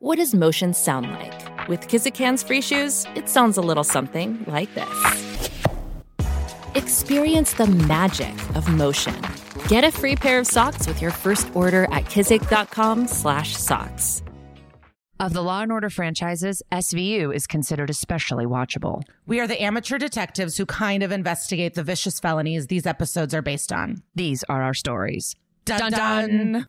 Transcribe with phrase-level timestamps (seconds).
[0.00, 1.68] What does motion sound like?
[1.68, 5.50] With Kizik's hands-free shoes, it sounds a little something like this.
[6.76, 9.20] Experience the magic of motion.
[9.66, 14.22] Get a free pair of socks with your first order at kizik.com/socks.
[15.18, 19.02] Of the Law and Order franchises, SVU is considered especially watchable.
[19.26, 23.42] We are the amateur detectives who kind of investigate the vicious felonies these episodes are
[23.42, 24.04] based on.
[24.14, 25.34] These are our stories.
[25.64, 26.68] Dun dun.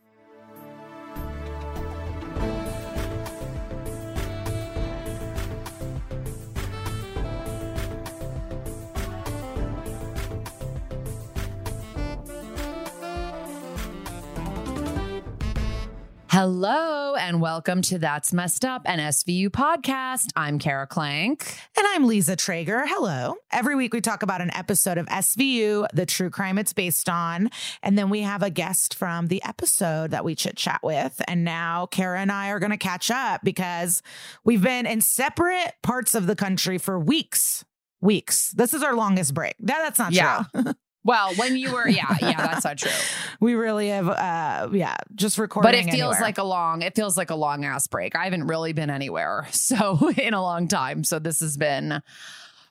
[16.31, 20.27] Hello and welcome to That's Messed Up, an SVU podcast.
[20.35, 21.57] I'm Kara Klenk.
[21.75, 22.83] And I'm Liza Treyger.
[22.85, 23.33] Hello.
[23.51, 27.49] Every week we talk about an episode of SVU, the true crime it's based on.
[27.81, 31.19] And then we have a guest from the episode that we chit chat with.
[31.27, 34.03] And now Kara and I are going to catch up because
[34.43, 37.65] we've been in separate parts of the country for weeks.
[38.01, 38.51] Weeks.
[38.51, 39.55] This is our longest break.
[39.61, 40.43] That, that's not Yeah.
[40.53, 40.73] true.
[41.03, 42.91] Well, when you were, yeah, yeah, that's not true.
[43.39, 45.71] we really have, uh, yeah, just recording.
[45.71, 46.21] But it feels anywhere.
[46.21, 48.15] like a long, it feels like a long ass break.
[48.15, 51.03] I haven't really been anywhere so in a long time.
[51.03, 52.01] So this has been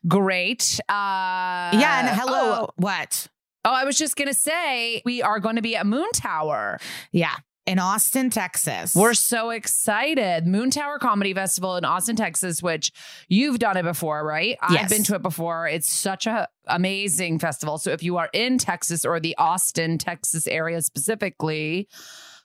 [0.06, 0.78] great.
[0.88, 0.92] Uh,
[1.72, 2.00] yeah.
[2.10, 2.66] And hello.
[2.66, 3.28] Oh, What?
[3.64, 6.78] oh, I was just gonna say we are going to be at Moontower.
[7.12, 7.34] Yeah.
[7.68, 8.94] In Austin, Texas.
[8.94, 10.46] We're so excited.
[10.46, 12.92] Moontower Comedy Festival in Austin, Texas, which
[13.28, 14.56] you've done it before, right?
[14.62, 15.68] I've been to it before.
[15.68, 17.76] It's such a amazing festival.
[17.76, 21.88] So if you are in Texas or the Austin, Texas area specifically,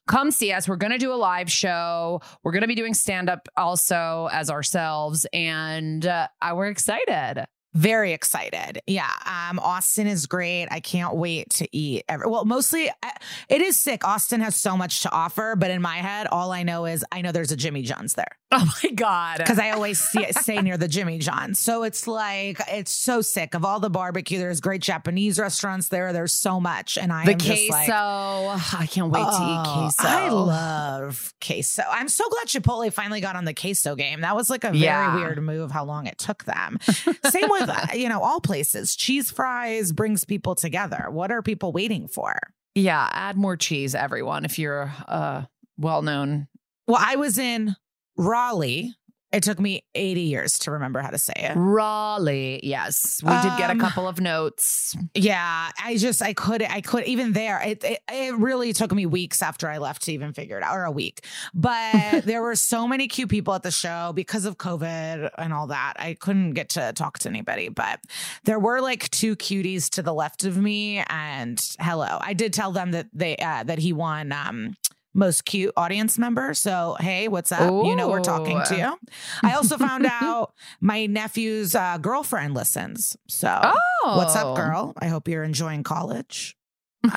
[0.08, 0.68] come see us.
[0.68, 2.20] We're going to do a live show.
[2.44, 7.46] We're going to be doing stand up also as ourselves and uh, we're excited.
[7.74, 8.82] Very excited.
[8.88, 9.10] Yeah.
[9.26, 10.68] Um, Austin is great.
[10.70, 12.04] I can't wait to eat.
[12.08, 13.18] Every, well, mostly I-
[13.50, 14.06] it is sick.
[14.08, 17.22] Austin has so much to offer, but in my head, all I know is I
[17.22, 19.38] know there's a Jimmy John's there Oh my god.
[19.40, 21.58] because I always see it say near the Jimmy John's.
[21.60, 24.38] So it's like it's so sick of all the barbecue.
[24.38, 26.14] There's great Japanese restaurants there.
[26.14, 27.92] There's so much, and I the am just queso.
[27.92, 30.08] like, I can't wait to eat Oh, queso.
[30.08, 31.84] I love queso.
[31.90, 34.22] I'm so glad Chipotle finally got on the queso game.
[34.22, 35.16] That was like a very Yeah.
[35.16, 36.78] weird move how long it took them.
[36.84, 38.96] Same with, uh, you know, all places.
[38.96, 41.08] Cheese fries brings people together.
[41.10, 42.38] What are people waiting for?
[42.76, 45.44] Yeah, add more cheese, everyone, if you're uh
[45.78, 46.48] well known.
[46.88, 47.76] Well, I was in
[48.18, 48.94] Raleigh.
[49.34, 51.54] It took me 80 years to remember how to say it.
[51.56, 52.60] Raleigh.
[52.64, 53.20] Yes.
[53.24, 54.96] We did get a Um, couple of notes.
[55.16, 57.60] Yeah, I just I could I could even there.
[57.62, 60.76] It, it it really took me weeks after I left to even figure it out,
[60.78, 61.26] or a week.
[61.54, 65.68] But there were so many cute people at the show because of COVID and all
[65.68, 65.94] that.
[65.98, 68.00] I couldn't get to talk to anybody, but
[68.46, 71.04] there were like two cuties to the left of me.
[71.10, 74.32] And hello, I did tell them that they uh, that he won.
[74.32, 74.76] um
[75.14, 76.54] most cute audience member.
[76.54, 77.70] So, hey, what's up?
[77.86, 78.98] You know, we're talking to you.
[79.44, 83.16] I also found out my nephew's uh, girlfriend listens.
[83.28, 83.60] So,
[84.06, 84.18] Oh.
[84.18, 84.94] What's up, girl?
[84.98, 86.56] I hope you're enjoying college.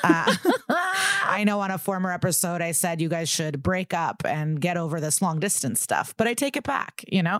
[0.02, 0.34] Uh,
[0.68, 4.76] I know on a former episode I said you guys should break up and get
[4.76, 7.04] over this long distance stuff, but I take it back.
[7.06, 7.38] You know,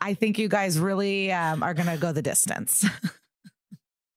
[0.00, 2.86] I think you guys really um, are going to go the distance.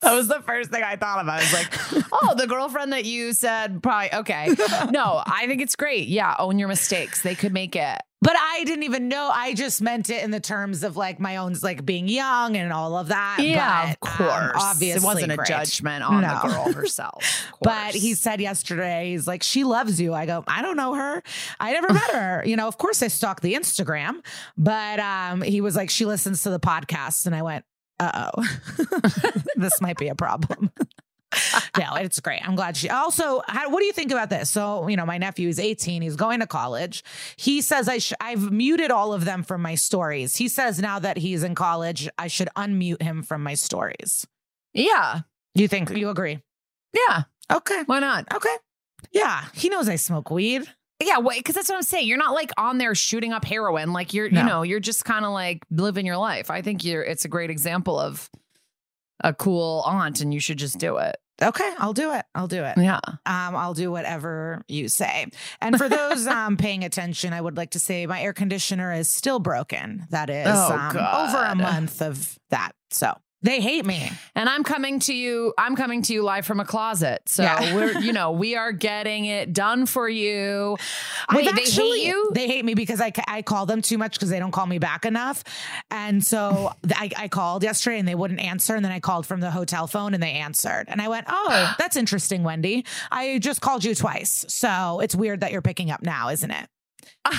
[0.02, 1.28] That was the first thing I thought of.
[1.28, 4.50] I was like, oh, the girlfriend that you said probably okay.
[4.92, 6.08] No, I think it's great.
[6.08, 7.24] Yeah, own your mistakes.
[7.24, 8.00] They could make it.
[8.20, 9.30] But I didn't even know.
[9.32, 12.74] I just meant it in the terms of like my own, like being young and
[12.74, 13.38] all of that.
[13.42, 14.64] Yeah, but, of um, course.
[14.64, 15.48] obviously, it wasn't great.
[15.50, 16.40] a judgment on No.
[16.42, 17.24] the girl herself.
[17.62, 20.14] But he said yesterday, he's like, she loves you.
[20.16, 21.22] I go, I don't know her.
[21.60, 22.44] I never met her.
[22.48, 24.24] You know, of course I stalk the Instagram,
[24.58, 27.26] but um, he was like, she listens to the podcast.
[27.26, 27.66] And I went,
[28.00, 28.58] uh oh,
[29.56, 30.72] this might be a problem.
[31.78, 32.48] no, it's great.
[32.48, 34.50] I'm glad she also, how, what do you think about this?
[34.50, 36.02] So, you know, my nephew is 18.
[36.02, 37.04] He's going to college.
[37.36, 40.38] He says I sh- I've muted all of them from my stories.
[40.38, 44.26] He says now that he's in college, I should unmute him from my stories.
[44.74, 45.22] yeah,
[45.54, 46.40] You think you agree?
[46.94, 47.24] yeah.
[47.52, 47.84] Okay.
[47.86, 48.26] Why not?
[48.34, 48.56] Okay.
[49.12, 49.46] Yeah.
[49.54, 50.68] He knows I smoke weed.
[51.00, 52.08] Yeah, because that's what I'm saying.
[52.08, 53.94] You're not like on there shooting up heroin.
[53.94, 54.42] Like you're, No.
[54.42, 56.50] you know, you're just kind of like living your life.
[56.50, 57.04] I think you're.
[57.04, 58.30] It's a great example of
[59.24, 61.18] a cool aunt, and you should just do it.
[61.40, 62.26] Okay, I'll do it.
[62.34, 62.78] I'll do it.
[62.80, 63.00] Yeah.
[63.06, 65.28] Um, I'll do whatever you say.
[65.62, 69.08] And for those um paying attention, I would like to say my air conditioner is
[69.08, 70.08] still broken.
[70.10, 72.72] That is Oh, um, over a month of that.
[72.90, 73.14] So
[73.48, 74.12] they hate me.
[74.36, 75.54] And I'm coming to you.
[75.58, 77.22] I'm coming to you live from a closet.
[77.28, 77.74] So Yeah.
[77.74, 80.76] we're, you know, we are getting it done for you.
[81.34, 82.32] Wait, they actually- hate you?
[82.34, 84.80] They hate me because I, I call them too much because they don't call me
[84.80, 85.46] back enough.
[85.90, 88.76] And so I, I called yesterday and they wouldn't answer.
[88.76, 90.86] And then I called from the hotel phone and they answered.
[90.90, 92.86] And I went, Oh, that's interesting, Wendy.
[93.12, 94.44] I just called you twice.
[94.50, 96.68] So it's weird that you're picking up now, isn't it?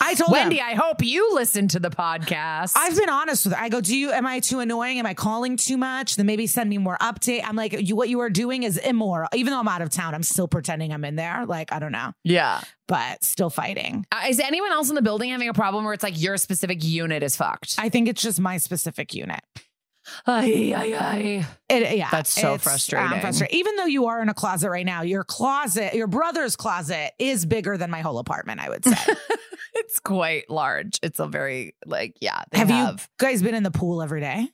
[0.00, 0.66] I told Wendy, them.
[0.66, 2.72] I hope you listen to the podcast.
[2.74, 3.62] I've been honest with her.
[3.62, 4.98] I go, do you, am I too annoying?
[4.98, 6.16] Am I calling too much?
[6.16, 7.42] Then maybe send me more update.
[7.44, 9.28] I'm like, you, what you are doing is immoral.
[9.34, 11.44] Even though I'm out of town, I'm still pretending I'm in there.
[11.46, 12.62] Like, I don't know, yeah.
[12.88, 14.06] but still fighting.
[14.10, 16.82] Uh, is anyone else in the building having a problem where it's like your specific
[16.82, 17.76] unit is fucked?
[17.78, 19.40] I think it's just my specific unit.
[20.26, 21.46] Ay, ay, ay.
[21.68, 23.20] It, yeah, That's so it's, frustrating.
[23.20, 23.58] frustrating.
[23.58, 27.46] Even though you are in a closet right now, your closet, your brother's closet, is
[27.46, 28.60] bigger than my whole apartment.
[28.60, 28.96] I would say.
[29.74, 30.98] It's quite large.
[31.02, 32.42] It's a very like yeah.
[32.50, 34.48] They have, have, you guys been in the pool every day?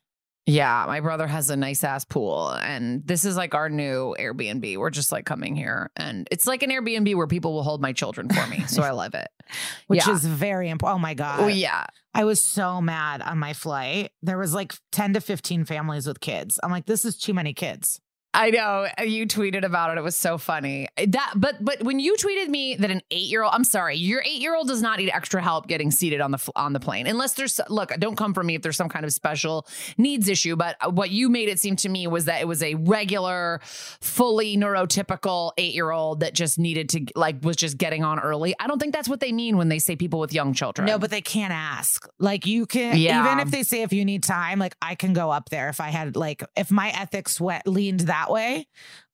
[0.49, 4.77] Yeah, my brother has a nice ass pool, and this is like our new Airbnb.
[4.77, 7.93] We're just like coming here, and it's like an Airbnb where people will hold my
[7.93, 8.65] children for me.
[8.69, 9.27] So I love it.
[9.89, 10.15] Which Yeah.
[10.15, 10.99] is very important.
[10.99, 11.41] Oh my god!
[11.41, 14.13] Oh yeah, I was so mad on my flight.
[14.23, 16.61] There was like 10 to 15 families with kids.
[16.63, 18.01] I'm like, this is too many kids.
[18.37, 19.99] I know you tweeted about it.
[19.99, 20.89] It was so funny.
[20.97, 24.23] That, but but when you tweeted me that an eight year old, I'm sorry, your
[24.25, 27.07] eight year old does not need extra help getting seated on the on the plane
[27.07, 27.93] unless there's look.
[27.99, 29.67] Don't come for me if there's some kind of special
[29.97, 30.55] needs issue.
[30.55, 33.61] But what you made it seem to me was that it was a regular,
[34.01, 38.55] fully neurotypical eight year old that just needed to like was just getting on early.
[38.61, 40.87] I don't think that's what they mean when they say people with young children.
[40.87, 42.07] No, but they can't ask.
[42.19, 43.25] Like you can Yeah.
[43.25, 45.81] even if they say if you need time, like I can go up there if
[45.81, 48.67] I had like if my ethics went leaned that way,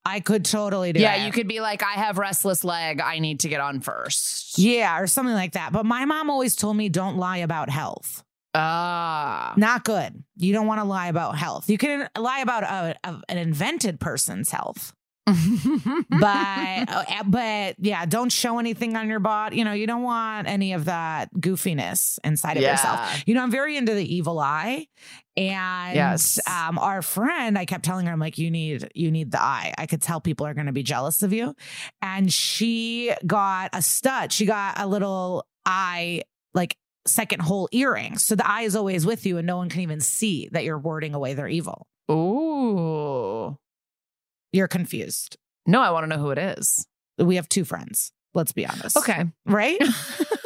[0.04, 1.26] I could totally do yeah, it.
[1.26, 3.00] you could be like, I have restless leg.
[3.00, 4.58] I need to get on first.
[4.58, 5.72] Yeah, or something like that.
[5.72, 8.24] But my mom always told me don't lie about health.
[8.54, 9.54] Ah.
[9.56, 10.22] Not good.
[10.36, 11.70] You don't want to lie about health.
[11.70, 14.92] You can lie about a, a- an invented person's health.
[15.26, 19.56] but uh, but yeah, don't show anything on your body.
[19.56, 22.72] You know, you don't want any of that goofiness inside of Yeah.
[22.72, 23.22] yourself.
[23.26, 24.88] You know, I'm very into the evil eye.
[25.36, 26.38] And Yes.
[26.46, 29.72] um, our friend, I kept telling her, I'm like, you need, you need the eye.
[29.78, 31.54] I could tell people are going to be jealous of you.
[32.02, 34.30] And she got a stud.
[34.32, 36.76] She got a little eye, like
[37.06, 38.18] second hole earring.
[38.18, 40.78] So the eye is always with you, and no one can even see that you're
[40.78, 41.86] warding away their evil.
[42.10, 43.56] Ooh.
[44.52, 45.36] You're confused.
[45.66, 46.86] No, I want to know who it is.
[47.18, 48.12] We have two friends.
[48.34, 48.96] Let's be honest.
[48.98, 49.24] Okay.
[49.46, 49.80] Right?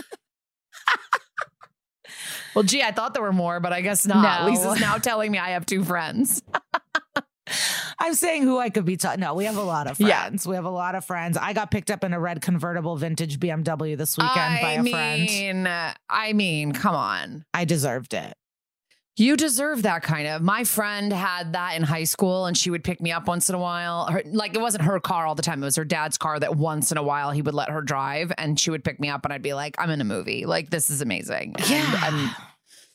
[2.56, 4.42] Well, gee, I thought there were more, but I guess not.
[4.42, 4.50] No.
[4.50, 6.42] Liza's now telling me I have two friends.
[7.98, 8.96] I'm saying who I could be.
[8.96, 10.22] Ta- no, we have a lot of Yeah.
[10.22, 10.46] friends.
[10.46, 11.36] We have a lot of friends.
[11.36, 14.82] I got picked up in a red convertible vintage BMW this weekend by I a
[14.82, 15.96] mean, friend.
[16.10, 17.44] I mean, come on.
[17.54, 18.34] I deserved it.
[19.18, 20.42] You deserve that kind of.
[20.42, 23.54] My friend had that in high school and she would pick me up once in
[23.54, 24.06] a while.
[24.06, 25.62] Her, like it wasn't her car all the time.
[25.62, 28.30] It was her dad's car that once in a while he would let her drive
[28.36, 30.44] and she would pick me up and I'd be like, I'm in a movie.
[30.44, 31.54] Like this is amazing.
[31.66, 31.98] Yeah.
[32.02, 32.30] I'm,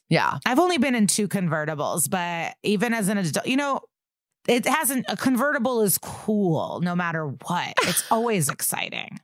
[0.10, 0.38] yeah.
[0.46, 3.80] I've only been in two convertibles, but even as an adult, you know,
[4.48, 5.06] it hasn't.
[5.08, 7.74] A convertible is cool no matter what.
[7.84, 9.20] It's always exciting.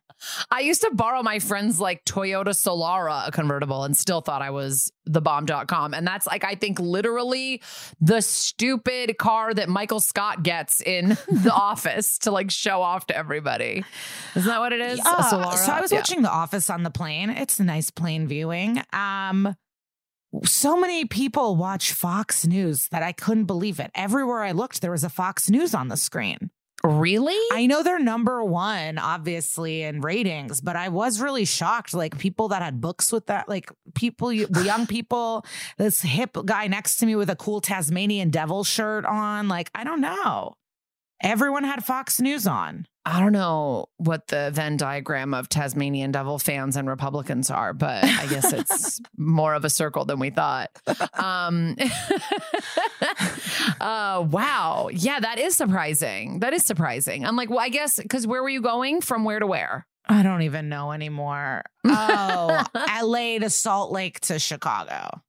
[0.52, 4.50] I used to borrow my friend's like Toyota Solara, a convertible, and still thought I
[4.50, 5.94] was the bomb.com.
[5.94, 7.62] And that's like, I think literally
[8.02, 13.16] the stupid car that Michael Scott gets in the office to like show off to
[13.18, 13.84] everybody.
[14.36, 15.00] Isn't that what it is?
[15.00, 15.16] A Yeah.
[15.32, 15.54] Solara?
[15.58, 16.00] So I was Yeah.
[16.00, 17.30] watching The Office on the plane.
[17.30, 18.82] It's a nice plane viewing.
[18.94, 19.56] Um,
[20.44, 23.92] so many people watch Fox News that I couldn't believe it.
[23.96, 26.52] Everywhere I looked, there was a Fox News on the screen.
[26.88, 27.38] Really?
[27.51, 31.94] I know they're number one, obviously, in ratings, but I was really shocked.
[31.94, 35.46] Like people that had books with that, like people, young people,
[35.77, 39.50] this hip guy next to me with a cool Tasmanian devil shirt on.
[39.50, 40.53] Like, I don't know.
[41.22, 42.86] Everyone had Fox News on.
[43.08, 48.04] I don't know what the Venn diagram of Tasmanian devil fans and Republicans are, but
[48.04, 50.72] I guess it's more of a circle than we thought.
[51.14, 51.78] Um,
[53.80, 54.90] uh, wow.
[54.92, 56.40] Yeah, that is surprising.
[56.40, 57.26] That is surprising.
[57.26, 59.88] I'm like, well, I guess because where were you going from where to where?
[60.06, 61.64] I don't even know anymore.
[61.86, 62.62] Oh,
[63.02, 65.22] LA to Salt Lake to Chicago.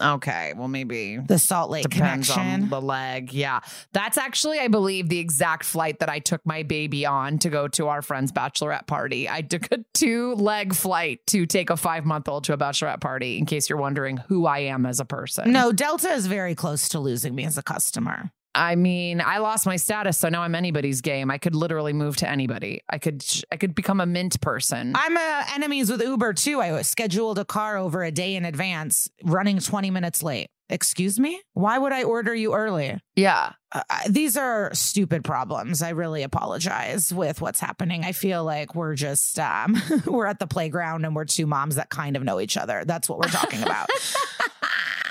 [0.00, 2.64] Okay, well maybe the Salt Lake depends connection.
[2.64, 3.32] on the leg.
[3.32, 3.60] Yeah,
[3.92, 7.66] that's actually, I believe, the exact flight that I took my baby on to go
[7.68, 9.28] to our friend's bachelorette party.
[9.28, 13.00] I took a two leg flight to take a five month old to a bachelorette
[13.00, 13.38] party.
[13.38, 15.50] In case you're wondering who I am as a person.
[15.52, 18.30] no, Delta is very close to losing me as a customer.
[18.56, 21.30] I mean, I lost my status, so now I'm anybody's game.
[21.30, 22.82] I could literally move to anybody.
[22.88, 23.22] I could,
[23.52, 24.92] I could become a mint person.
[24.96, 26.60] I'm uh, enemies with Uber too.
[26.60, 30.48] I scheduled a car over a day in advance, running 20 minutes late.
[30.68, 31.40] Excuse me?
[31.52, 32.98] Why would I order you early?
[33.14, 35.80] yeah, Uh, these are stupid problems.
[35.82, 38.04] I really apologize with what's happening.
[38.04, 41.88] I feel like we're just um, we're at the playground and we're two moms that
[41.90, 42.82] kind of know each other.
[42.84, 43.88] That's what we're talking about.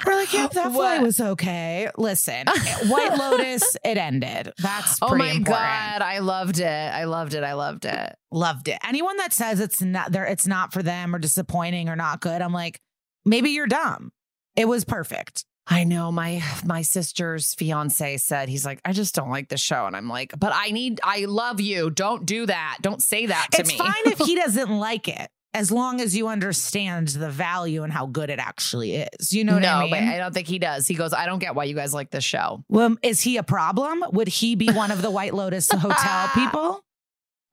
[0.05, 1.01] we're like, yeah, that What?
[1.01, 1.89] was okay.
[1.97, 2.45] Listen,
[2.87, 4.53] White Lotus, it ended.
[4.59, 5.45] That's Oh my important.
[5.45, 6.65] god, I loved it.
[6.65, 7.43] I loved it.
[7.43, 8.15] I loved it.
[8.31, 8.77] loved it.
[8.85, 12.41] Anyone that says it's not there, it's not for them or disappointing or not good,
[12.41, 12.79] I'm like,
[13.25, 14.11] maybe you're dumb.
[14.55, 15.45] It was perfect.
[15.67, 19.87] I know my my sister's fiance said he's like I just don't like the show
[19.87, 23.47] and I'm like but I need I love you don't do that don't say that
[23.53, 27.07] to it's me It's fine if he doesn't like it, as long as you understand
[27.07, 29.31] the value and how good it actually is.
[29.31, 29.89] You know what no I mean?
[29.91, 32.11] but I don't think he does he goes I don't get why you guys like
[32.11, 34.03] this show well, is he a problem?
[34.11, 36.81] Would he be one of the White Lotus hotel people?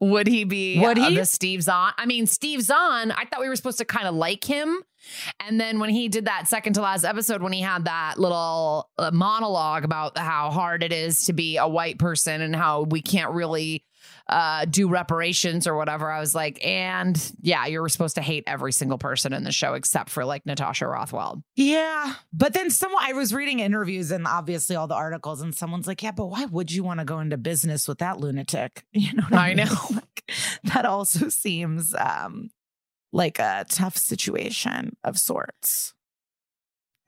[0.00, 1.14] would he be Would uh, he?
[1.14, 4.16] the Steve Zahn I mean Steve Zahn I thought we were supposed to kind of
[4.16, 4.82] like him
[5.38, 8.90] and then when he did that second to last episode when he had that little
[8.98, 13.00] uh, monologue about how hard it is to be a white person and how we
[13.00, 13.84] can't really
[14.32, 16.10] uh, do reparations or whatever.
[16.10, 19.74] I was like, and yeah, you're supposed to hate every single person in the show
[19.74, 21.44] except for like Natasha Rothwell.
[21.54, 22.14] Yeah.
[22.32, 26.02] But then someone, I was reading interviews and obviously all the articles, and someone's like,
[26.02, 28.84] yeah, but why would you want to go into business with that lunatic?
[29.02, 29.64] You know I, I know.
[29.90, 30.24] Like,
[30.64, 32.50] that also seems um,
[33.12, 35.92] like a tough situation of sorts.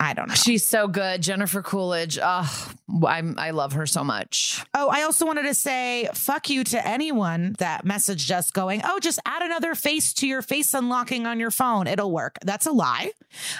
[0.01, 0.35] I don't know.
[0.35, 2.19] She's so good, Jennifer Coolidge.
[2.21, 2.73] Oh,
[3.07, 4.63] I'm I love her so much.
[4.75, 8.99] Oh, I also wanted to say fuck you to anyone that messaged us going, oh,
[8.99, 11.87] just add another face to your face unlocking on your phone.
[11.87, 12.39] It'll work.
[12.45, 13.13] That's a lie.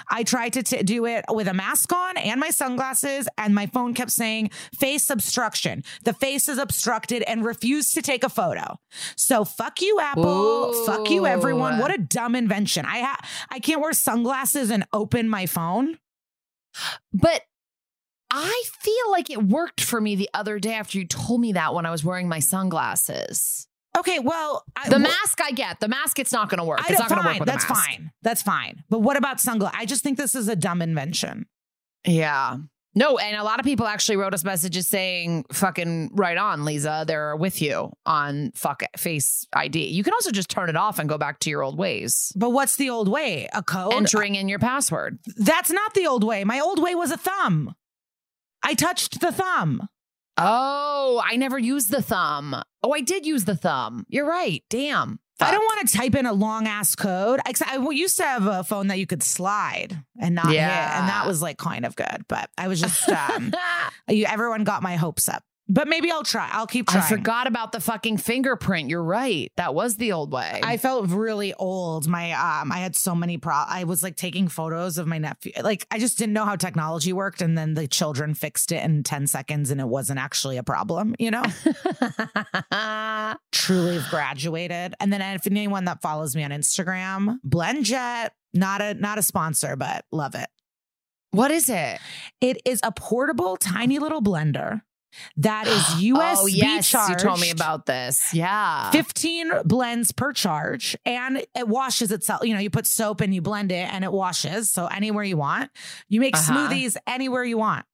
[0.09, 3.65] I tried to t- do it with a mask on and my sunglasses, and my
[3.67, 5.83] phone kept saying face obstruction.
[6.03, 8.77] The face is obstructed and refused to take a photo.
[9.15, 10.73] So fuck you, Apple.
[10.85, 11.79] Fuck you, everyone.
[11.79, 12.85] What a dumb invention.
[12.85, 15.97] I ha- I can't wear sunglasses and open my phone.
[17.13, 17.41] But
[18.31, 21.73] I feel like it worked for me the other day after you told me that
[21.73, 23.67] when I was wearing my sunglasses.
[23.97, 25.79] Okay, well, I, The wh- mask I get.
[25.79, 26.81] The mask it's not going to work.
[26.89, 28.11] It's not going to work with That's fine.
[28.23, 28.83] That's fine.
[28.89, 29.77] But what about sunglasses?
[29.79, 31.45] I just think this is a dumb invention.
[32.05, 32.57] Yeah.
[32.97, 37.03] No, and a lot of people actually wrote us messages saying, fucking right on, Liza.
[37.05, 39.87] They're with you on fuck face ID.
[39.87, 42.31] You can also just turn it off and go back to your old ways.
[42.37, 43.49] But what's the old way?
[43.53, 43.93] A code?
[43.93, 45.19] Entering in your password.
[45.35, 46.45] That's not the old way.
[46.45, 47.75] My old way was a thumb.
[48.63, 49.89] I touched the thumb.
[50.37, 52.55] Oh, I never used the thumb.
[52.81, 54.05] Oh, I did use the thumb.
[54.09, 54.63] You're right.
[54.69, 55.19] Damn.
[55.39, 57.39] I don't want to type in a long ass code.
[57.45, 61.09] I, I used to have a phone that you could slide and not hit, and
[61.09, 62.25] that was like kind of good.
[62.27, 63.53] But I was just um,
[64.09, 65.43] you, everyone got my hopes up.
[65.67, 66.47] But maybe I'll try.
[66.51, 67.03] I'll keep trying.
[67.03, 68.87] I forgot about the fucking fingerprint.
[68.89, 69.51] You're right.
[69.57, 70.61] That was the old way.
[70.63, 72.07] I felt really old.
[72.07, 73.53] My um, I had so many pro.
[73.55, 75.53] I was like taking photos of my nephew.
[75.63, 79.01] Like I just didn't know how technology worked, and then the children fixed it in
[79.01, 81.15] ten seconds, and it wasn't actually a problem.
[81.17, 81.43] You know,
[83.51, 84.93] truly have graduated.
[84.99, 89.75] And then if anyone that follows me on Instagram, BlendJet, not a not a sponsor,
[89.75, 90.47] but love it.
[91.31, 91.99] what is it?
[92.39, 94.81] It is a portable, tiny little blender
[95.37, 96.89] that is USB oh, yes.
[96.89, 97.21] charged.
[97.21, 98.33] You told me about this.
[98.33, 98.91] Yeah.
[98.91, 102.43] 15 blends per charge and it washes itself.
[102.45, 104.71] You know, you put soap and you blend it and it washes.
[104.71, 105.71] So anywhere you want.
[106.09, 106.53] You make Uh-huh.
[106.69, 107.85] smoothies anywhere you want.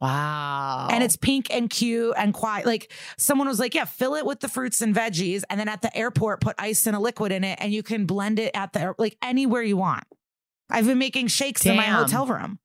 [0.00, 0.88] Wow.
[0.92, 2.66] And it's pink and cute and quiet.
[2.66, 5.42] Like someone was like, yeah, fill it with the fruits and veggies.
[5.50, 8.06] And then at the airport, put ice and a liquid in it and you can
[8.06, 10.04] blend it at the, like anywhere you want.
[10.70, 12.58] I've been making shakes in my hotel room.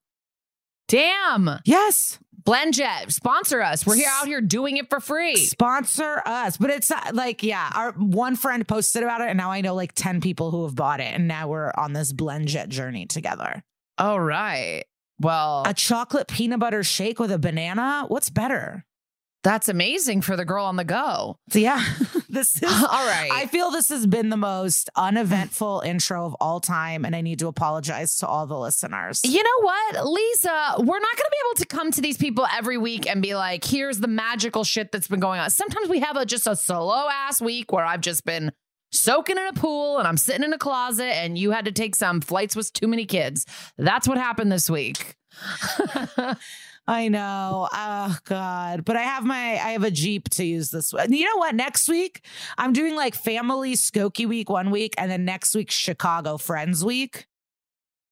[0.87, 1.49] damn.
[1.65, 2.19] Yes.
[2.45, 3.85] BlendJet, sponsor us.
[3.85, 5.37] We're here out here doing it for free.
[5.37, 6.57] Sponsor us.
[6.57, 9.75] But it's uh, like, yeah, our one friend posted about it, and now I know
[9.75, 11.13] like 10 people who have bought it.
[11.13, 13.63] And now we're on this BlendJet journey together.
[13.97, 14.83] All right.
[15.19, 18.05] Well, A chocolate peanut butter shake with a banana.
[18.07, 18.83] What's better?
[19.43, 21.37] That's amazing for the girl on the go.
[21.49, 21.83] So, yeah,
[22.29, 22.71] this is.
[22.71, 23.29] All right.
[23.31, 27.39] I feel this has been the most uneventful intro of all time, and I need
[27.39, 29.21] to apologize to all the listeners.
[29.25, 30.75] You know what, Liza?
[30.77, 33.35] We're not going to be able to come to these people every week and be
[33.35, 35.49] like, here's the magical shit that's been going on.
[35.49, 38.53] Sometimes we have a just a slow ass week where I've just been
[38.93, 41.95] soaking in a pool and I'm sitting in a closet and you had to take
[41.95, 43.45] some flights with too many kids.
[43.77, 45.15] That's what happened this week.
[46.85, 47.69] I know.
[47.71, 48.83] Oh God.
[48.83, 51.09] But I have my I have a Jeep to use this week.
[51.09, 51.55] You know what?
[51.55, 52.25] Next week,
[52.57, 57.27] I'm doing like family Skokie week one week, and then next week Chicago Friends Week.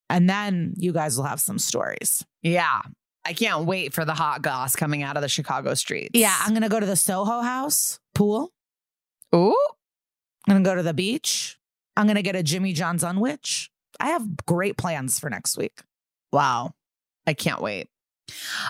[0.09, 2.25] And then you guys will have some stories.
[2.41, 2.81] yeah.
[3.23, 6.09] I can't wait for the hot goss coming out of the Chicago streets.
[6.15, 8.51] Yeah, I'm gonna go to the Soho House pool.
[9.35, 9.55] Ooh.
[10.47, 11.59] I'm gonna go to the beach.
[11.95, 13.69] I'm gonna get a Jimmy John's Unwich.
[13.99, 15.83] I have great plans for next week.
[16.33, 16.73] Wow.
[17.27, 17.90] I can't wait.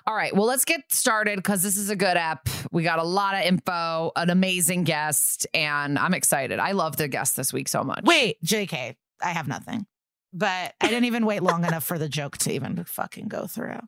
[0.05, 0.35] All right.
[0.35, 2.49] Well, let's get started because this is a good app.
[2.71, 6.59] We got a lot of info, an amazing guest, and I'm excited.
[6.59, 8.03] I love the guest this week so much.
[8.03, 9.85] Wait, JK, I have nothing.
[10.33, 13.79] But I didn't even wait long enough for the joke to even fucking go through.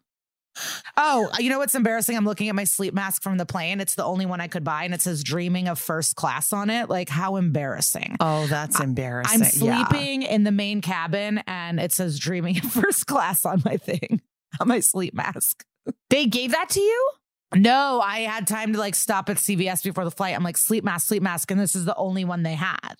[0.97, 2.15] Oh, you know what's embarrassing?
[2.15, 3.79] I'm looking at my sleep mask from the plane.
[3.79, 6.69] It's the only one I could buy, and it says dreaming of first class on
[6.69, 6.89] it.
[6.89, 8.17] Like, how embarrassing.
[8.19, 9.41] Oh, that's embarrassing.
[9.41, 13.77] I'm sleeping in the main cabin, and it says dreaming of first class on my
[13.77, 14.21] thing,
[14.59, 15.63] on my sleep mask.
[16.09, 17.09] They gave that to you?
[17.55, 20.35] No, I had time to like stop at CVS before the flight.
[20.35, 21.51] I'm like, sleep mask, sleep mask.
[21.51, 22.95] And this is the only one they had.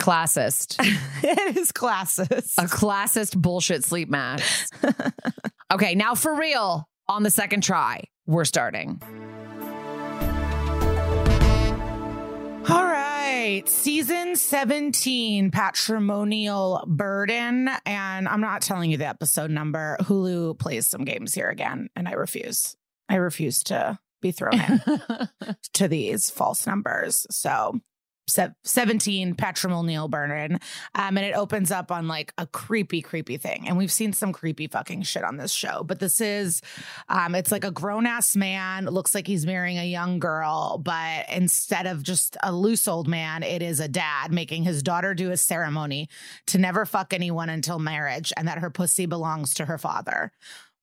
[0.00, 0.76] Classist.
[1.22, 2.54] it is classist.
[2.58, 4.74] a classist bullshit sleep mask.
[5.72, 9.00] okay, now for real, on the second try, we're starting.
[12.68, 13.09] All right.
[13.40, 17.70] Season 17, Patrimonial Burden.
[17.86, 19.96] And I'm not telling you the episode number.
[20.00, 22.76] Hulu plays some games here again, and I refuse.
[23.08, 24.82] I refuse to be thrown in
[25.72, 27.26] to these false numbers.
[27.30, 27.80] So
[28.30, 30.58] se- 17 patrimonial burden
[30.94, 33.68] um and it opens up on like a creepy creepy thing.
[33.68, 36.62] And we've seen some creepy fucking shit on this show but this is
[37.08, 41.26] um it's like a grown-ass man it looks like he's marrying a young girl but
[41.30, 45.30] instead of just a loose old man it is a dad making his daughter do
[45.30, 46.08] a ceremony
[46.46, 50.32] to never fuck anyone until marriage and that her pussy belongs to her father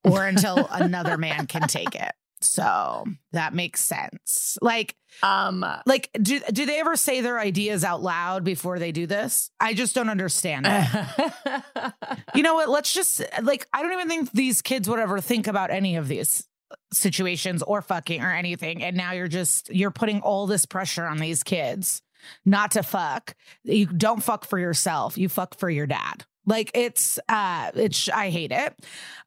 [0.04, 2.12] or until another man can take it
[2.44, 8.02] so that makes sense like Um, like, do do they ever say their ideas out
[8.02, 9.50] loud before they do this?
[9.58, 11.92] I just don't understand it.
[12.34, 12.68] you know what?
[12.68, 16.06] Let's just like I don't even think these kids would ever think about any of
[16.08, 16.46] these
[16.92, 18.82] situations or fucking or anything.
[18.82, 22.02] And now you're just you're putting all this pressure on these kids
[22.44, 23.34] not to fuck.
[23.64, 25.16] You don't fuck for yourself.
[25.16, 26.24] You fuck for your dad.
[26.46, 28.74] Like it's uh it's I hate it.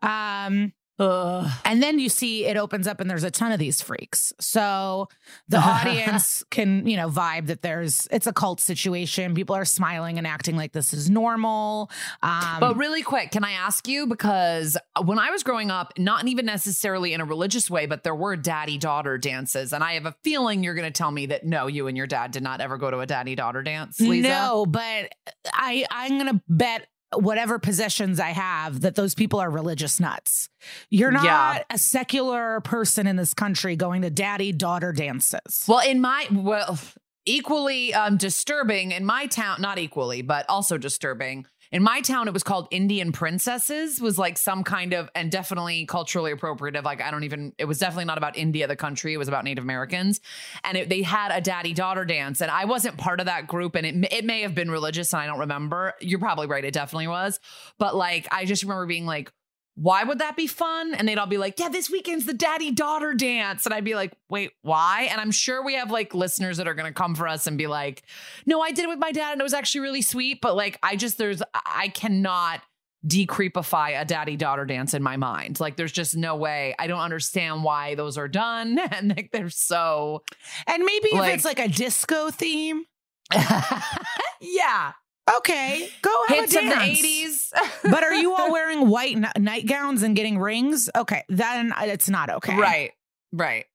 [0.02, 4.34] Um and then you see it opens up and there's a ton of these freaks.
[4.40, 5.08] So
[5.48, 9.34] the audience can, you know, vibe that there's it's a cult situation.
[9.34, 11.90] People are smiling and acting like this is normal.
[12.22, 14.08] Um But really quick, can I ask you?
[14.08, 18.16] Because when I was growing up, not even necessarily in a religious way, but there
[18.16, 19.74] were daddy daughter dances.
[19.74, 22.08] And I have a feeling you're going to tell me that no, you and your
[22.08, 24.00] dad did not ever go to a daddy daughter dance.
[24.00, 24.28] Liza?
[24.28, 25.10] No, but
[25.46, 30.50] I I'm gonna bet whatever possessions I have that those people are religious nuts.
[30.90, 31.64] You're not Yeah.
[31.70, 35.66] a secular person in this country going to daddy daughter dances.
[35.68, 36.80] Well, in my, well,
[37.26, 41.46] equally um, disturbing in my town, not equally, but also disturbing.
[41.72, 45.86] In my town, it was called Indian Princesses, was like some kind of, and definitely
[45.86, 46.84] culturally appropriative.
[46.84, 49.14] Like, I don't even, it was definitely not about India, the country.
[49.14, 50.20] It was about Native Americans.
[50.66, 52.42] And it, they had a daddy daughter dance.
[52.42, 53.76] And I wasn't part of that group.
[53.76, 55.94] And it, it may have been religious and I don't remember.
[56.02, 56.66] You're probably right.
[56.66, 57.40] It definitely was.
[57.78, 59.32] But like, I just remember being like,
[59.76, 60.94] why would that be fun?
[60.94, 63.66] And they'd all be like, yeah, this weekend's the daddy daughter dance.
[63.66, 65.08] And I'd be like, wait, why?
[65.10, 67.58] And I'm sure we have like listeners that are going to come for us and
[67.58, 68.04] be like,
[68.46, 70.40] no, I did it with my dad and it was actually really sweet.
[70.42, 72.62] But like, I just, there's, I cannot
[73.08, 75.60] decreepify a daddy daughter dance in my mind.
[75.60, 76.76] Like, there's just no way.
[76.78, 78.78] I don't understand why those are done.
[78.92, 80.22] And like, they're so,
[80.68, 82.84] And maybe Like- if it's like a disco theme,
[84.42, 84.92] yeah,
[85.38, 87.02] okay, go have hits a of the dance.
[87.02, 87.92] 80s.
[87.92, 90.90] but are you all wearing white n- nightgowns and getting rings?
[90.96, 92.56] Okay, then it's not okay.
[92.58, 92.92] right,
[93.32, 93.66] right.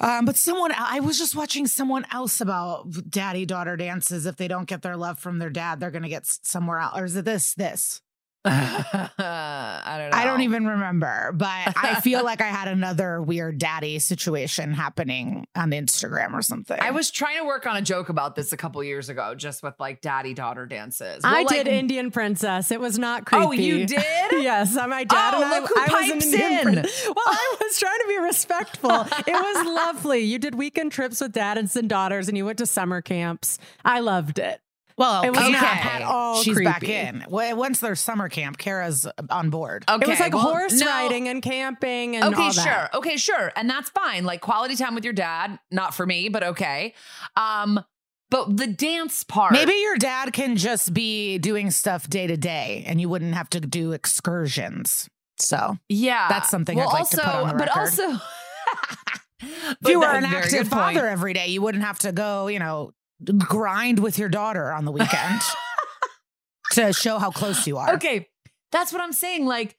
[0.00, 4.24] Um, but someone I was just watching someone else about daddy daughter dances.
[4.24, 6.98] If they don't get their love from their dad, they're gonna get somewhere else.
[6.98, 7.54] Or is it this?
[7.54, 8.00] This?
[8.44, 10.16] I don't know.
[10.16, 15.46] I don't even remember, but I feel like I had another weird daddy situation happening
[15.54, 16.78] on Instagram or something.
[16.80, 19.62] I was trying to work on a joke about this a couple years ago, just
[19.62, 21.22] with like daddy daughter dances.
[21.24, 22.70] I Well, did Indian Princess.
[22.70, 23.46] It was not oh, creepy.
[23.46, 24.00] Oh, you did?
[24.32, 25.58] yes, my dad Oh, and I.
[25.60, 26.62] look who I was an pipes Indian in.
[26.74, 28.90] prin- Well, I was trying to be respectful.
[28.90, 30.20] it was lovely.
[30.20, 33.58] You did weekend trips with dads and some daughters, and you went to summer camps.
[33.84, 34.60] I loved it.
[35.00, 37.24] Well, It was Kara, not at all she's back in.
[37.28, 39.84] Once there's summer camp, Kara's on board.
[39.88, 40.86] Okay, it was like well, horse no.
[40.86, 42.88] riding and camping and Okay, all that.
[42.92, 42.98] sure.
[42.98, 43.50] Okay, sure.
[43.56, 44.24] And that's fine.
[44.24, 46.94] Like quality time with your dad, not for me, but okay.
[47.34, 47.82] Um,
[48.30, 49.52] but the dance part.
[49.52, 53.50] Maybe your dad can just be doing stuff day to day and you wouldn't have
[53.50, 55.08] to do excursions.
[55.38, 56.28] So Yeah.
[56.28, 57.68] That's something well, I'd like also, to put on the record.
[57.74, 58.02] But also
[59.40, 62.92] if you were an active father every day, you wouldn't have to go, you know,
[63.38, 65.40] grind with your daughter on the weekend
[66.72, 67.94] to show how close you are.
[67.94, 68.28] Okay.
[68.72, 69.46] That's what I'm saying.
[69.46, 69.76] Like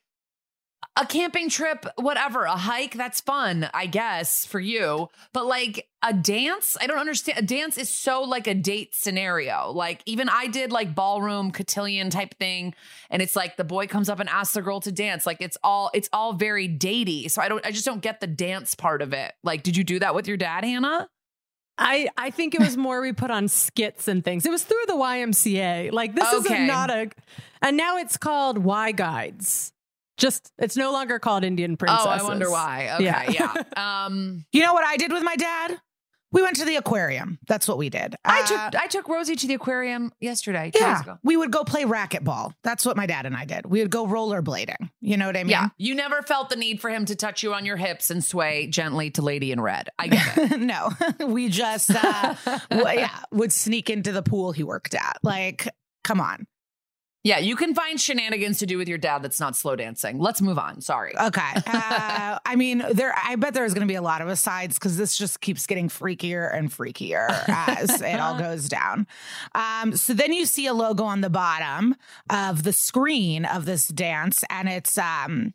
[0.96, 5.08] a camping trip, whatever, a hike, that's fun, I guess, for you.
[5.32, 7.38] But like a dance, I don't understand.
[7.38, 9.70] A dance is so like a date scenario.
[9.70, 12.74] Like even I did like ballroom cotillion type thing.
[13.08, 15.24] And it's like the boy comes up and asks the girl to dance.
[15.24, 17.30] Like it's all, it's all very datey.
[17.30, 19.32] So I don't, I just don't get the dance part of it.
[19.42, 21.08] Like, did you do that with your dad, Hannah?
[21.82, 24.46] I, I think it was more we put on skits and things.
[24.46, 25.92] It was through the YMCA.
[25.92, 26.64] Like this is Okay.
[26.64, 27.10] a, not a,
[27.60, 29.72] and now it's called Y Guides.
[30.18, 32.00] Just it's no longer called Indian Princess.
[32.04, 32.90] Oh, I wonder why.
[32.94, 33.04] Okay.
[33.04, 33.30] Yeah.
[33.30, 33.62] Yeah.
[34.06, 35.80] Um, You know what I did with my dad?
[36.32, 37.38] We went to the aquarium.
[37.46, 38.16] That's what we did.
[38.24, 40.70] I Uh, took, I took Rosie to the aquarium yesterday.
[40.74, 41.18] two yeah, ago.
[41.22, 42.54] we would go play racquetball.
[42.64, 43.66] That's what my dad and I did.
[43.66, 44.90] We would go rollerblading.
[45.00, 45.50] You know what I mean?
[45.50, 45.68] Yeah.
[45.78, 48.66] You never felt the need for him to touch you on your hips and sway
[48.66, 49.90] gently to Lady in Red.
[49.98, 50.60] I get it.
[50.60, 50.90] no,
[51.26, 52.34] we just uh,
[52.70, 55.18] w- yeah would sneak into the pool he worked at.
[55.22, 55.68] Like,
[56.04, 56.46] come on.
[57.24, 57.38] Yeah.
[57.38, 60.18] You can find shenanigans to do with your dad that's not slow dancing.
[60.18, 60.80] Let's move on.
[60.80, 61.16] Sorry.
[61.18, 61.40] Okay.
[61.74, 63.14] Uh, I mean, there.
[63.16, 65.88] I bet there's going to be a lot of asides because this just keeps getting
[65.88, 69.06] freakier and freakier as it all goes down.
[69.54, 71.96] Um, so then you see a logo on the bottom
[72.30, 75.54] of the screen of this dance, and it's um.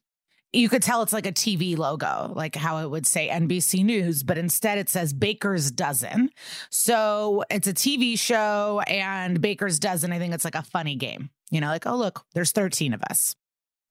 [0.57, 4.23] You could tell it's like a TV logo, like how it would say NBC News,
[4.23, 6.31] but instead it says Baker's Dozen.
[6.71, 11.29] So it's a TV show, and Baker's Dozen, I think it's like a funny game.
[11.51, 13.35] You know, like, oh, look, there's 13 of us.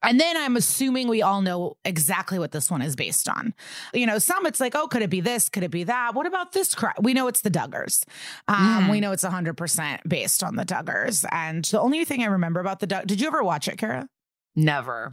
[0.03, 3.55] And then I'm assuming we all know exactly what this one is based on.
[3.95, 5.49] You know, some it's like, oh, could it be this?
[5.49, 6.15] Could it be that?
[6.15, 6.95] What about this crime?
[7.01, 8.03] We know it's the Duggars.
[8.49, 8.91] Um, Mhm.
[8.91, 11.25] We know it's 100% based on the Duggars.
[11.31, 14.09] And the only thing I remember about the Dug, did you ever watch it, Kara?
[14.55, 15.13] Never.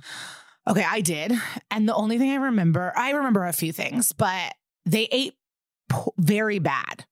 [0.67, 1.33] Okay, I did.
[1.71, 4.53] And the only thing I remember, I remember a few things, but
[4.85, 5.35] they ate
[6.17, 7.05] very bad.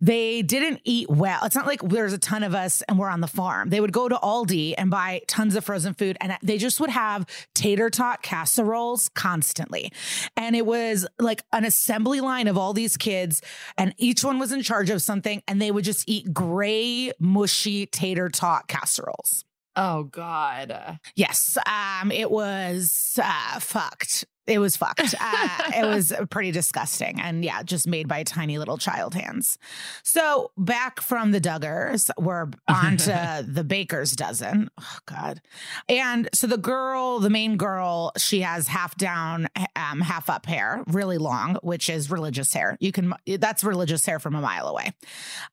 [0.00, 1.44] They didn't eat well.
[1.44, 3.70] It's not like there's a ton of us and we're on the farm.
[3.70, 6.90] They would go to Aldi and buy tons of frozen food and they just would
[6.90, 9.92] have tater tot casseroles constantly.
[10.36, 13.40] And it was like an assembly line of all these kids
[13.78, 17.86] and each one was in charge of something and they would just eat gray, mushy
[17.86, 19.44] tater tot casseroles.
[19.76, 20.98] Oh God.
[21.16, 24.24] Yes, um, it was uh, fucked.
[24.46, 25.14] It was fucked.
[25.26, 29.58] Uh, it was pretty disgusting, and yeah, just made by tiny little child hands.
[30.02, 34.70] So back from the Duggars, we're on to the Baker's dozen.
[34.78, 35.40] Oh God!
[35.88, 40.84] And so the girl, the main girl, she has half down, um, half up hair,
[40.88, 42.76] really long, which is religious hair.
[42.80, 44.92] You can that's religious hair from a mile away.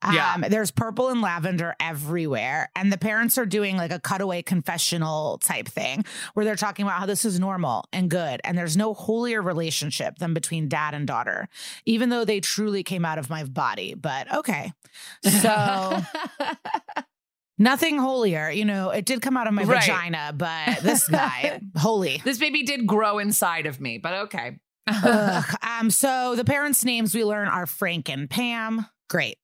[0.01, 0.37] Um, Yeah.
[0.49, 2.69] There's purple and lavender everywhere.
[2.75, 6.99] And the parents are doing like a cutaway confessional type thing where they're talking about
[6.99, 8.41] how this is normal and good.
[8.43, 11.47] And there's no holier relationship than between dad and daughter,
[11.85, 13.93] even though they truly came out of my body.
[13.93, 14.73] But okay.
[15.23, 15.99] So
[17.57, 18.49] nothing holier.
[18.49, 19.81] You know, it did come out of my Right.
[19.81, 22.21] vagina, but this guy, holy.
[22.25, 24.59] this baby did grow inside of me, but okay.
[25.79, 28.85] Um, so the parents' names we learn are Frank and Pam.
[29.09, 29.37] Great.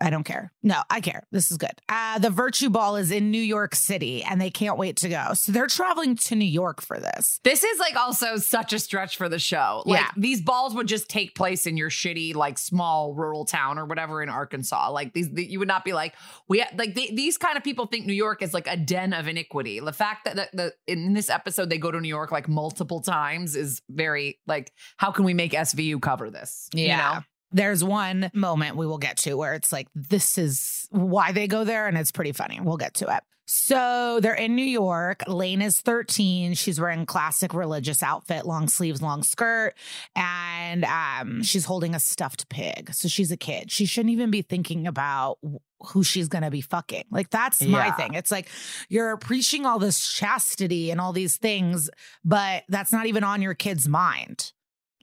[0.00, 0.52] I don't care.
[0.62, 1.24] No, I care.
[1.32, 1.72] This is good.
[1.88, 5.32] Uh, the Virtue Ball is in New York City and they can't wait to go.
[5.34, 7.40] So they're traveling to New York for this.
[7.42, 9.82] This is like also such a stretch for the show.
[9.86, 10.10] Like Yeah.
[10.16, 14.22] these balls would just take place in your shitty, like small rural town or whatever
[14.22, 14.90] in Arkansas.
[14.92, 16.14] Like these, the, you would not be like
[16.48, 19.26] we like they, these kind of people think New York is like a den of
[19.26, 19.80] iniquity.
[19.80, 23.00] The fact that the, the in this episode they go to New York like multiple
[23.00, 26.68] times is very like how can we make SVU cover this?
[26.72, 27.20] You know?
[27.52, 31.64] There's one moment we will get to where it's like, this is why they go
[31.64, 31.86] there.
[31.86, 32.60] And it's pretty funny.
[32.60, 33.22] We'll get to it.
[33.50, 35.22] So they're in New York.
[35.26, 36.52] Lane is 13.
[36.52, 39.72] She's wearing classic religious outfit, long sleeves, long skirt,
[40.14, 42.92] and um, she's holding a stuffed pig.
[42.92, 43.70] So she's a kid.
[43.70, 45.38] She shouldn't even be thinking about
[45.80, 47.04] who she's going to be fucking.
[47.10, 48.12] Like that's my thing.
[48.12, 48.50] It's like
[48.90, 51.88] you're preaching all this chastity and all these things,
[52.26, 54.52] but that's not even on your kid's mind.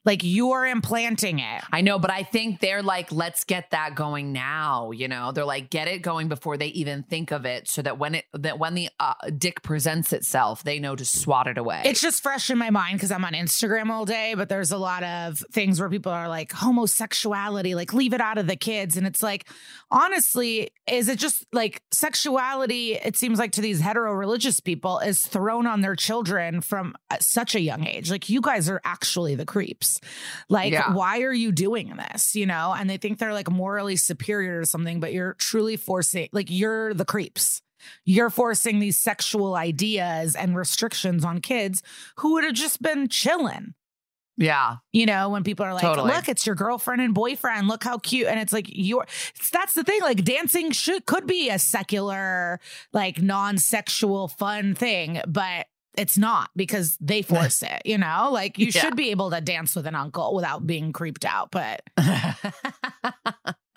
[0.05, 1.63] Like you're implanting it.
[1.71, 4.91] I know, but I think they're like, let's get that going now.
[4.91, 7.97] You know, they're like, get it going before they even think of it, so that
[7.97, 11.81] when it that when the uh, dick presents itself, they know to swat it away.
[11.85, 14.77] It's just fresh in my mind because I'm on Instagram all day, but there's a
[14.77, 18.97] lot of things where people are like homosexuality, like leave it out of the kids.
[18.97, 19.47] And it's like,
[19.91, 22.93] honestly, is it just like sexuality?
[22.93, 27.17] It seems like to these hetero religious people is thrown on their children from uh,
[27.19, 28.11] such a young age.
[28.11, 29.94] Like, you guys are actually the creeps.
[30.49, 30.93] Like, Yeah.
[30.93, 32.35] why are you doing this?
[32.35, 36.29] You know, and they think they're like morally superior to something, but you're truly forcing,
[36.31, 37.61] like, you're the creeps
[38.03, 41.83] you're forcing these sexual ideas and restrictions on kids
[42.17, 43.75] who would have just been chilling.
[44.37, 46.11] yeah, You know, when people are like, Totally.
[46.11, 47.67] look, it's your girlfriend and boyfriend.
[47.67, 48.27] Look how cute.
[48.27, 49.05] And it's like, you're,
[49.51, 50.01] that's the thing.
[50.01, 52.59] Like, dancing should, could be a secular,
[52.91, 58.29] like, non sexual, fun thing, but it's not because they force it, you know?
[58.31, 58.81] Like, you Yeah.
[58.81, 61.51] should be able to dance with an uncle without being creeped out.
[61.51, 61.81] But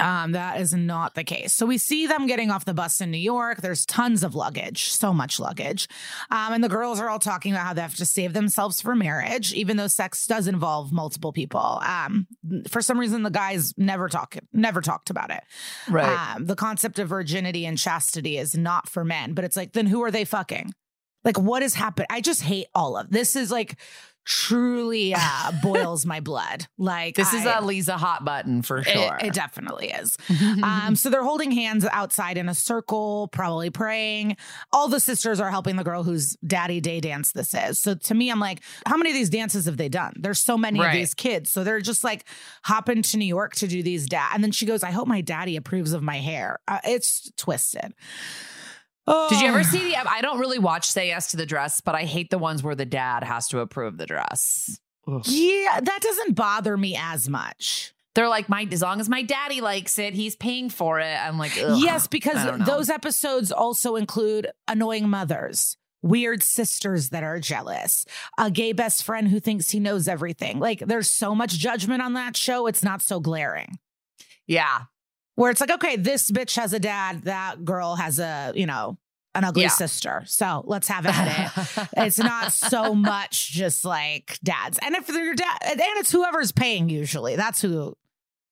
[0.01, 1.53] um, that is not the case.
[1.53, 3.61] So we see them getting off the bus in New York.
[3.61, 5.89] There's tons of luggage, so much luggage.
[6.31, 8.95] Um, and the girls are all talking about how they have to save themselves for
[8.95, 11.81] marriage, even though sex does involve multiple people.
[11.85, 12.29] Um,
[12.69, 15.43] for some reason, the guys never talk, never talked about it.
[15.91, 16.37] right.
[16.37, 19.87] Um, the concept of virginity and chastity is not for men, but it's like, then
[19.87, 20.73] who are they fucking?
[21.25, 22.07] Like, what has happened?
[22.11, 23.37] I just hate all of this.
[23.37, 23.77] Is like
[24.29, 26.67] truly uh, boils my blood.
[26.77, 29.19] Like this is a Liza hot button for sure.
[29.23, 30.17] It, definitely is.
[30.63, 34.37] Um, so they're holding hands outside in a circle, probably praying.
[34.73, 37.79] All the sisters are helping the girl whose daddy day dance this is.
[37.79, 40.13] So to me, I'm like, how many of these dances have they done?
[40.17, 41.51] There's so many of these kids.
[41.51, 42.25] So they're just like
[42.65, 44.33] hopping to New York to do these dad.
[44.35, 46.59] And then she goes, I hope my daddy approves of my hair.
[46.67, 47.95] Uh, it's twisted.
[49.31, 49.63] Did you ever Oh.
[49.63, 50.11] see the?
[50.11, 52.75] I don't really watch Say Yes to the Dress, but I hate the ones where
[52.75, 54.79] the dad has to approve the dress.
[55.25, 57.93] Yeah, that doesn't bother me as much.
[58.15, 61.07] They're like, my as long as my daddy likes it, he's paying for it.
[61.17, 61.79] I'm like, Ugh.
[61.81, 62.65] Yes, because I don't know.
[62.65, 68.05] those episodes also include annoying mothers, weird sisters that are jealous,
[68.37, 70.59] a gay best friend who thinks he knows everything.
[70.59, 73.79] Like there's so much judgment on that show, it's not so glaring.
[74.47, 74.83] yeah,
[75.39, 78.99] Where it's like, okay, this bitch has a dad, that girl has a, you know,
[79.37, 79.69] an ugly Yeah.
[79.69, 80.25] sister.
[80.27, 81.89] So let's have at it.
[81.97, 84.81] it's not so much just like dads.
[84.83, 87.37] And if they're your dad, and it's whoever's paying usually.
[87.37, 87.97] That's who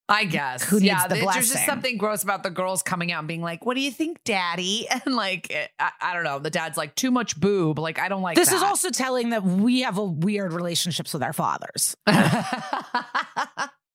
[0.09, 0.63] I guess.
[0.63, 3.43] Who needs yeah, the there's just something gross about the girls coming out and being
[3.43, 6.39] like, "What do you think, Daddy?" And like, eh, I, I don't know.
[6.39, 8.37] The dad's like, "Too much boob." Like, I don't like.
[8.37, 11.97] this is also telling that we have a weird relationships with our fathers.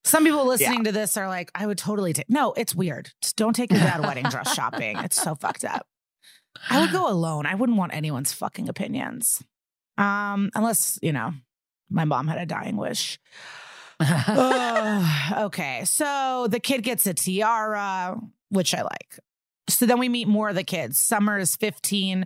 [0.03, 2.29] Some people listening to this are like, I would totally take.
[2.29, 3.11] No, it's weird.
[3.21, 4.97] Just don't take your dad wedding dress shopping.
[4.97, 5.85] It's so fucked up.
[6.69, 7.45] I would go alone.
[7.45, 9.43] I wouldn't want anyone's fucking opinions.
[9.97, 11.33] Um, unless, you know,
[11.89, 13.19] my mom had a dying wish.
[15.37, 15.83] Okay.
[15.85, 19.19] So the kid gets a tiara, which I like.
[19.75, 20.99] So then we meet more of the kids.
[20.99, 22.25] Summer is 15.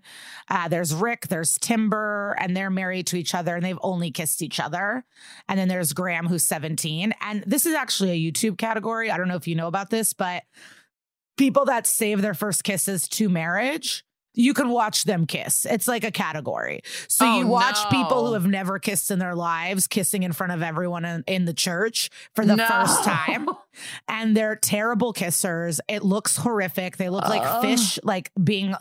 [0.49, 4.41] Uh, there's Rick, there's Timber, and they're married to each other and they've only kissed
[4.41, 5.05] each other.
[5.47, 7.13] And then there's Graham, who's 17.
[7.21, 9.11] And this is actually a YouTube category.
[9.11, 10.43] I don't know if you know about this, but
[11.37, 14.03] people that save their first kisses to marriage.
[14.35, 15.65] You can watch them kiss.
[15.65, 16.81] It's like a category.
[17.07, 20.53] So Oh, you watch people who have never kissed in their lives kissing in front
[20.53, 22.67] of everyone in, in the church for the No.
[22.67, 23.47] first time
[24.07, 25.79] and they're terrible kissers.
[25.87, 26.97] It looks horrific.
[26.97, 27.61] They look like Oh.
[27.61, 28.75] fish, like being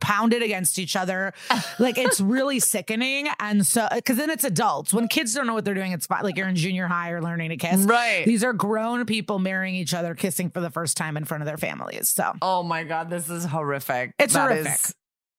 [0.00, 1.32] pounded against each other.
[1.78, 3.28] Like it's really sickening.
[3.38, 4.92] And so, because then it's adults.
[4.92, 6.08] When kids don't know what they're doing, it's.
[6.10, 7.80] Like you're in junior high or learning to kiss.
[7.82, 8.24] right.
[8.26, 11.46] These are grown people marrying each other, kissing for the first time in front of
[11.46, 12.10] their families.
[12.10, 14.12] So Oh my god, this is horrific.
[14.18, 14.72] It's That horrific.
[14.74, 14.94] is-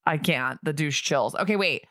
[0.06, 0.60] I can't.
[0.64, 1.36] The douche chills.
[1.36, 1.86] Okay, wait.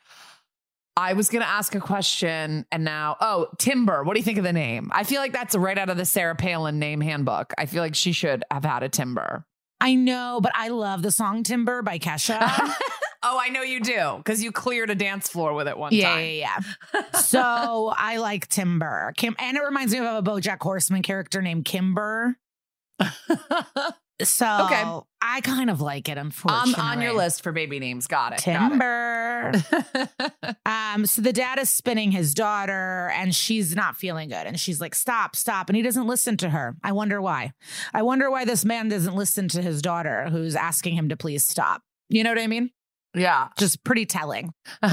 [0.96, 4.02] I was gonna ask a question, and now, oh, Timber.
[4.02, 4.90] What do you think of the name?
[4.92, 7.52] I feel like that's right out of the Sarah Palin name handbook.
[7.56, 9.46] I feel like she should have had a Timber.
[9.80, 12.38] I know, but I love the song Timber by Kesha.
[13.22, 16.10] oh, I know you do because you cleared a dance floor with it one yeah,
[16.10, 16.20] time.
[16.20, 16.58] yeah, yeah.
[16.94, 17.02] Yeah.
[17.20, 19.12] So I like Timber.
[19.16, 22.36] Kim, and it reminds me of a BoJack Horseman character named Kimber.
[24.24, 24.84] So Okay.
[25.22, 26.74] I kind of like it, unfortunately.
[26.82, 28.06] on your list for baby names.
[28.06, 28.38] Got it.
[28.38, 29.52] Timber.
[29.70, 30.56] Got it.
[30.66, 34.46] um, so the dad is spinning his daughter and she's not feeling good.
[34.46, 35.68] And she's like, stop, stop.
[35.68, 36.74] And he doesn't listen to her.
[36.82, 37.52] I wonder why.
[37.92, 41.44] I wonder why this man doesn't listen to his daughter who's asking him to please
[41.46, 41.82] stop.
[42.08, 42.70] You know what I mean?
[43.14, 43.48] Yeah.
[43.58, 44.52] Just pretty telling.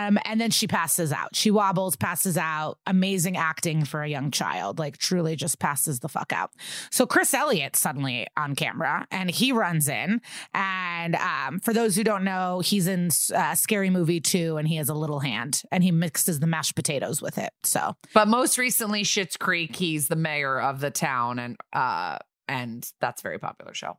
[0.00, 1.36] Um, and then she passes out.
[1.36, 2.78] She wobbles, passes out.
[2.86, 4.78] Amazing acting for a young child.
[4.78, 6.50] Like truly just passes the fuck out.
[6.90, 10.20] So Chris Elliott suddenly on camera and he runs in.
[10.54, 14.76] And um, for those who don't know, he's in uh, Scary Movie 2 and he
[14.76, 17.52] has a little hand and he mixes the mashed potatoes with it.
[17.62, 19.76] So but most recently, Schitt's Creek.
[19.76, 23.98] He's the mayor of the town, and uh, and that's a very popular show.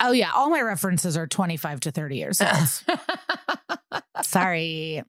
[0.00, 3.00] Oh yeah, all my references are 25 to 30 years old.
[4.22, 5.02] Sorry.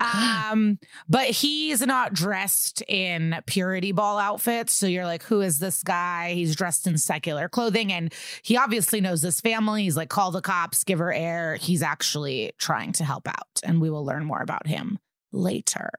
[0.00, 4.74] Um, but he's not dressed in purity ball outfits.
[4.74, 6.32] So you're like, who is this guy?
[6.32, 9.82] He's dressed in secular clothing and he obviously knows this family.
[9.82, 11.56] He's like, call the cops, give her air.
[11.56, 13.60] He's actually trying to help out.
[13.62, 14.98] And we will learn more about him
[15.32, 15.90] later.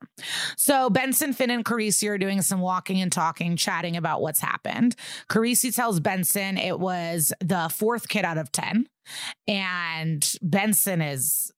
[0.58, 4.96] So Benson, Finn, and Carisi are doing some walking and talking, chatting about what's happened.
[5.30, 8.88] Carisi tells Benson it was the fourth kid out of 10.
[9.48, 11.52] And Benson is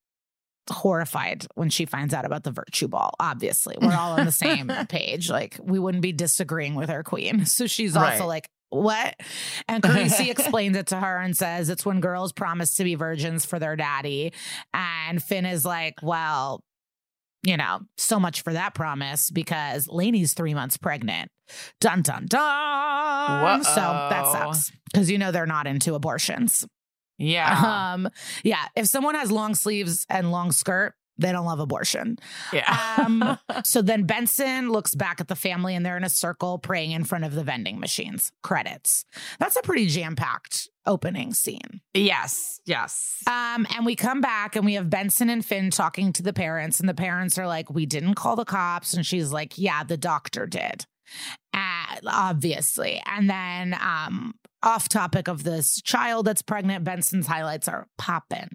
[0.69, 3.13] horrified when she finds out about the virtue ball.
[3.19, 5.29] Obviously, we're all on the same page.
[5.29, 7.45] Like, we wouldn't be disagreeing with our queen.
[7.53, 8.25] So she's also Right.
[8.25, 9.15] like, what?
[9.67, 13.45] And Carisi explains it to her and says it's when girls promise to be virgins
[13.45, 14.33] for their daddy.
[14.73, 16.63] And Finn is like, well,
[17.45, 21.29] you know, so much for that promise because Lainey's three months pregnant.
[21.81, 23.63] Dun dun dun.
[23.63, 26.65] So that sucks because you know they're not into abortions.
[27.17, 27.91] yeah.
[27.93, 28.09] Um,
[28.43, 28.65] yeah.
[28.75, 32.17] If someone has long sleeves and long skirt, they don't love abortion.
[32.51, 32.95] yeah.
[32.97, 36.91] Um, so then Benson looks back at the family and they're in a circle praying
[36.91, 38.31] in front of the vending machines.
[38.41, 39.05] Credits.
[39.39, 41.81] That's a pretty jam packed opening scene.
[41.93, 42.59] yes.
[42.65, 43.21] Yes.
[43.27, 46.79] Um, and we come back and we have Benson and Finn talking to the parents,
[46.79, 48.93] and the parents are like, We didn't call the cops.
[48.93, 50.85] And she's like, Yeah, the doctor did.
[51.53, 53.01] Uh, obviously.
[53.05, 58.49] And then um off topic of this child that's pregnant, Benson's highlights are popping.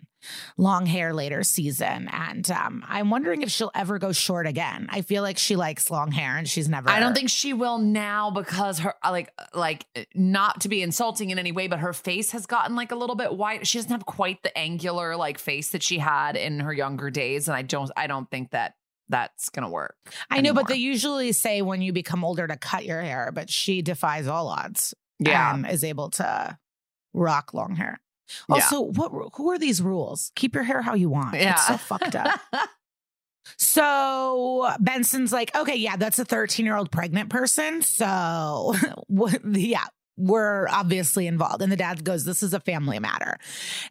[0.57, 2.09] Long hair later season.
[2.13, 4.89] And um, I'm wondering if she'll ever go short again.
[4.91, 7.79] I feel like she likes long hair and she's never I don't think she will
[7.79, 11.69] now because her uh, like uh, like uh, not to be insulting in any way,
[11.69, 13.67] but her face has gotten like a little bit white.
[13.67, 17.49] She doesn't have quite the angular like face that she had in her younger days,
[17.49, 18.75] and I don't I don't think that
[19.09, 19.97] that's gonna work.
[20.31, 23.51] I know, but they usually say when you become older to cut your hair, but
[23.51, 24.95] she defies all odds.
[25.21, 25.55] Yeah.
[25.55, 26.59] and is able to
[27.13, 28.01] rock long hair.
[28.49, 28.55] Yeah.
[28.57, 30.33] Also, what who are these rules?
[30.35, 31.35] Keep your hair how you want.
[31.35, 31.53] Yeah.
[31.53, 32.41] It's so fucked up.
[33.57, 37.83] So Benson's like, okay, yeah, that's a 13 year old pregnant person.
[37.83, 38.75] So,
[39.07, 39.85] what- yeah,
[40.17, 41.63] we're obviously involved.
[41.63, 43.39] And the dad goes, this is a family matter.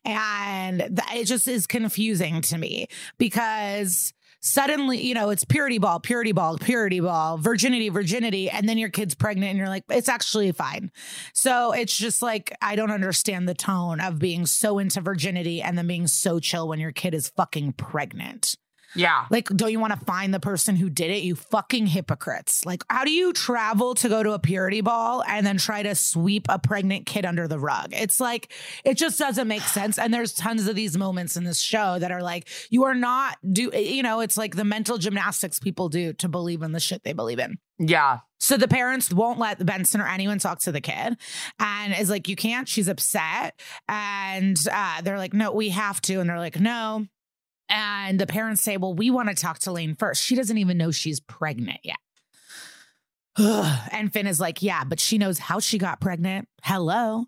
[0.06, 6.32] And it just is confusing to me because suddenly, you know, it's purity ball, purity
[6.32, 8.50] ball, purity ball, virginity, virginity.
[8.50, 10.92] And then your kid's pregnant and you're like, it's actually fine.
[11.34, 15.78] So it's just like, I don't understand the tone of being so into virginity and
[15.78, 18.56] then being so chill when your kid is fucking pregnant.
[18.96, 19.26] Yeah.
[19.30, 21.24] Like, don't you want to find the person who did it?
[21.24, 22.66] You fucking hypocrites.
[22.66, 25.96] Like, how do you travel to go to a purity ball and then try to
[25.96, 27.90] sweep a pregnant kid under the rug?
[27.92, 28.52] It's like,
[28.84, 30.00] it just doesn't make sense.
[30.00, 33.38] And there's tons of these moments in this show that are like, you are not
[33.52, 37.04] do, you know, it's like the mental gymnastics people do to believe in the shit
[37.04, 37.58] they believe in.
[37.80, 38.20] Yeah.
[38.40, 41.18] So the parents won't let Benson or anyone talk to the kid
[41.60, 42.68] and is like, you can't.
[42.68, 43.60] She's upset.
[43.88, 46.20] And uh, they're like, no, we have to.
[46.20, 47.08] And they're like, no.
[47.70, 50.24] And the parents say, well, we want to talk to Lane first.
[50.24, 51.98] She doesn't even know she's pregnant yet.
[53.92, 56.48] and Finn is like, yeah, but she knows how she got pregnant.
[56.64, 57.26] Hello.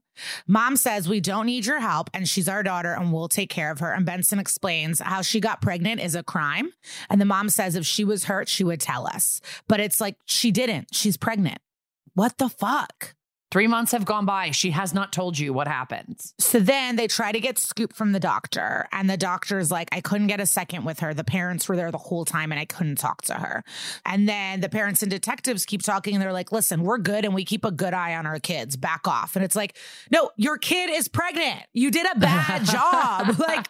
[0.47, 2.10] Mom says, we don't need your help.
[2.13, 3.93] And she's our daughter and we'll take care of her.
[3.93, 6.71] And Benson explains how she got pregnant is a crime.
[7.10, 9.39] And the mom says, if she was hurt, she would tell us.
[9.67, 10.95] But it's like, she didn't.
[10.95, 11.60] She's pregnant.
[12.15, 13.15] What the fuck?
[13.52, 14.52] Three months have gone by.
[14.52, 16.22] She has not told you what happened.
[16.38, 20.02] So then they try to get scoop from the doctor, and the doctor's like, I
[20.02, 21.16] couldn't get a second with her.
[21.16, 23.64] The parents were there the whole time, and I couldn't talk to her.
[24.06, 27.34] And then the parents and detectives keep talking, and they're like, Listen, we're good, and
[27.34, 28.78] we keep a good eye on our kids.
[28.78, 29.36] Back off.
[29.36, 29.76] And it's like,
[30.12, 31.64] No, your kid is pregnant.
[31.74, 33.40] You did a bad job.
[33.40, 33.68] Like,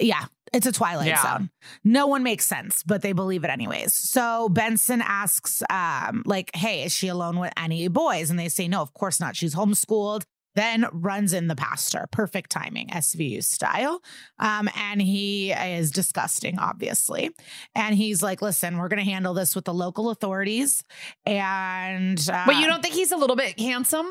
[0.00, 0.24] yeah.
[0.54, 1.22] It's a Twilight Yeah.
[1.22, 1.50] Zone.
[1.82, 3.92] No one makes sense, but they believe it anyways.
[3.92, 8.30] So Benson asks, um, like, hey, is she alone with any boys?
[8.30, 9.36] And they say, no, of course not.
[9.36, 10.22] She's homeschooled.
[10.56, 12.06] Then runs in the pastor.
[12.12, 14.00] Perfect timing, SVU style.
[14.38, 17.30] Um, and he is disgusting, obviously.
[17.74, 20.84] And he's like, listen, we're going to handle this with the local authorities.
[21.26, 24.06] And But you don't think he's a little bit handsome?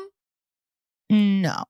[1.08, 1.64] no.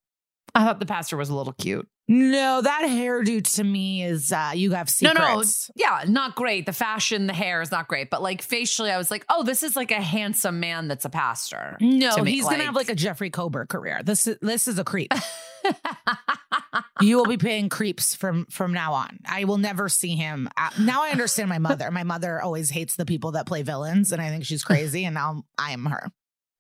[0.55, 1.89] I thought the pastor was a little cute.
[2.07, 5.19] No, that hairdo to me is uh you have secrets.
[5.19, 5.43] No, no,
[5.75, 6.67] yeah, not great.
[6.67, 9.63] The fashion, the hair is not great, but like facially, I was like, oh, this
[9.63, 11.79] is like a handsome man that's a pastor.
[11.81, 14.01] No, he's gonna have like a Jeffrey Kober career.
[14.05, 15.13] This is this is a creep.
[17.01, 19.19] you will be paying creeps from from now on.
[19.27, 20.49] I will never see him.
[20.59, 21.91] out- now I understand my mother.
[21.91, 25.07] My mother always hates the people that play villains, and I think she's crazy.
[25.07, 26.13] And now I am her.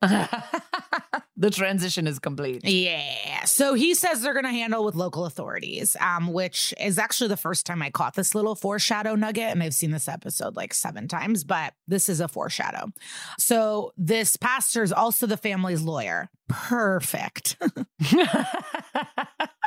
[1.36, 2.64] the transition is complete.
[2.64, 3.44] Yeah.
[3.44, 7.36] So he says they're going to handle with local authorities, um, which is actually the
[7.36, 9.50] first time I caught this little foreshadow nugget.
[9.50, 12.92] And I've seen this episode like seven times, but this is a foreshadow.
[13.38, 16.30] So this pastor is also the family's lawyer.
[16.48, 17.56] Perfect.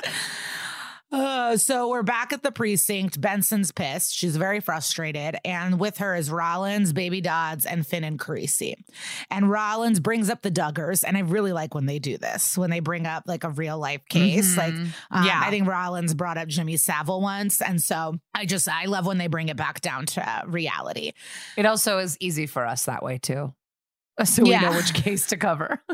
[1.10, 3.22] Uh, so we're back at the precinct.
[3.22, 4.14] Benson's pissed.
[4.14, 5.38] She's very frustrated.
[5.46, 8.74] And with her is Rollins, Baby Dodds, and Finn and Carisi.
[9.32, 11.06] And Rollins brings up the Duggars.
[11.08, 13.78] And I really like when they do this, when they bring up like a real
[13.80, 14.56] life case.
[14.56, 14.58] Mhm.
[14.58, 14.74] Like,
[15.12, 15.42] um, Yeah.
[15.42, 17.62] I think Rollins brought up Jimmy Savile once.
[17.62, 21.14] And so I just, I love when they bring it back down to uh, reality.
[21.56, 23.54] It also is easy for us that way too.
[24.26, 24.62] So we Yeah.
[24.62, 25.82] know which case to cover.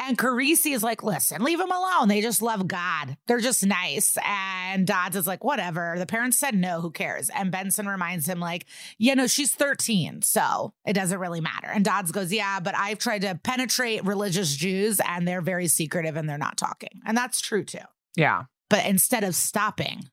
[0.00, 2.08] And Carisi is like, listen, leave them alone.
[2.08, 3.16] They just love God.
[3.26, 4.16] They're just nice.
[4.24, 5.96] And Dodds is like, whatever.
[5.98, 7.28] The parents said no, who cares?
[7.30, 8.64] And Benson reminds him, like,
[8.96, 10.22] yeah, no, she's 13.
[10.22, 11.66] So it doesn't really matter.
[11.68, 16.16] And Dodds goes, yeah, but I've tried to penetrate religious Jews and they're very secretive
[16.16, 17.00] and they're not talking.
[17.04, 17.78] And that's true too.
[18.16, 18.44] yeah.
[18.70, 20.08] But instead of stopping,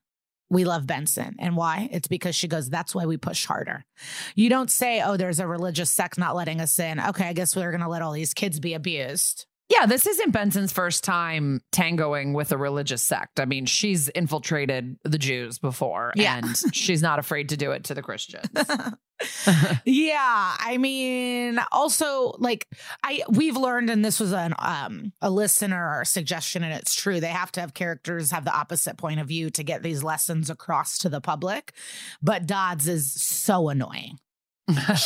[0.48, 1.36] we love Benson.
[1.38, 1.88] And why?
[1.92, 3.84] It's because she goes, that's why we push harder.
[4.34, 7.00] You don't say, oh, there's a religious sect not letting us in.
[7.00, 9.46] Okay, I guess we're going to let all these kids be abused.
[9.68, 13.40] Yeah, this isn't Benson's first time tangoing with a religious sect.
[13.40, 16.38] I mean, she's infiltrated the Jews before, Yeah.
[16.38, 18.48] and she's not afraid to do it to the Christians.
[19.86, 22.68] yeah i mean also like
[23.02, 27.26] i we've learned and this was an um a listener suggestion and it's true they
[27.28, 30.98] have to have characters have the opposite point of view to get these lessons across
[30.98, 31.72] to the public
[32.20, 34.18] but dodds is so annoying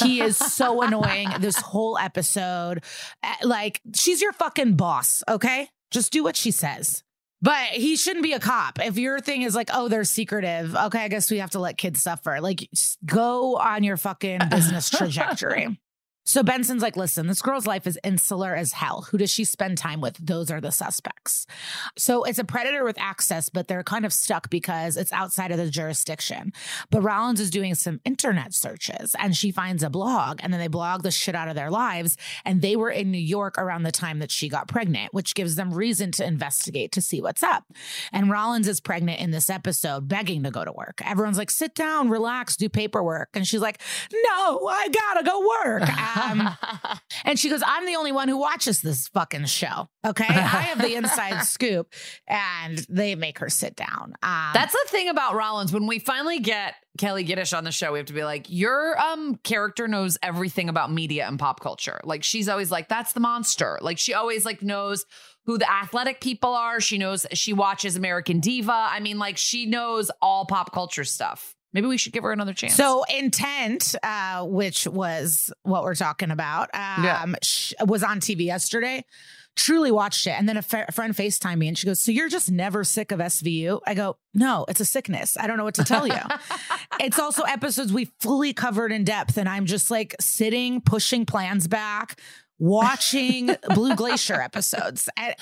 [0.02, 2.82] he is so annoying this whole episode
[3.22, 7.02] Uh, like she's your fucking boss okay just do what she says
[7.42, 8.78] but he shouldn't be a cop.
[8.84, 11.78] If your thing is like, oh, they're secretive, okay, I guess we have to let
[11.78, 12.38] kids suffer.
[12.40, 12.68] Like,
[13.04, 15.80] go on your fucking business trajectory.
[16.30, 19.08] So Benson's like, listen, this girl's life is insular as hell.
[19.10, 20.16] Who does she spend time with?
[20.24, 21.44] Those are the suspects.
[21.98, 25.58] So it's a predator with access, but they're kind of stuck because it's outside of
[25.58, 26.52] the jurisdiction.
[26.88, 30.68] But Rollins is doing some internet searches and she finds a blog and then they
[30.68, 32.16] blog the shit out of their lives.
[32.44, 35.56] And they were in New York around the time that she got pregnant, which gives
[35.56, 37.64] them reason to investigate to see what's up.
[38.12, 41.00] And Rollins is pregnant in this episode, begging to go to work.
[41.04, 43.30] Everyone's like, sit down, relax, do paperwork.
[43.34, 43.80] And she's like,
[44.12, 45.82] no, I gotta go work.
[46.22, 46.48] Um,
[47.24, 49.88] and she goes, I'm the only one who watches this fucking show.
[50.06, 50.26] Okay.
[50.26, 51.92] I have the inside scoop.
[52.26, 54.14] And they make her sit down.
[54.22, 55.72] Um, That's the thing about Rollins.
[55.72, 58.98] When we finally get Kelli Giddish on the show, we have to be like, your
[59.00, 62.00] um character knows everything about media and pop culture.
[62.04, 63.78] Like she's always like, that's the monster.
[63.80, 65.04] Like she always like knows
[65.46, 66.80] who the athletic people are.
[66.80, 68.88] She knows she watches American Diva.
[68.90, 71.56] I mean, like she knows all pop culture stuff.
[71.72, 72.74] Maybe we should give her another chance.
[72.74, 77.24] So intent, uh, which was what we're talking about, um, Yeah.
[77.42, 79.04] sh- was on TV yesterday.
[79.56, 82.50] Truly watched it, and then a friend Facetime me, and she goes, "So you're just
[82.50, 85.36] never sick of SVU?" I go, "No, it's a sickness.
[85.36, 86.14] I don't know what to tell you."
[87.00, 91.66] it's also episodes we fully covered in depth, and I'm just like sitting, pushing plans
[91.66, 92.18] back.
[92.60, 95.34] Watching Blue Glacier episodes, and-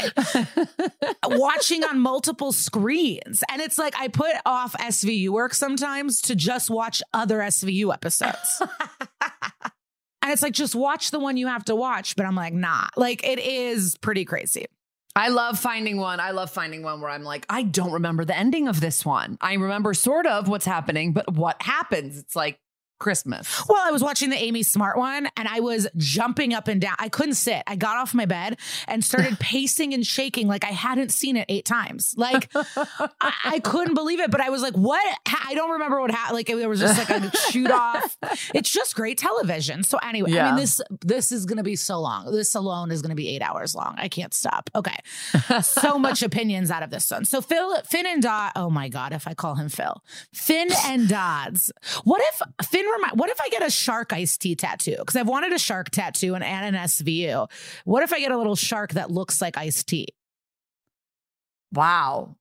[1.26, 3.42] watching on multiple screens.
[3.50, 8.62] And it's like I put off SVU work sometimes to just watch other SVU episodes.
[10.22, 12.14] and it's like, just watch the one you have to watch.
[12.14, 14.66] But I'm like, nah, like it is pretty crazy.
[15.16, 16.20] I love finding one.
[16.20, 19.36] I love finding one where I'm like, I don't remember the ending of this one.
[19.40, 22.16] I remember sort of what's happening, but what happens?
[22.16, 22.60] It's like
[22.98, 23.62] Christmas.
[23.68, 26.94] Well, I was watching the Amy Smart one and I was jumping up and down.
[26.98, 27.62] I couldn't sit.
[27.66, 31.46] I got off my bed and started pacing and shaking like I hadn't seen it
[31.48, 32.14] eight times.
[32.16, 35.04] Like I, I couldn't believe it, but I was like, what?
[35.46, 36.34] I don't remember what happened.
[36.36, 38.16] Like it, was just like a shoot off.
[38.54, 39.82] It's just great television.
[39.84, 40.46] So anyway, I Yeah.
[40.46, 42.32] mean, this this is gonna be so long.
[42.32, 43.94] This alone is gonna be eight hours long.
[43.98, 44.70] I can't stop.
[44.74, 44.96] Okay.
[45.62, 47.24] so much opinions out of this one.
[47.24, 48.52] So Phil, Finn and Dot.
[48.56, 51.70] Oh my God, if I call him Phil, Finn and Dodds.
[52.04, 52.84] What if Finn?
[52.96, 54.96] Remind, what if I get a shark iced tea tattoo?
[54.98, 57.50] Because I've wanted a shark tattoo and, and an SVU.
[57.84, 60.08] What if I get a little shark that looks like iced tea?
[61.72, 62.36] Wow.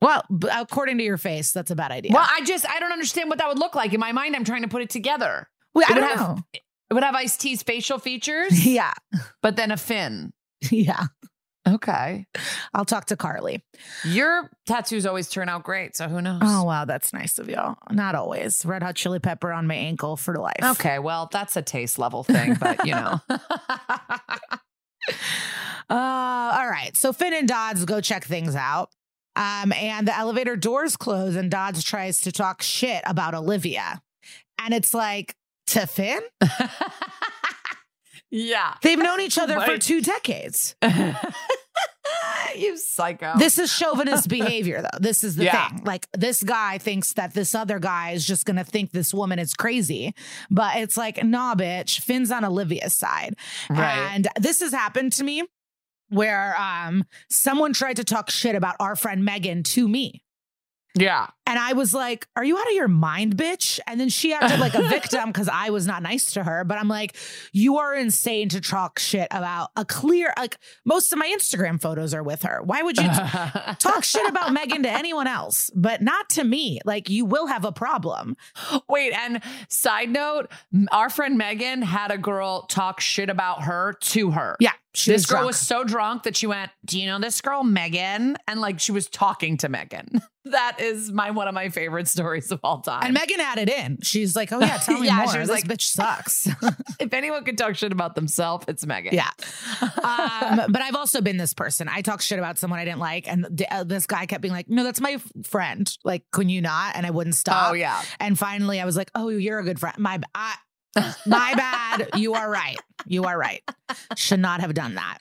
[0.00, 0.22] Well,
[0.52, 2.12] according to your face, that's a bad idea.
[2.12, 3.92] Well, I just I don't understand what that would look like.
[3.94, 5.48] In my mind, I'm trying to put it together.
[5.74, 6.38] Well, I don't have- know.
[6.90, 8.92] It would have Ice T's facial features, Yeah,
[9.42, 10.32] but then a fin.
[10.70, 11.06] yeah.
[11.66, 12.26] Okay.
[12.74, 13.62] I'll talk to Carly.
[14.04, 16.42] Your tattoos always turn out great, so who knows?
[16.44, 17.76] Oh wow, that's nice of y'all.
[17.90, 18.64] Not always.
[18.66, 20.62] Red hot chili pepper on my ankle for life.
[20.62, 23.20] Okay, well, that's a taste level thing, but you know.
[25.90, 26.96] Uh, all right.
[26.96, 28.88] So Finn and Dodds go check things out.
[29.36, 34.00] Um, and the elevator doors close, and Dodds tries to talk shit about Olivia.
[34.58, 35.36] And it's like,
[35.68, 36.22] to Finn?
[38.36, 38.74] yeah.
[38.82, 40.74] They've known each other for two decades.
[42.56, 43.34] you psycho.
[43.38, 44.98] This is chauvinist behavior, though.
[45.00, 45.68] This is the Yeah.
[45.68, 45.84] thing.
[45.84, 49.38] Like, this guy thinks that this other guy is just going to think this woman
[49.38, 50.14] is crazy.
[50.50, 52.00] But it's like, nah, bitch.
[52.00, 53.36] Finn's on Olivia's side.
[53.70, 54.10] Right.
[54.12, 55.44] And this has happened to me
[56.10, 60.23] where um someone tried to talk shit about our friend Megan to me.
[60.94, 61.28] Yeah.
[61.46, 63.78] And I was like, Are you out of your mind, bitch?
[63.86, 66.64] And then she acted like a victim because I was not nice to her.
[66.64, 67.16] But I'm like,
[67.52, 72.14] You are insane to talk shit about a clear, like, most of my Instagram photos
[72.14, 72.62] are with her.
[72.62, 73.08] Why would you t-
[73.78, 76.80] talk shit about Megan to anyone else, but not to me?
[76.84, 78.36] Like, you will have a problem.
[78.88, 80.50] Wait, and side note,
[80.92, 84.56] our friend Megan had a girl talk shit about her to her.
[84.60, 84.72] Yeah.
[84.96, 85.46] She this was girl drunk.
[85.48, 88.36] was so drunk that she went, Do you know this girl, Megan?
[88.46, 90.22] And like she was talking to Megan.
[90.48, 93.00] That is my one of my favorite stories of all time.
[93.02, 93.96] and Megan added in.
[94.02, 95.28] She's like, Oh, yeah, tell me Yeah, more.
[95.32, 96.46] she was this like- bitch sucks.
[97.00, 99.14] if anyone could talk shit about themselves, it's Megan.
[99.14, 99.30] Yeah.
[99.80, 101.88] Um, but I've also been this person.
[101.88, 104.52] I talked shit about someone I didn't like, and th- uh, this guy kept being
[104.52, 105.90] like, "No, that's my f- friend.
[106.04, 107.70] Like, can you not?" And I wouldn't stop.
[107.70, 108.02] Oh yeah.
[108.20, 109.96] And finally, I was like, "Oh, you're a good friend.
[109.98, 110.54] My, I,
[111.26, 112.08] my bad.
[112.16, 112.78] You are right.
[113.06, 113.62] You are right.
[114.16, 115.18] Should not have done that."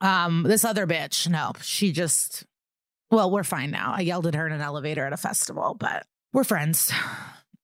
[0.00, 2.44] Um, this other bitch, no, she just.
[3.10, 3.94] Well, we're fine now.
[3.96, 6.04] I yelled at her in an elevator at a festival, but
[6.34, 6.92] we're friends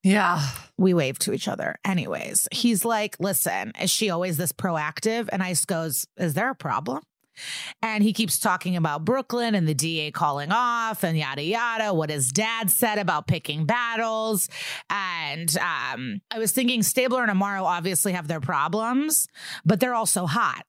[0.02, 0.40] Yeah.
[0.78, 1.76] we wave to each other.
[1.84, 5.28] Anyways, he's like, listen, is she always this proactive?
[5.30, 7.02] And Ice goes, is there a problem?
[7.82, 12.10] And he keeps talking about Brooklyn and the DA calling off and yada yada, what
[12.10, 14.48] his dad said about picking battles.
[14.90, 19.28] And um, I was thinking Stabler and Amaro obviously have their problems,
[19.64, 20.64] but they're also hot.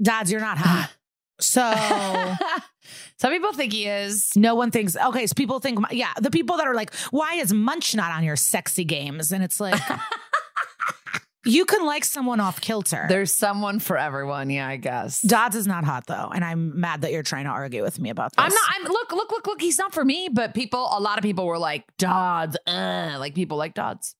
[0.00, 0.90] Dodds, you're not hot.
[1.38, 1.70] So
[3.18, 4.32] Some people think he is.
[4.36, 7.52] no one thinks, okay, so people think, yeah, the people that are like, why is
[7.52, 9.32] Munch not on your sexy games?
[9.32, 9.80] And it's like,
[11.46, 13.06] you can like someone off kilter.
[13.08, 14.50] There's someone for everyone.
[14.50, 15.22] Yeah, I guess.
[15.22, 18.10] Dodds is not hot though, and I'm mad that you're trying to argue with me
[18.10, 18.44] about this.
[18.44, 18.70] I'm not.
[18.74, 19.60] I'm look, look, look, look.
[19.60, 20.28] He's not for me.
[20.30, 22.56] But people, a lot of people were like Dodds.
[22.66, 24.14] Uh, like people like Dodds.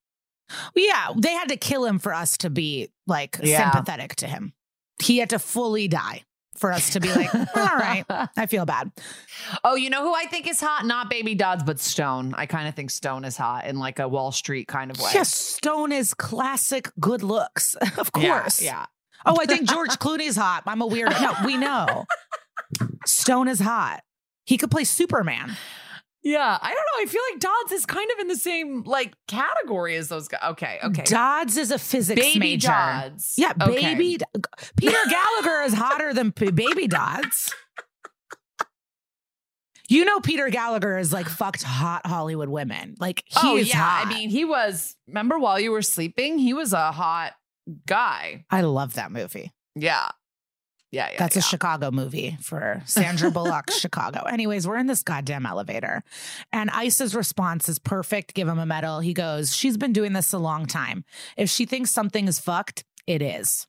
[0.75, 3.71] Yeah, they had to kill him for us to be like Yeah.
[3.71, 4.53] sympathetic to him.
[5.03, 6.23] He had to fully die
[6.57, 8.05] for us to be like, all right,
[8.37, 8.91] I feel bad.
[9.65, 10.85] Oh, you know who I think is hot?
[10.87, 12.35] Not Baby Dodds, but Stone.
[12.37, 15.11] I kind of think Stone is hot in like a Wall Street kind of way.
[15.15, 18.63] Yes, Stone is classic good looks, of Yeah, course.
[18.63, 18.87] Yeah.
[19.25, 20.63] Oh, I think George Clooney's hot.
[20.67, 21.21] I'm a weirdo.
[21.21, 22.05] No, we know.
[23.05, 24.03] Stone is hot.
[24.45, 25.57] He could play Superman.
[26.27, 26.59] Yeah.
[26.61, 27.03] I don't know.
[27.03, 30.41] I feel like Dodds is kind of in the same like category as those guys.
[30.51, 30.81] Okay.
[30.83, 31.05] Okay.
[31.05, 32.67] Dodds is a physics Baby major.
[32.67, 33.35] Dodds.
[33.39, 33.95] Yeah, Okay.
[33.95, 34.19] baby.
[34.77, 37.55] Peter Gallagher is hotter than baby Dodds.
[39.89, 42.97] You know, Peter Gallagher is like fucked hot Hollywood women.
[42.99, 43.77] Like he oh is yeah.
[43.77, 44.07] hot.
[44.07, 44.97] I mean, he was.
[45.07, 47.35] Remember while you were sleeping, he was a hot
[47.87, 48.45] guy.
[48.51, 49.53] I love that movie.
[49.77, 50.09] Yeah.
[50.93, 51.11] Yeah.
[51.11, 51.19] Yeah.
[51.19, 51.41] That's yeah.
[51.41, 54.23] a Chicago movie for Sandra Bullock, Chicago.
[54.23, 56.03] Anyways, we're in this goddamn elevator.
[56.53, 58.35] And Ice's response is perfect.
[58.35, 59.01] Give him a medal.
[59.01, 61.05] He goes, She's been doing this a long time.
[61.37, 63.67] If she thinks something is fucked, it is.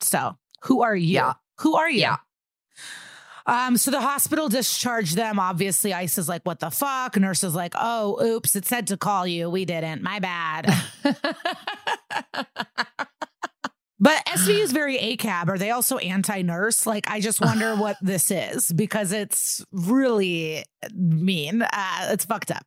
[0.00, 1.14] So who are you?
[1.14, 1.34] Yeah.
[1.60, 2.00] Who are you?
[2.00, 2.16] Yeah.
[3.46, 5.38] Um, so the hospital discharged them.
[5.38, 7.16] Obviously, Ice is like, what the fuck?
[7.16, 9.50] Nurse is like, oh, oops, it said to call you.
[9.50, 10.02] We didn't.
[10.02, 10.74] My bad.
[14.04, 15.48] But SVU is very ACAB.
[15.48, 16.86] Are they also anti nurse?
[16.86, 21.62] Like, I just wonder what this is because it's really mean.
[21.62, 22.66] Uh, it's fucked up.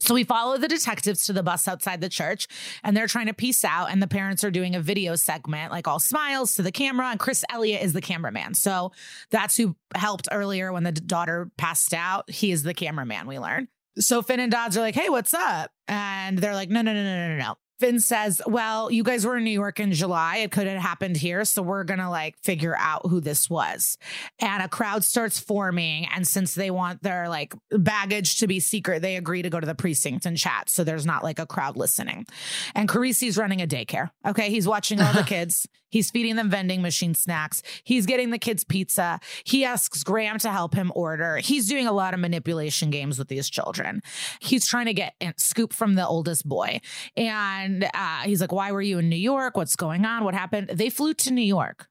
[0.00, 2.46] So we follow the detectives to the bus outside the church
[2.84, 3.90] and they're trying to peace out.
[3.90, 7.06] And the parents are doing a video segment, like all smiles to the camera.
[7.06, 8.52] And Chris Elliott is the cameraman.
[8.52, 8.92] So
[9.30, 12.30] that's who helped earlier when the daughter passed out.
[12.30, 13.68] He is the cameraman, we learn.
[13.98, 15.70] So Finn and Dodds are like, hey, what's up?
[15.88, 17.56] And they're like, no, no, no, no, no, no.
[17.78, 20.38] Finn says, Well, you guys were in New York in July.
[20.38, 21.44] It could have happened here.
[21.44, 23.98] So we're going to like figure out who this was.
[24.38, 26.06] And a crowd starts forming.
[26.06, 29.66] And since they want their like baggage to be secret, they agree to go to
[29.66, 30.68] the precinct and chat.
[30.68, 32.26] So there's not like a crowd listening.
[32.74, 34.10] And Carisi's running a daycare.
[34.26, 34.50] Okay.
[34.50, 35.66] He's watching all the kids.
[35.90, 37.62] He's feeding them vending machine snacks.
[37.84, 39.20] He's getting the kids pizza.
[39.44, 41.38] He asks Graham to help him order.
[41.38, 44.02] He's doing a lot of manipulation games with these children.
[44.40, 46.80] He's trying to get a scoop from the oldest boy.
[47.16, 49.56] And uh, he's like, Why were you in New York?
[49.56, 50.24] What's going on?
[50.24, 50.70] What happened?
[50.72, 51.88] They flew to New York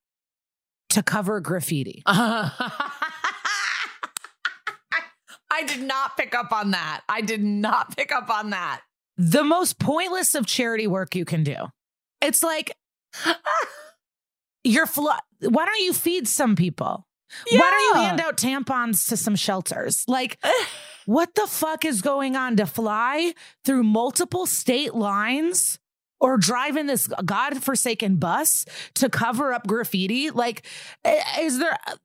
[0.90, 2.04] to cover graffiti.
[5.56, 7.02] I did not pick up on that.
[7.08, 8.82] I did not pick up on that.
[9.18, 11.56] The most pointless of charity work you can do.
[12.22, 12.76] It's like
[14.64, 15.12] you're flo-
[15.42, 17.08] why don't you feed some people?
[17.52, 20.06] Why don't you hand out tampons to some shelters?
[20.08, 20.38] Like,
[21.06, 23.34] what the fuck is going on to fly
[23.66, 25.80] through multiple state lines
[26.20, 30.32] or drive in this godforsaken bus to cover up graffiti?
[30.32, 30.66] Like,
[31.40, 31.96] is there, uh,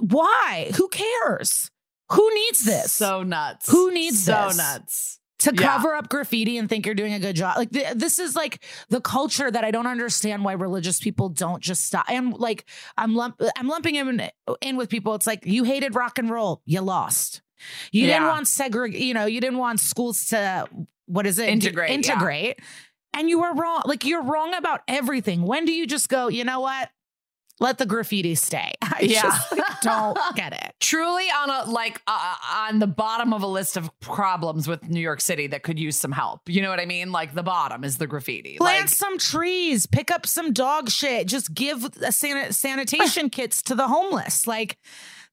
[0.00, 0.72] why?
[0.76, 1.70] Who cares?
[2.10, 2.92] Who needs this?
[2.92, 3.70] So nuts.
[3.70, 4.56] Who needs so this?
[4.56, 5.20] nuts?
[5.44, 5.76] To Yeah.
[5.76, 7.56] cover up graffiti and think you're doing a good job.
[7.56, 11.62] Like th- this is like the culture that I don't understand why religious people don't
[11.62, 12.04] just stop.
[12.08, 12.64] And like
[12.98, 14.30] I'm lump I'm lumping him in,
[14.60, 15.14] in with people.
[15.14, 17.42] It's like you hated rock and roll, you lost.
[17.92, 19.00] You didn't want segregate.
[19.00, 20.66] You know, you didn't want schools to
[21.06, 21.94] what is it Integrate, yeah.
[21.94, 22.58] integrate.
[23.16, 23.82] And you were wrong.
[23.84, 25.42] Like you're wrong about everything.
[25.42, 26.28] When do you just go?
[26.28, 26.90] You know what?
[27.60, 28.72] Let the graffiti stay.
[28.82, 29.22] I Yeah.
[29.22, 30.74] just like, don't get it.
[30.80, 32.34] Truly on a like uh,
[32.68, 35.96] on the bottom of a list of problems with New York City that could use
[35.96, 36.48] some help.
[36.48, 37.12] You know what I mean?
[37.12, 38.56] Like the bottom is the graffiti.
[38.58, 43.62] Plant Like, some trees, pick up some dog shit, just give a san- sanitation kits
[43.62, 44.46] to the homeless.
[44.46, 44.76] Like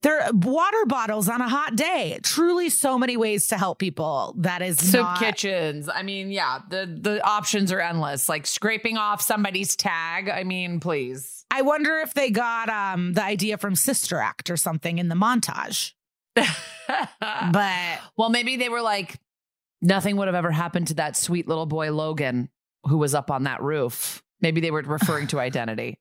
[0.04, 2.20] there are water bottles on a hot day.
[2.24, 4.34] Truly so many ways to help people.
[4.38, 5.90] That is soup not, kitchens.
[5.90, 8.30] I mean, yeah, the the options are endless.
[8.30, 10.30] Like scraping off somebody's tag.
[10.30, 11.41] I mean, please.
[11.54, 15.16] I wonder if they got um the idea from Sister Act or something in the
[15.16, 15.94] montage.
[17.20, 19.20] But well, maybe they were like,
[19.82, 22.50] nothing would have ever happened to that sweet little boy Logan
[22.86, 24.22] who was up on that roof.
[24.42, 26.00] Maybe they were referring to identity.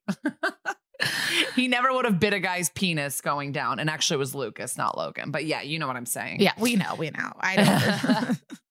[1.55, 3.79] he never would have bit a guy's penis going down.
[3.79, 5.31] And actually, it was Lucas, not Logan.
[5.31, 6.41] But yeah, you know what I'm saying.
[6.41, 7.31] yeah, we know, we know.
[7.39, 8.41] I don't.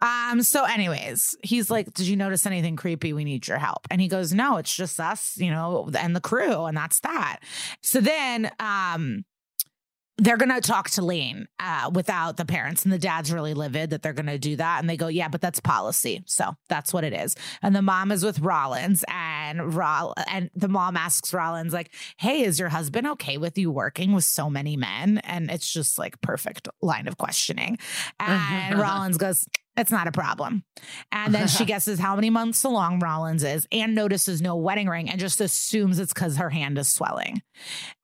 [0.00, 0.42] um.
[0.42, 3.12] So, anyways, he's like, "Did you notice anything creepy?
[3.12, 6.20] We need your help." And he goes, "No, it's just us, you know, and the
[6.20, 7.40] crew, and that's that."
[7.82, 9.24] So then, um.
[10.18, 14.02] They're gonna talk to Lane uh, without the parents, and the dad's really livid that
[14.02, 14.80] they're gonna do that.
[14.80, 18.12] And they go, "Yeah, but that's policy, so that's what it is." And the mom
[18.12, 23.06] is with Rollins, and Roll and the mom asks Rollins, like, "Hey, is your husband
[23.08, 27.18] okay with you working with so many men?" And it's just like perfect line of
[27.18, 27.78] questioning.
[28.20, 30.64] And Rollins goes, It's not a problem.
[31.10, 35.10] And then she guesses how many months along Rollins is and notices no wedding ring
[35.10, 37.42] and just assumes it's because her hand is swelling.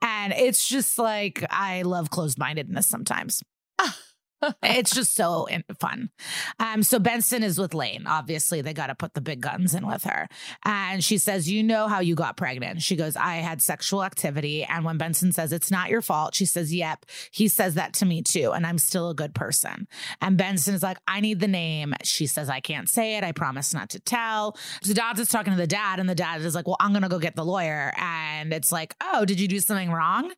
[0.03, 3.43] And it's just like, I love closed mindedness sometimes.
[4.63, 5.47] it's just so
[5.79, 6.11] fun.
[6.59, 8.07] Um, so Benson is with Lane.
[8.07, 10.29] Obviously, they got to put the big guns in with her.
[10.65, 12.83] And she says, You know how you got pregnant.
[12.83, 14.65] She goes, I had sexual activity.
[14.65, 17.07] And when Benson says, It's not your fault, she says, Yep.
[17.31, 18.53] He says that to me too.
[18.53, 19.87] And I'm still a good person.
[20.21, 21.95] And Benson is like, I need the name.
[22.03, 23.25] She says, I can't say it.
[23.25, 24.57] I promise not to tell.
[24.83, 27.03] So Dodds is talking to the dad, and the dad is like, Well, I'm going
[27.03, 27.93] to go get the lawyer.
[27.97, 30.33] And it's like, Oh, did you do something wrong?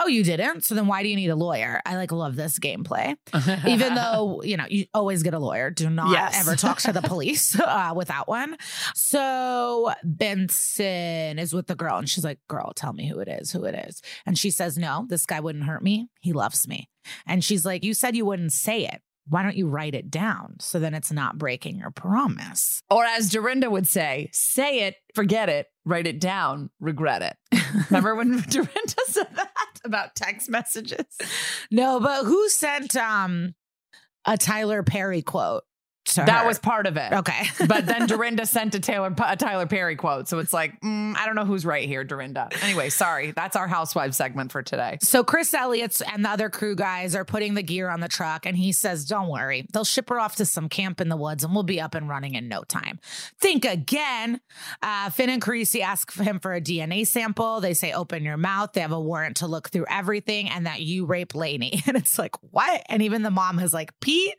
[0.00, 0.64] Oh, you didn't.
[0.64, 1.80] So then why do you need a lawyer?
[1.84, 3.16] I like love this gameplay.
[3.66, 5.70] Even though, you know, you always get a lawyer.
[5.70, 6.38] Do not Yes.
[6.40, 8.56] ever talk to the police uh, without one.
[8.94, 13.52] So Benson is with the girl and she's like, Girl, tell me who it is,
[13.52, 14.02] who it is.
[14.26, 16.08] And she says, No, this guy wouldn't hurt me.
[16.20, 16.88] He loves me.
[17.26, 19.00] And she's like, You said you wouldn't say it.
[19.30, 20.56] Why don't you write it down?
[20.58, 22.80] So then it's not breaking your promise.
[22.90, 27.20] Or as Dorinda would say, say it, forget it, write it down, regret
[27.52, 27.57] it.
[27.90, 31.06] Remember when Dorinda said that about text messages?
[31.70, 33.54] No, but who sent um
[34.24, 35.62] a Tyler Perry quote?
[36.14, 36.46] That her?
[36.46, 37.12] was part of it.
[37.12, 37.46] okay.
[37.68, 41.26] But then Dorinda sent a Taylor a Tyler Perry quote, so it's like mm, I
[41.26, 42.48] don't know who's right here, Dorinda.
[42.62, 44.98] Anyway, sorry, that's our housewives segment for today.
[45.02, 48.46] So Chris Elliott's and the other crew guys are putting the gear on the truck,
[48.46, 51.44] and he says, "Don't worry, they'll ship her off to some camp in the woods,
[51.44, 52.98] and we'll be up and running in no time."
[53.40, 54.40] Think again.
[54.82, 57.60] Uh, Finn and Carisi ask him for a DNA sample.
[57.60, 60.80] They say, "Open your mouth." They have a warrant to look through everything, and that
[60.80, 61.82] you rape Laney.
[61.88, 62.82] And it's like, what?
[62.90, 64.34] And even the mom is like, "Pete,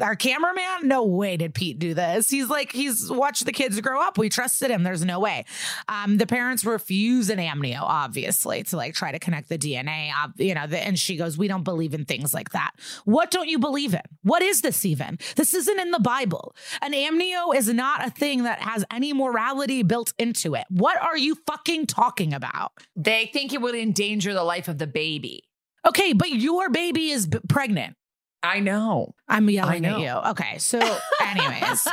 [0.00, 0.86] our cameraman?
[0.88, 4.18] No way did Pete do this." He's like, he's watched the kids grow up.
[4.18, 4.82] We trusted him.
[4.82, 5.44] There's no way.
[5.88, 10.10] Um, the parents refuse an amnio, obviously, to like try to connect the DNA.
[10.36, 12.72] You know, the, and she goes, "We don't believe in things like that."
[13.04, 14.02] What don't you believe in?
[14.22, 15.18] What is this even?
[15.36, 16.54] This isn't in the Bible.
[16.80, 20.64] An amnio is not a thing that has any morality built into it.
[20.68, 22.72] What are you fucking talking about?
[22.96, 25.44] They think it would endanger the life of the baby.
[25.86, 27.96] Okay, but your baby is b- pregnant.
[28.42, 29.14] I know.
[29.28, 29.96] I'm yelling know.
[29.96, 30.30] at you.
[30.30, 30.78] Okay, so
[31.20, 31.86] anyways,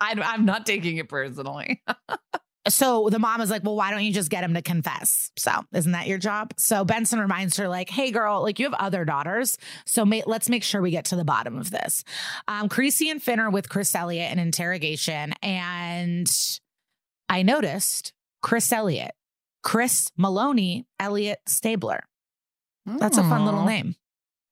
[0.00, 1.82] I, I'm not taking it personally.
[2.68, 5.30] so the mom is like, well, why don't you just get him to confess?
[5.36, 6.54] So isn't that your job?
[6.56, 9.58] So Benson reminds her, like, hey, girl, like you have other daughters.
[9.86, 12.02] So ma- let's make sure we get to the bottom of this.
[12.48, 15.34] Um, Carisi and Finn are with Chris Elliott in interrogation.
[15.42, 16.30] And
[17.28, 19.12] I noticed Chris Elliott
[19.62, 22.04] Chris Maloney Elliott Stabler.
[22.86, 23.94] That's a fun little name.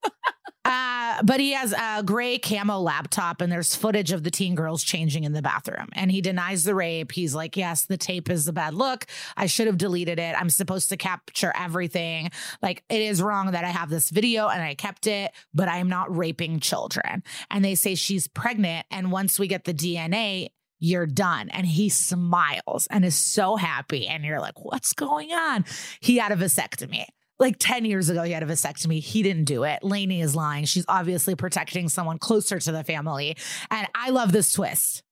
[0.65, 4.83] Uh, but he has a gray camo laptop, and there's footage of the teen girls
[4.83, 5.87] changing in the bathroom.
[5.93, 7.11] And he denies the rape.
[7.11, 9.05] He's like, Yes, the tape is a bad look.
[9.37, 10.35] I should have deleted it.
[10.37, 12.31] I'm supposed to capture everything.
[12.61, 15.77] Like, it is wrong that I have this video and I kept it, but I
[15.77, 17.23] am not raping children.
[17.49, 18.85] And they say she's pregnant.
[18.91, 20.49] And once we get the DNA,
[20.79, 21.49] you're done.
[21.49, 24.07] And he smiles and is so happy.
[24.07, 25.65] And you're like, What's going on?
[26.01, 27.05] He had a vasectomy
[27.39, 28.99] like 10 years ago, he had a vasectomy.
[29.01, 29.83] He didn't do it.
[29.83, 30.65] Lainey is lying.
[30.65, 33.37] She's obviously protecting someone closer to the family.
[33.71, 35.03] And I love this twist.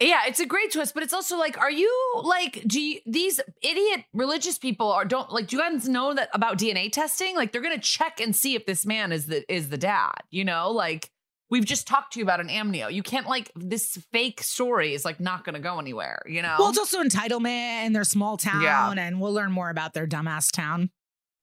[0.00, 1.90] Yeah, it's a great twist, but it's also like, are you
[2.24, 5.46] like, do you, these idiot religious people are don't like?
[5.46, 7.36] Do you guys know that about DNA testing?
[7.36, 10.14] Like, they're gonna check and see if this man is the is the dad.
[10.30, 11.10] You know, like
[11.48, 12.92] we've just talked to you about an amnio.
[12.92, 16.22] You can't like this fake story is like not gonna go anywhere.
[16.26, 16.56] You know.
[16.58, 18.62] Well, it's also entitlement and their small town.
[18.62, 18.90] Yeah.
[18.90, 20.90] And we'll learn more about their dumbass town.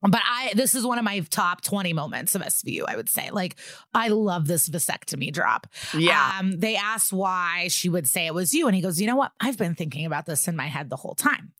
[0.02, 3.30] But I, this is one of my top 20 moments of SVU, I would say.
[3.32, 3.56] Like,
[3.94, 5.68] I love this vasectomy drop.
[5.96, 6.38] yeah.
[6.40, 8.68] Um, they asked why she would say it was you.
[8.68, 9.32] And he goes, You know what?
[9.40, 11.52] I've been thinking about this in my head the whole time.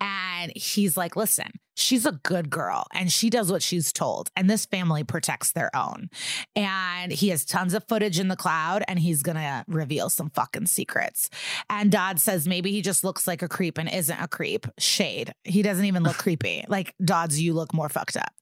[0.00, 1.50] And he's like, Listen,
[1.80, 4.30] she's a good girl and she does what she's told.
[4.36, 6.10] And this family protects their own.
[6.54, 10.30] And he has tons of footage in the cloud and he's going to reveal some
[10.30, 11.30] fucking secrets.
[11.68, 14.66] And Dodd says maybe he just looks like a creep and isn't a creep.
[14.78, 15.32] Shade.
[15.44, 16.64] He doesn't even look creepy.
[16.68, 18.32] Like, Dodds, you look more fucked up.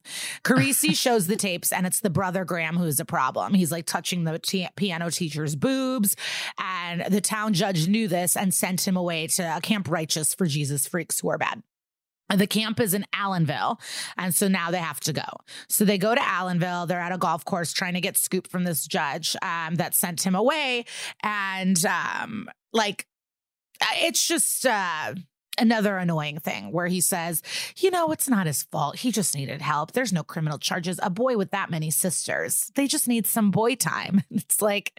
[0.45, 3.55] Carisi shows the tapes and it's the brother Graham who's a problem.
[3.55, 6.17] He's like touching the t- piano teacher's boobs.
[6.59, 10.87] And the town judge knew this and sent him away to Camp Righteous for Jesus
[10.87, 11.63] freaks who are bad.
[12.35, 13.81] The camp is in Allenville.
[14.17, 15.23] And so now they have to go.
[15.69, 16.87] So they go to Allenville.
[16.87, 20.27] They're at a golf course trying to get scoop from this judge um, that sent
[20.27, 20.85] him away.
[21.23, 23.07] And um, like,
[23.97, 25.15] it's just uh,
[25.59, 27.43] another annoying thing where he says,
[27.77, 28.97] you know, it's not his fault.
[28.97, 29.93] He just needed help.
[29.93, 30.99] There's no criminal charges.
[31.03, 34.23] A boy with that many sisters, they just need some boy time.
[34.49, 34.93] It's like,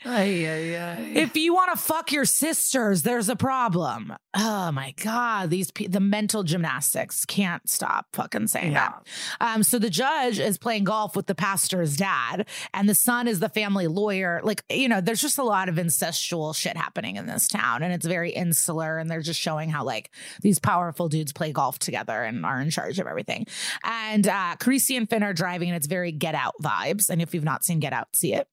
[1.15, 4.13] if you want to fuck your sisters, there's a problem.
[4.35, 5.49] Oh my God.
[5.49, 9.07] These pe- the mental gymnastics can't stop fucking saying that.
[9.41, 13.39] Um, so the judge is playing golf with the pastor's dad, and the son is
[13.39, 14.39] the family lawyer.
[14.43, 17.91] Like, you know, there's just a lot of incestual shit happening in this town, and
[17.91, 20.11] it's very insular, and they're just showing how like
[20.49, 23.45] these powerful dudes play golf together and are in charge of everything.
[23.83, 27.09] And uh Carisi and Finn are driving, and it's very get out vibes.
[27.09, 28.47] And if you've not seen Get Out, see it.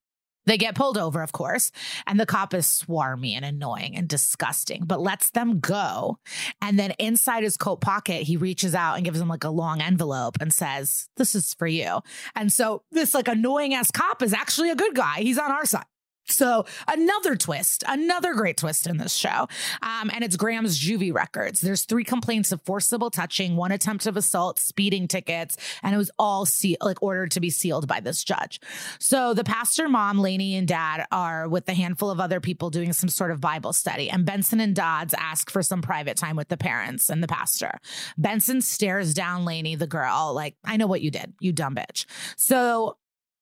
[0.46, 1.72] They get pulled over, of course,
[2.06, 6.18] and the cop is swarmy and annoying and disgusting, but lets them go.
[6.62, 9.80] And then inside his coat pocket, he reaches out and gives them like a long
[9.80, 12.00] envelope and says, This is for you.
[12.36, 15.18] And so this like annoying ass cop is actually a good guy.
[15.20, 15.84] He's on our side.
[16.28, 19.48] So another twist, another great twist in this show.
[19.82, 21.60] Um, and it's Graham's juvie records.
[21.60, 26.10] There's three complaints of forcible touching, one attempt of assault, speeding tickets, and it was
[26.18, 26.46] all
[26.80, 28.60] like ordered to be sealed by this judge.
[28.98, 32.92] So the pastor, mom, Lainey, and dad are with a handful of other people doing
[32.92, 34.10] some sort of Bible study.
[34.10, 37.78] And Benson and Dodds ask for some private time with the parents and the pastor.
[38.18, 42.06] Benson stares down Lainey, the girl, like, I know what you did, you dumb bitch.
[42.36, 42.96] So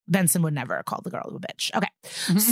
[0.09, 1.71] Benson would never call the girl a bitch.
[1.75, 1.89] Okay.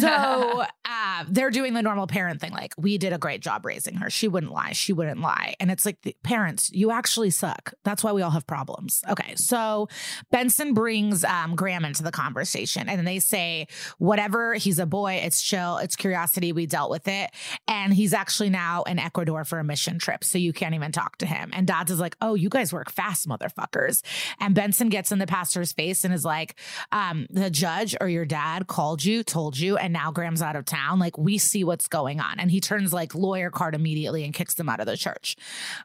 [0.02, 2.52] So uh, they're doing the normal parent thing.
[2.52, 4.10] Like, we did a great job raising her.
[4.10, 4.72] She wouldn't lie.
[4.72, 5.54] She wouldn't lie.
[5.60, 7.74] And it's like, the parents, you actually suck.
[7.84, 9.02] That's why we all have problems.
[9.08, 9.34] Okay.
[9.36, 9.88] So
[10.30, 13.66] Benson brings um, Graham into the conversation and they say,
[13.98, 15.14] whatever, he's a boy.
[15.14, 15.78] It's chill.
[15.78, 16.52] It's curiosity.
[16.52, 17.30] We dealt with it.
[17.68, 20.24] And he's actually now in Ecuador for a mission trip.
[20.24, 21.50] So you can't even talk to him.
[21.52, 24.02] And Dodds is like, oh, you guys work fast, motherfuckers.
[24.40, 26.58] And Benson gets in the pastor's face and is like,
[26.90, 30.64] um, the judge or your dad called you, told you, and now Graham's out of
[30.64, 30.98] town.
[30.98, 32.38] Like, we see what's going on.
[32.38, 35.36] And he turns like lawyer card immediately and kicks them out of the church.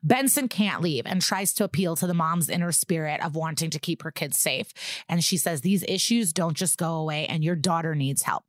[0.03, 3.79] Benson can't leave and tries to appeal to the mom's inner spirit of wanting to
[3.79, 4.73] keep her kids safe.
[5.09, 8.46] And she says, These issues don't just go away, and your daughter needs help.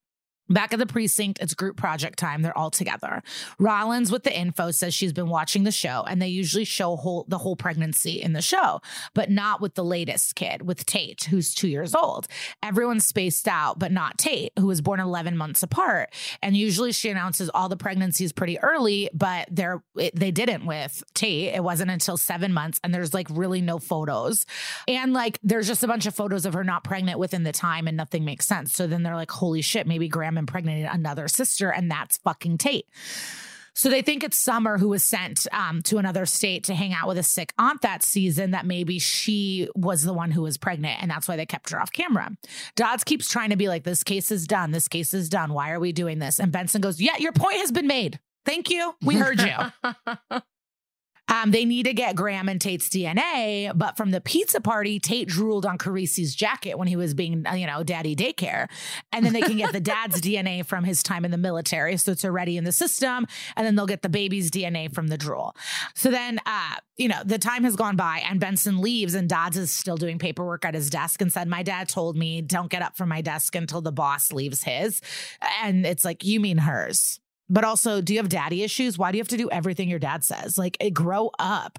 [0.49, 2.43] Back at the precinct, it's group project time.
[2.43, 3.23] They're all together.
[3.59, 7.27] Rollins with the info says she's been watching the show, and they usually show whole,
[7.29, 8.81] the whole pregnancy in the show,
[9.15, 12.29] but not with the latest kid, with Tate, who's two years old.
[12.63, 16.15] Everyone's spaced out, but not Tate, who was born 11 months apart.
[16.43, 21.03] And usually she announces all the pregnancies pretty early, but they're, it, they didn't with
[21.15, 21.55] Tate.
[21.55, 24.47] It wasn't until seven months, and there's like really no photos.
[24.87, 27.87] And like there's just a bunch of photos of her not pregnant within the time,
[27.87, 28.75] and nothing makes sense.
[28.75, 30.09] So then they're like, holy shit, maybe
[30.39, 32.87] Impregnated another sister, and that's fucking Tate.
[33.79, 37.07] So they think it's Summer who was sent um, to another state to hang out
[37.07, 41.01] with a sick aunt that season, that maybe she was the one who was pregnant.
[41.01, 42.33] And that's why they kept her off camera.
[42.75, 44.73] Dodds keeps trying to be like, this case is done.
[44.73, 45.53] This case is done.
[45.53, 46.41] Why are we doing this?
[46.41, 48.19] And Benson goes, yeah, your point has been made.
[48.45, 48.97] Thank you.
[49.01, 50.41] We heard you.
[51.29, 55.29] Um, they need to get Graham and Tate's DNA, but from the pizza party, Tate
[55.29, 58.69] drooled on Carisi's jacket when he was being, uh, you know, daddy daycare.
[59.13, 61.97] And then they can get the dad's DNA from his time in the military.
[61.97, 63.27] So it's already in the system.
[63.57, 65.55] And then they'll get the baby's DNA from the drool.
[65.95, 69.57] So then, uh, you know, the time has gone by and Benson leaves and Dodds
[69.57, 72.83] is still doing paperwork at his desk and said, My dad told me, don't get
[72.83, 75.01] up from my desk until the boss leaves his.
[75.63, 77.21] And it's like, You mean hers?
[77.51, 78.99] But also, do you have daddy issues?
[78.99, 80.59] Why do you have to do everything your dad says?
[80.59, 81.79] Like, grow up.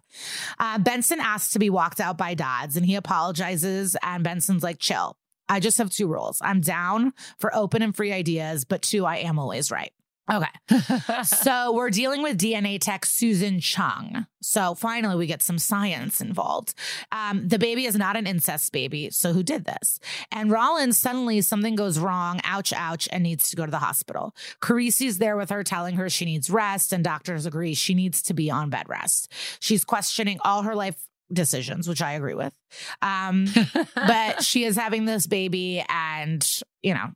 [0.59, 3.95] Uh, Benson asks to be walked out by Dodds and he apologizes.
[4.01, 5.15] And Benson's like, chill.
[5.47, 6.39] I just have two rules.
[6.41, 9.91] I'm down for open and free ideas, but two, I am always right.
[10.31, 11.23] Okay.
[11.23, 14.27] so we're dealing with DNA tech Susan Chung.
[14.41, 16.73] So finally, we get some science involved.
[17.11, 19.09] Um, the baby is not an incest baby.
[19.09, 19.99] So who did this?
[20.31, 24.35] And Rollins suddenly something goes wrong, ouch, ouch, and needs to go to the hospital.
[24.61, 28.33] Carisi's there with her, telling her she needs rest, and doctors agree she needs to
[28.33, 29.31] be on bed rest.
[29.59, 30.95] She's questioning all her life
[31.31, 32.53] decisions, which I agree with.
[33.01, 33.47] Um,
[33.95, 36.45] but she is having this baby, and
[36.81, 37.09] you know,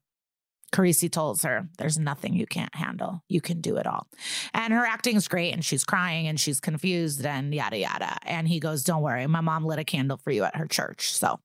[0.73, 3.23] Carisi tells her, There's nothing you can't handle.
[3.29, 4.07] You can do it all.
[4.53, 8.17] And her acting is great, and she's crying and she's confused and yada, yada.
[8.23, 11.13] And he goes, Don't worry, my mom lit a candle for you at her church.
[11.13, 11.39] So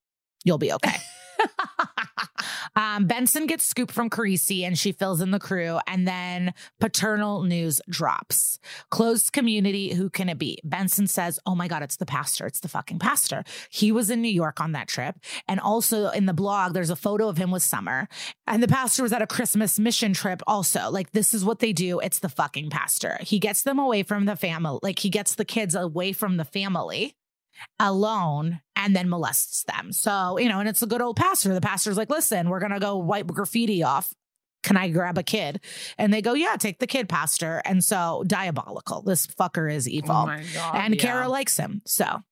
[0.45, 0.97] you'll be okay.
[2.77, 5.79] um, Benson gets scooped from Carisi and she fills in the crew.
[5.87, 8.59] And then paternal news drops.
[8.91, 10.59] Closed community, who can it be?
[10.65, 12.47] Benson says, Oh my God, it's the pastor.
[12.47, 13.45] It's the fucking pastor.
[13.71, 15.17] He was in New York on that trip.
[15.47, 18.09] And also in the blog, there's a photo of him with Summer.
[18.47, 20.91] And the pastor was at a Christmas mission trip also.
[20.91, 22.01] Like, this is what they do.
[22.01, 23.19] It's the fucking pastor.
[23.21, 24.79] He gets them away from the family.
[24.83, 27.15] Like, he gets the kids away from the family
[27.79, 29.93] alone and then molests them.
[29.93, 31.53] So, you know, and it's a good old pastor.
[31.55, 34.13] The pastor's like, listen, we're going to go wipe graffiti off.
[34.63, 35.61] Can I grab a kid?
[35.99, 37.63] And they go, yeah, take the kid, pastor.
[37.65, 39.03] And so diabolical.
[39.03, 40.17] This fucker is oh evil.
[40.17, 41.01] Oh my God, and yeah.
[41.01, 41.81] Kara likes him.
[41.87, 42.23] So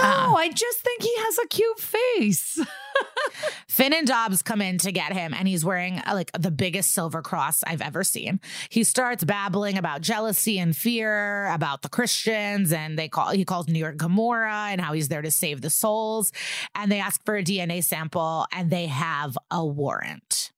[0.00, 0.34] No, Uh.
[0.36, 2.60] I just think he has a cute face.
[3.68, 6.90] Finn and Dodds come in to get him, and he's wearing uh, like the biggest
[6.92, 8.40] silver cross I've ever seen.
[8.70, 13.68] He starts babbling about jealousy and fear about the Christians, and they call he calls
[13.68, 16.32] New York Gomorrah and how he's there to save the souls.
[16.74, 20.52] And they ask for a DNA sample, and they have a warrant.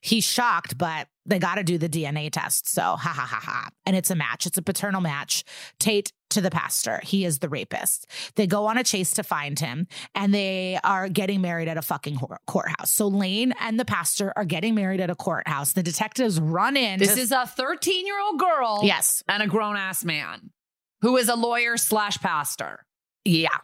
[0.00, 2.66] He's shocked, but they got to do the DNA test.
[2.68, 3.68] So, ha ha ha ha.
[3.84, 4.46] And it's a match.
[4.46, 5.44] It's a paternal match.
[5.78, 7.00] Tate to the pastor.
[7.02, 8.06] He is the rapist.
[8.34, 11.82] They go on a chase to find him and they are getting married at a
[11.82, 12.92] fucking courthouse.
[12.92, 15.72] So Lane and the pastor are getting married at a courthouse.
[15.72, 16.98] The detectives run in.
[16.98, 19.22] This to- is a 13 year old girl yes.
[19.28, 20.50] and a grown ass man
[21.02, 22.84] who is a lawyer slash pastor.
[23.24, 23.58] Yeah.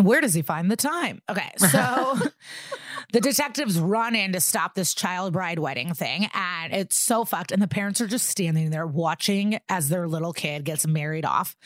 [0.00, 1.20] Where does he find the time?
[1.28, 1.50] Okay.
[1.58, 2.18] So
[3.12, 6.28] the detectives run in to stop this child bride wedding thing.
[6.34, 7.52] And it's so fucked.
[7.52, 11.56] And the parents are just standing there watching as their little kid gets married off.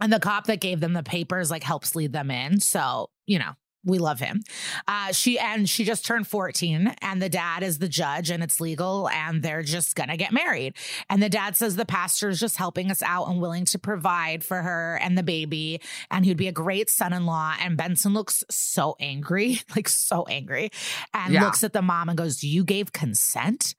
[0.00, 2.60] And the cop that gave them the papers like helps lead them in.
[2.60, 3.52] So, you know,
[3.84, 4.42] we love him.
[4.86, 8.60] Uh, she and she just turned 14, and the dad is the judge, and it's
[8.60, 10.74] legal, and they're just gonna get married.
[11.08, 14.44] And the dad says the pastor is just helping us out and willing to provide
[14.44, 17.54] for her and the baby, and he'd be a great son-in-law.
[17.60, 20.70] And Benson looks so angry, like so angry,
[21.14, 21.44] and Yeah.
[21.44, 23.74] looks at the mom and goes, "You gave consent."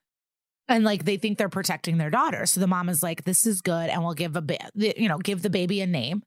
[0.72, 2.45] And like they think they're protecting their daughter.
[2.45, 3.89] So the mom is like, this is good.
[3.89, 6.24] And we'll give a bit, you know, give the baby a name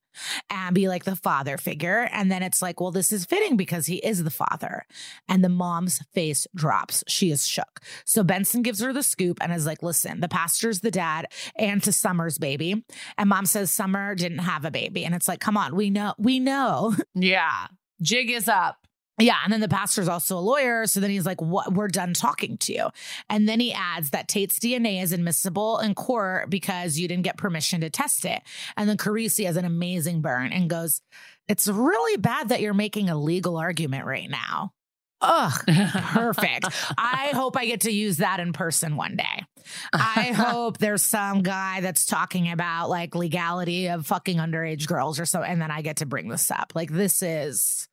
[0.50, 2.08] and be like the father figure.
[2.12, 4.84] And then it's like, well, this is fitting because he is the father.
[5.28, 7.02] And the mom's face drops.
[7.08, 7.80] She is shook.
[8.04, 11.26] So Benson gives her the scoop and is like, listen, the pastor's the dad
[11.56, 12.84] and to Summer's baby.
[13.16, 15.04] And mom says Summer didn't have a baby.
[15.04, 16.94] And it's like, come on, we know, we know.
[17.14, 17.68] Yeah.
[18.02, 18.86] Jig is up.
[19.18, 19.36] Yeah.
[19.44, 20.86] And then the pastor's also a lawyer.
[20.86, 21.72] So then he's like, what?
[21.72, 22.88] We're done talking to you.
[23.30, 27.36] And then he adds that Tate's DNA is admissible in court because you didn't get
[27.36, 28.42] permission to test it.
[28.76, 31.00] And then Carisi has an amazing burn and goes,
[31.48, 34.72] It's really bad that you're making a legal argument right now.
[35.20, 36.66] Ugh, perfect.
[36.98, 39.44] I hope I get to use that in person one day.
[39.92, 45.24] I hope there's some guy that's talking about like legality of fucking underage girls or
[45.24, 45.42] so.
[45.42, 46.72] And then I get to bring this up.
[46.74, 47.88] Like, this is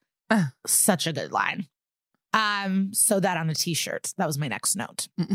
[0.66, 1.68] such a good line.
[2.34, 4.14] Um, so that on a t-shirt.
[4.18, 5.08] That was my next note.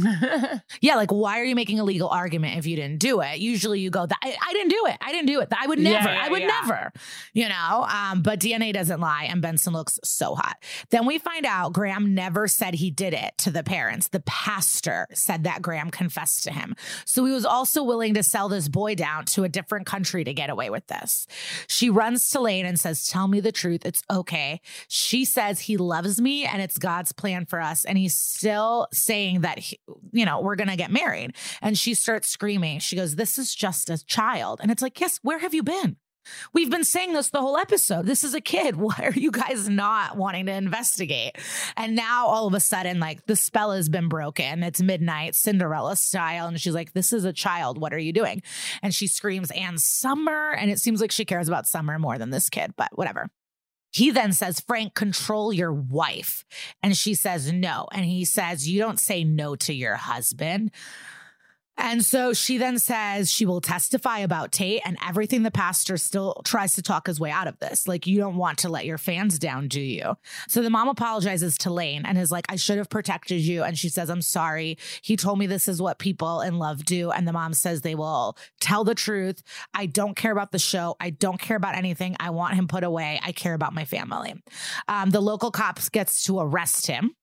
[0.81, 3.39] Yeah, like why are you making a legal argument if you didn't do it?
[3.39, 4.97] Usually you go, I, I didn't do it.
[5.01, 5.49] I didn't do it.
[5.57, 6.09] I would Yeah, never.
[6.13, 6.47] yeah, I would yeah.
[6.47, 6.93] never.
[7.33, 10.57] You know, um, but DNA doesn't lie, and Benson looks so hot.
[10.91, 14.09] Then we find out Graham never said he did it to the parents.
[14.09, 16.75] The pastor said that Graham confessed to him.
[17.05, 20.35] So he was also willing to sell this boy down to a different country to
[20.35, 21.27] get away with this.
[21.69, 23.85] She runs to Lane and says, Tell me the truth.
[23.85, 24.61] It's okay.
[24.89, 27.85] She says he loves me and it's God's plan for us.
[27.85, 29.81] And he's still saying that, he,
[30.13, 31.35] you know, we're going to get married.
[31.61, 32.79] And she starts screaming.
[32.79, 34.61] She goes, This is just a child.
[34.63, 35.97] And it's like, Yes, where have you been?
[36.53, 38.07] We've been saying this the whole episode.
[38.07, 38.77] This is a kid.
[38.87, 41.39] Why are you guys not wanting to investigate?
[41.77, 44.63] And now all of a sudden, like the spell has been broken.
[44.63, 46.47] It's midnight, Cinderella style.
[46.47, 47.79] And she's like, This is a child.
[47.79, 48.43] What are you doing?
[48.81, 50.53] And she screams, and Summer.
[50.53, 53.29] And it seems like she cares about Summer more than this kid, but whatever.
[53.97, 56.45] He then says, Frank, control your wife.
[56.83, 57.89] And she says, no.
[57.93, 60.71] And he says, You don't say no to your husband.
[61.79, 65.43] And so she then says she will testify about Tate and everything.
[65.43, 67.87] The pastor still tries to talk his way out of this.
[67.87, 70.17] Like, you don't want to let your fans down, do you?
[70.49, 73.63] So the mom apologizes to Lane and is like, I should have protected you.
[73.63, 74.79] And she says, I'm sorry.
[75.03, 77.11] He told me this is what people in love do.
[77.11, 79.43] And the mom says they will tell the truth.
[79.75, 80.97] I don't care about the show.
[80.99, 82.17] I don't care about anything.
[82.19, 83.21] I want him put away.
[83.23, 84.35] I care about my family.
[84.89, 87.15] Um, the local cops gets to arrest him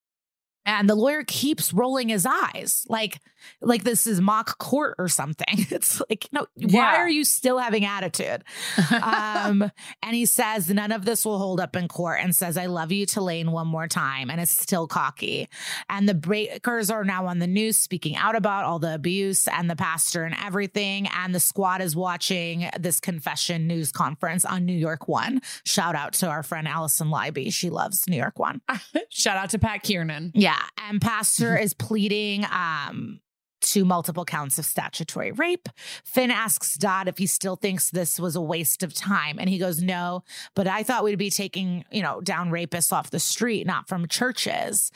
[0.66, 3.20] and the lawyer keeps rolling his eyes like
[3.62, 5.46] like this is mock court or something.
[5.74, 8.44] It's like no why are you still having attitude?
[8.92, 12.68] Um and he says none of this will hold up in court and says i
[12.68, 15.50] love you to lane one more time and it's still cocky.
[15.90, 19.70] And the breakers are now on the news speaking out about all the abuse and
[19.70, 21.08] the pastor and everything.
[21.08, 25.42] And the squad is watching this confession news conference on new york one.
[25.66, 27.52] Shout out to our friend allison Leiby.
[27.54, 28.62] she loves new york one.
[29.10, 30.32] Shout out to Pat Kiernan.
[30.34, 33.20] yeah, and Pastor is pleading um
[33.64, 35.70] to multiple counts of statutory rape.
[36.04, 39.58] Finn asks Dodd if he still thinks this was a waste of time and he
[39.58, 40.24] goes no,
[40.54, 44.08] but I thought we'd be taking, you know, down rapists off the street, not from
[44.08, 44.92] churches.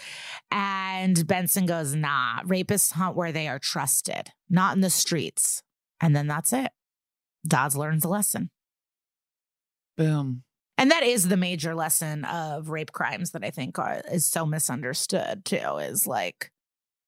[0.52, 5.64] And Benson goes, "Nah, rapists hunt where they are trusted, not in the streets."
[6.02, 6.72] And then that's it.
[7.48, 8.50] Dodds learns a lesson.
[9.96, 10.44] Boom.
[10.78, 14.46] And that is the major lesson of rape crimes that I think are, is so
[14.46, 15.78] misunderstood too.
[15.78, 16.52] Is like,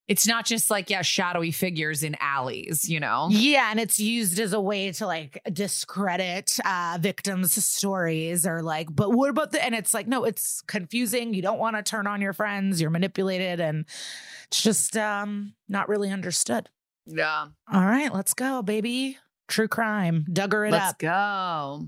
[0.07, 3.27] It's not just like, yeah, shadowy figures in alleys, you know?
[3.29, 8.87] yeah, and it's used as a way to like discredit uh, victims' stories or like,
[8.89, 9.63] but what about the?
[9.63, 11.35] And it's like, no, it's confusing.
[11.35, 12.81] You don't want to turn on your friends.
[12.81, 13.85] You're manipulated, and
[14.47, 16.69] it's just um, not really understood.
[17.05, 17.47] Yeah.
[17.71, 19.17] All right, let's go, baby.
[19.47, 20.25] True crime.
[20.31, 20.99] Duggar it Let's up.
[20.99, 21.87] go.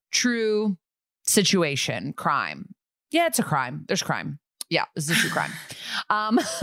[0.11, 0.77] true
[1.23, 2.73] situation crime.
[3.11, 3.85] Yeah, it's a crime.
[3.87, 4.39] There's crime.
[4.69, 5.51] Yeah, this is a true crime.
[6.09, 6.39] Um,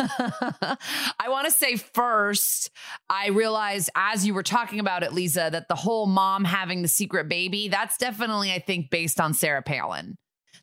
[1.20, 2.70] I want to say first,
[3.08, 6.88] I realized as you were talking about it, Liza, that the whole mom having the
[6.88, 10.16] secret baby, that's definitely, I think, based on Sarah Palin.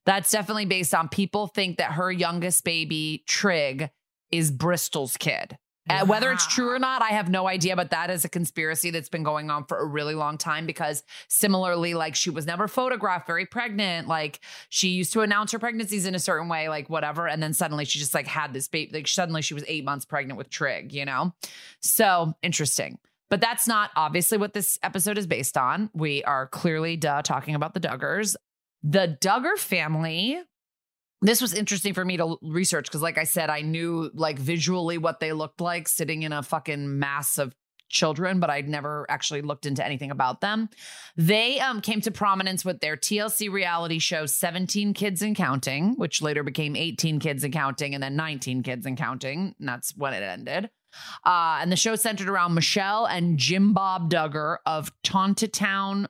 [0.06, 3.90] That's definitely based on people think that her youngest baby, Trig,
[4.32, 5.58] is Bristol's kid.
[5.88, 8.90] Uh, whether it's true or not, I have no idea, but that is a conspiracy
[8.90, 12.68] that's been going on for a really long time because similarly, like she was never
[12.68, 14.08] photographed very pregnant.
[14.08, 17.28] Like she used to announce her pregnancies in a certain way, like whatever.
[17.28, 20.06] And then suddenly she just like had this baby, like suddenly she was eight months
[20.06, 21.34] pregnant with Trig, you know?
[21.82, 22.98] So interesting.
[23.30, 25.90] But that's not obviously what this episode is based on.
[25.94, 28.36] We are clearly duh talking about the Duggars.
[28.84, 30.42] The Duggar family
[31.22, 34.98] this was interesting for me to research because like i said i knew like visually
[34.98, 37.56] what they looked like sitting in a fucking mass of
[37.90, 40.70] children, but I'd never actually looked into anything about them.
[41.16, 46.22] They um, came to prominence with their TLC reality show 17 Kids and Counting, which
[46.22, 49.56] later became 18 Kids and Counting and then 19 Kids and Counting.
[49.60, 50.70] And that's when it ended.
[51.26, 56.08] Uh, and the show centered around Michelle and Jim Bob Duggar of Tontitown,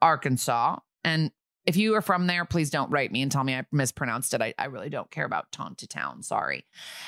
[0.00, 0.78] Arkansas.
[1.04, 1.30] And
[1.66, 4.42] if you are from there, please don't write me and tell me I mispronounced it.
[4.42, 6.24] I, I really don't care about Tontitown.
[6.24, 6.64] Sorry.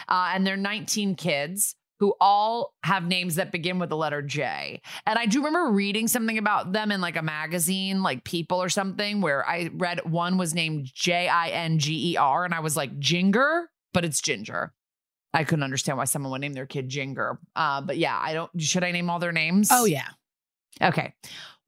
[0.09, 4.81] Uh, and they're 19 kids who all have names that begin with the letter J.
[5.07, 8.69] And I do remember reading something about them in like a magazine, like People or
[8.69, 12.45] something, where I read one was named J I N G E R.
[12.45, 14.73] And I was like, Jinger, but it's Ginger.
[15.33, 17.39] I couldn't understand why someone would name their kid Jinger.
[17.57, 19.69] Uh, but yeah, I don't, should I name all their names?
[19.71, 20.09] Oh yeah.
[20.83, 21.15] Okay.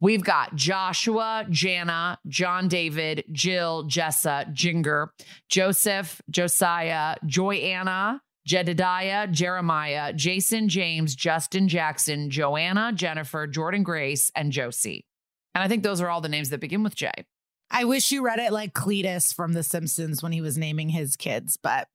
[0.01, 5.09] We've got Joshua, Jana, John David, Jill, Jessa, Jinger,
[5.49, 15.07] Joseph, Josiah, Joyanna, Jedidiah, Jeremiah, Jason, James, Justin, Jackson, Johannah, Jennifer, Jordyn, Grace, and Josie.
[15.55, 17.11] And I think those are all the names that begin with J.
[17.71, 21.17] I wish you read it like Cletus from The Simpsons when he was naming his
[21.17, 21.89] kids, but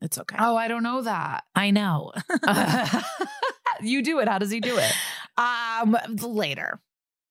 [0.00, 0.36] it's okay.
[0.38, 1.44] Oh, I don't know that.
[1.54, 2.12] I know.
[3.80, 4.28] you do it.
[4.28, 4.92] How does he do it?
[5.38, 6.80] um, later.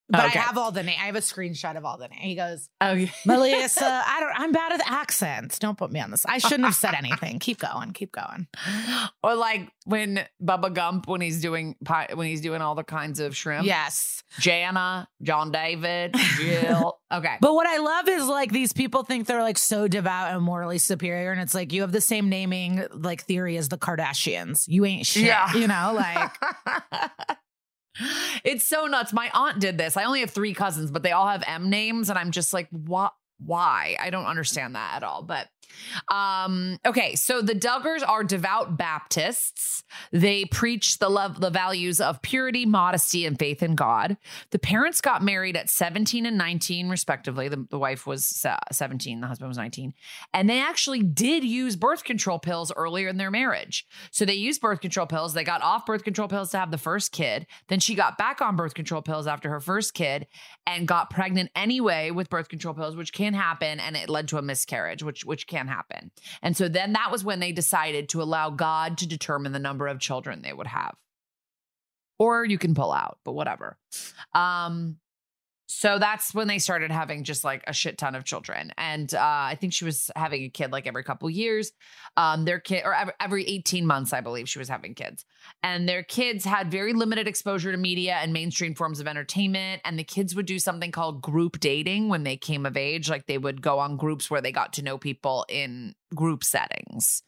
[0.08, 0.38] But Okay.
[0.40, 0.98] I have all the name.
[1.02, 2.20] I have a screenshot of all the name.
[2.20, 3.12] He goes, Okay.
[3.26, 4.34] Melissa, I don't.
[4.40, 5.58] I'm bad at accents.
[5.58, 6.26] Don't put me on this.
[6.28, 7.40] I shouldn't have said anything.
[7.40, 7.92] Keep going.
[7.92, 8.48] Keep going.
[9.24, 13.20] or like when Bubba Gump when he's doing pi- when he's doing all the kinds
[13.20, 13.66] of shrimp.
[13.66, 14.22] Yes.
[14.40, 17.00] Jana, John David, Jill.
[17.14, 17.38] Okay.
[17.40, 20.80] But what I love is like these people think they're like so devout and morally
[20.80, 24.66] superior, and it's like you have the same naming like theory as the Kardashians.
[24.68, 25.24] You ain't shit.
[25.24, 25.54] Yeah.
[25.54, 26.32] You know, like
[28.44, 29.14] it's so nuts.
[29.14, 29.98] My aunt did this.
[29.98, 32.68] I only have three cousins, but they all have M names, and I'm just like,
[32.72, 33.14] what?
[33.38, 33.98] Why?
[34.00, 35.22] I don't understand that at all.
[35.22, 35.48] But
[36.12, 39.84] um, okay, so the Duggars are devout Baptists.
[40.12, 44.18] They preach the love, the values of purity, modesty, and faith in God.
[44.52, 47.48] The parents got married at 17 and 19, respectively.
[47.48, 49.94] The, the wife was uh, 17, the husband was 19,
[50.34, 53.86] and they actually did use birth control pills earlier in their marriage.
[54.12, 55.34] So they used birth control pills.
[55.34, 57.48] They got off birth control pills to have the first kid.
[57.68, 60.28] Then she got back on birth control pills after her first kid
[60.68, 64.38] and got pregnant anyway with birth control pills, which can happen, and it led to
[64.38, 66.12] a miscarriage, which which can happen.
[66.42, 69.88] And so then that was when they decided to allow God to determine the number
[69.88, 70.96] of children they would have.
[72.18, 73.78] Or you can pull out, but whatever.
[74.34, 74.98] Um
[75.68, 78.72] so that's when they started having just like a shit ton of children.
[78.78, 81.72] And uh, I think she was having a kid like every couple years.
[82.18, 85.26] Um, their kid, or every, every 18 months, I believe she was having kids.
[85.64, 89.82] And their kids had very limited exposure to media and mainstream forms of entertainment.
[89.86, 93.10] And the kids would do something called group dating when they came of age.
[93.10, 97.24] Like they would go on groups where they got to know people in group settings.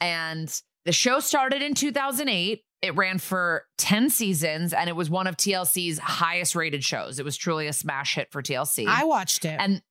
[0.00, 0.54] And
[0.88, 2.62] the show started in 2008.
[2.80, 7.18] It ran for 10 seasons and it was one of TLC's highest rated shows.
[7.18, 8.86] It was truly a smash hit for TLC.
[8.88, 9.58] I watched it.
[9.60, 9.82] And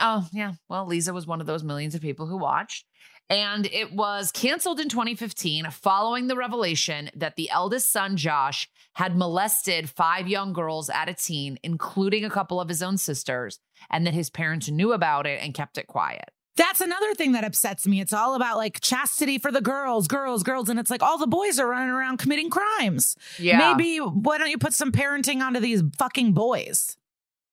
[0.00, 0.54] oh, yeah.
[0.68, 2.84] Well, Liza was one of those millions of people who watched.
[3.30, 9.16] And it was canceled in 2015 following the revelation that the eldest son, Josh, had
[9.16, 14.08] molested five young girls at a teen, including a couple of his own sisters, and
[14.08, 16.30] that his parents knew about it and kept it quiet.
[16.56, 18.00] That's another thing that upsets me.
[18.00, 20.68] It's all about like chastity for the girls, girls, girls.
[20.68, 23.16] And it's like all the boys are running around committing crimes.
[23.38, 23.58] Yeah.
[23.58, 26.96] Maybe why don't you put some parenting onto these fucking boys?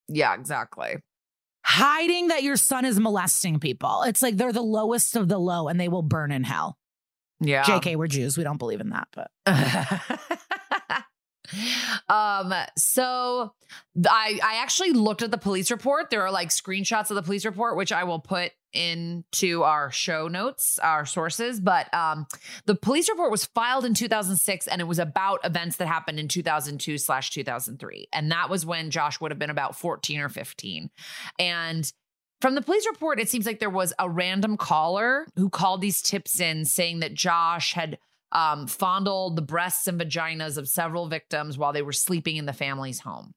[0.09, 0.97] Yeah, exactly.
[1.65, 4.03] Hiding that your son is molesting people.
[4.03, 6.77] It's like they're the lowest of the low and they will burn in hell.
[7.39, 7.63] Yeah.
[7.63, 8.37] JK, we're Jews.
[8.37, 9.31] We don't believe in that, but
[12.09, 13.53] um so
[14.07, 17.43] i i actually looked at the police report there are like screenshots of the police
[17.43, 22.27] report which i will put into our show notes our sources but um
[22.65, 26.27] the police report was filed in 2006 and it was about events that happened in
[26.27, 30.89] 2002 slash 2003 and that was when josh would have been about 14 or 15
[31.39, 31.91] and
[32.41, 36.01] from the police report, it seems like there was a random caller who called these
[36.01, 37.97] tips in saying that Josh had
[38.31, 42.53] um, fondled the breasts and vaginas of several victims while they were sleeping in the
[42.53, 43.33] family's home.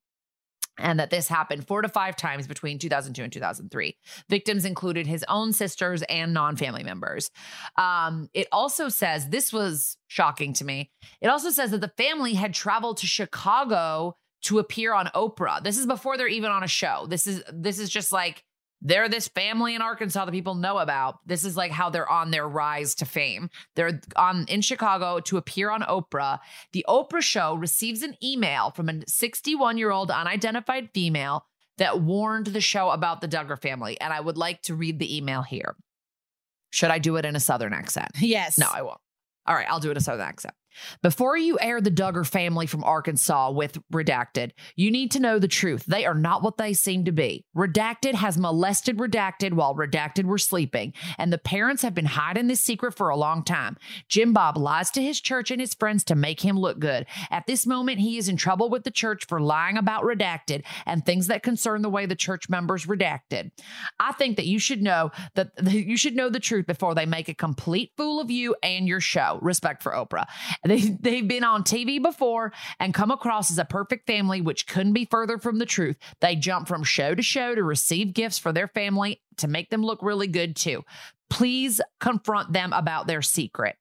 [0.79, 3.97] And that this happened four to five times between 2002 and 2003.
[4.31, 7.31] Victims included his own sisters and non family members.
[7.77, 10.91] Um, it also says, this was shocking to me.
[11.21, 15.63] It also says that the family had traveled to Chicago to appear on Oprah.
[15.63, 17.07] This is before they're even on a show.
[17.09, 18.45] This is this is just like
[18.83, 21.19] they're this family in Arkansas that people know about.
[21.25, 23.49] This is like how they're on their rise to fame.
[23.77, 26.41] They're on in Chicago to appear on Oprah.
[26.73, 31.47] The Oprah show receives an email from a 61 year old unidentified female
[31.79, 33.99] that warned the show about the Duggar family.
[34.01, 35.77] And I would like to read the email here.
[36.71, 38.11] Should I do it in a Southern accent?
[38.19, 38.59] yes.
[38.59, 39.01] No, I won't.
[39.47, 40.55] All right, I'll do it in a Southern accent.
[41.03, 45.49] Before you air the Duggar family from Arkansas with Redacted, you need to know the
[45.49, 45.85] truth.
[45.87, 47.45] They are not what they seem to be.
[47.57, 52.61] Redacted has molested Redacted while Redacted were sleeping, and the parents have been hiding this
[52.61, 53.77] secret for a long time.
[54.09, 57.07] Jim Bob lies to his church and his friends to make him look good.
[57.31, 61.05] At this moment, he is in trouble with the church for lying about Redacted and
[61.05, 63.51] things that concern the way the church members redacted.
[63.99, 67.29] I think that you should know that you should know the truth before they make
[67.29, 69.39] a complete fool of you and your show.
[69.43, 70.27] Respect for Oprah.
[70.65, 74.93] They, they've been on TV before and come across as a perfect family, which couldn't
[74.93, 75.97] be further from the truth.
[76.21, 79.83] They jump from show to show to receive gifts for their family to make them
[79.83, 80.85] look really good too.
[81.31, 83.77] Please confront them about their secret.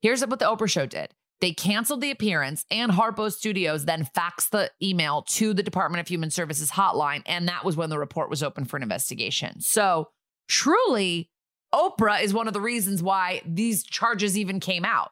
[0.00, 1.14] Here's what the Oprah show did.
[1.40, 6.06] They canceled the appearance, and Harpo Studios then faxed the email to the Department of
[6.06, 7.22] Human Services hotline.
[7.26, 9.60] And that was when the report was open for an investigation.
[9.60, 10.10] So,
[10.48, 11.30] truly,
[11.74, 15.10] Oprah is one of the reasons why these charges even came out.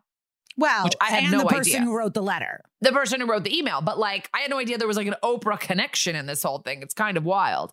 [0.61, 1.87] Well, Which I had and no the person idea.
[1.87, 2.63] who wrote the letter.
[2.83, 5.07] The person who wrote the email, but like I had no idea there was like
[5.07, 6.83] an Oprah connection in this whole thing.
[6.83, 7.73] It's kind of wild.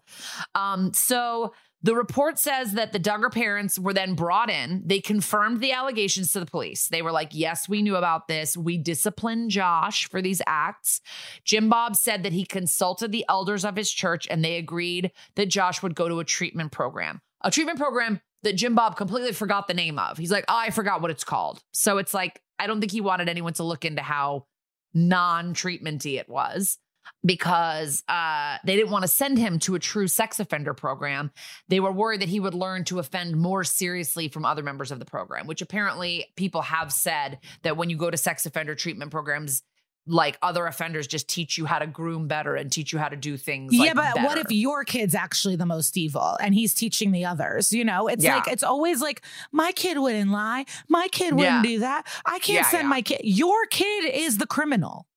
[0.55, 1.53] Um, so
[1.84, 4.81] the report says that the Duggar parents were then brought in.
[4.85, 6.88] They confirmed the allegations to the police.
[6.88, 8.57] They were like, Yes, we knew about this.
[8.57, 11.01] We disciplined Josh for these acts.
[11.43, 15.47] Jim Bob said that he consulted the elders of his church and they agreed that
[15.49, 17.22] Josh would go to a treatment program.
[17.43, 20.18] A treatment program that Jim Bob completely forgot the name of.
[20.18, 21.61] He's like, Oh, I forgot what it's called.
[21.72, 24.45] So it's like, I don't think he wanted anyone to look into how
[24.93, 26.77] non treatmenty it was
[27.26, 31.31] because uh, they didn't want to send him to a true sex offender program.
[31.68, 34.99] They were worried that he would learn to offend more seriously from other members of
[34.99, 39.11] the program, which apparently people have said that when you go to sex offender treatment
[39.11, 39.64] programs,
[40.07, 43.15] like other offenders just teach you how to groom better and teach you how to
[43.15, 43.73] do things.
[43.73, 47.25] yeah, like, but what if your kid's actually the most evil and he's teaching the
[47.25, 47.73] others?
[47.73, 48.35] You know, it's Yeah.
[48.38, 49.21] like it's always like
[49.51, 51.71] my kid wouldn't lie, my kid wouldn't Yeah.
[51.73, 52.07] do that.
[52.25, 53.21] I can't Yeah, send my kid.
[53.23, 55.07] Your kid is the criminal.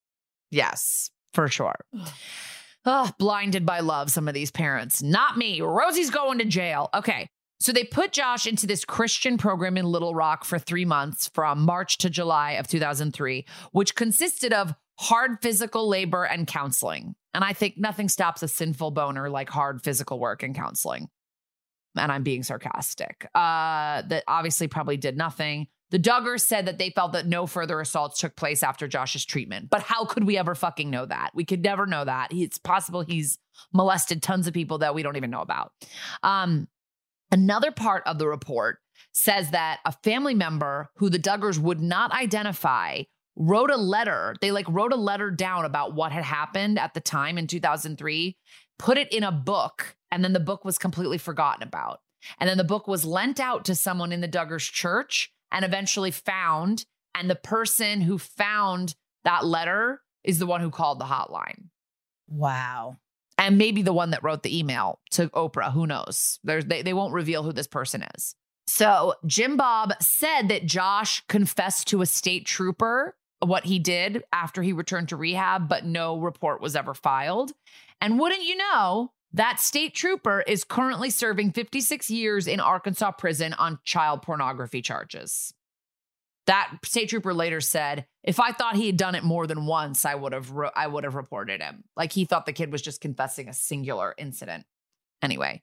[0.50, 1.76] Yes, for sure.
[2.84, 5.02] Oh, blinded by love, some of these parents.
[5.02, 5.60] Not me.
[5.60, 6.88] Rosie's going to jail.
[6.94, 7.28] Okay.
[7.60, 11.60] So they put Josh into this Christian program in Little Rock for three months from
[11.60, 17.14] March to July of 2003, which consisted of hard physical labor and counseling.
[17.34, 21.08] And I think nothing stops a sinful boner like hard physical work and counseling.
[21.96, 23.26] And I'm being sarcastic.
[23.34, 25.68] Uh, that obviously probably did nothing.
[25.90, 29.70] The Duggars said that they felt that no further assaults took place after Josh's treatment.
[29.70, 31.30] But how could we ever fucking know that?
[31.34, 32.28] We could never know that.
[32.32, 33.38] It's possible he's
[33.74, 35.72] molested tons of people that we don't even know about.
[36.22, 36.68] Um,
[37.30, 38.78] another part of the report
[39.12, 43.02] says that a family member who the Duggars would not identify
[43.36, 44.34] wrote a letter.
[44.40, 48.36] They like wrote a letter down about what had happened at the time in 2003,
[48.78, 52.00] put it in a book, and then the book was completely forgotten about.
[52.38, 56.10] And then the book was lent out to someone in the Duggars church and eventually
[56.10, 56.84] found.
[57.14, 58.94] And the person who found
[59.24, 61.68] that letter is the one who called the hotline.
[62.28, 62.96] Wow.
[63.40, 65.72] And maybe the one that wrote the email to Oprah.
[65.72, 66.38] Who knows?
[66.44, 68.36] There's, they, they won't reveal who this person is.
[68.66, 74.62] So Jim Bob said that Josh confessed to a state trooper what he did after
[74.62, 77.52] he returned to rehab, but no report was ever filed.
[78.02, 83.54] And wouldn't you know, that state trooper is currently serving 56 years in Arkansas prison
[83.54, 85.54] on child pornography charges.
[86.50, 90.04] That state trooper later said, "If I thought he had done it more than once,
[90.04, 92.82] I would have ro- I would have reported him." Like he thought the kid was
[92.82, 94.66] just confessing a singular incident.
[95.22, 95.62] Anyway,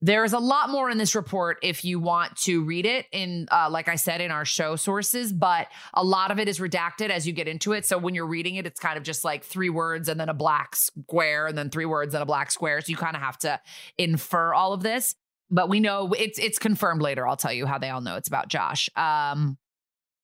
[0.00, 3.48] there is a lot more in this report if you want to read it in
[3.50, 7.10] uh, like i said in our show sources but a lot of it is redacted
[7.10, 7.84] as you get into it.
[7.84, 10.34] So when you're reading it it's kind of just like three words and then a
[10.34, 12.80] black square and then three words and a black square.
[12.80, 13.60] So you kind of have to
[13.98, 15.16] infer all of this.
[15.50, 17.26] But we know it's it's confirmed later.
[17.26, 18.14] I'll tell you how they all know.
[18.14, 18.88] It's about josh.
[18.94, 19.58] Um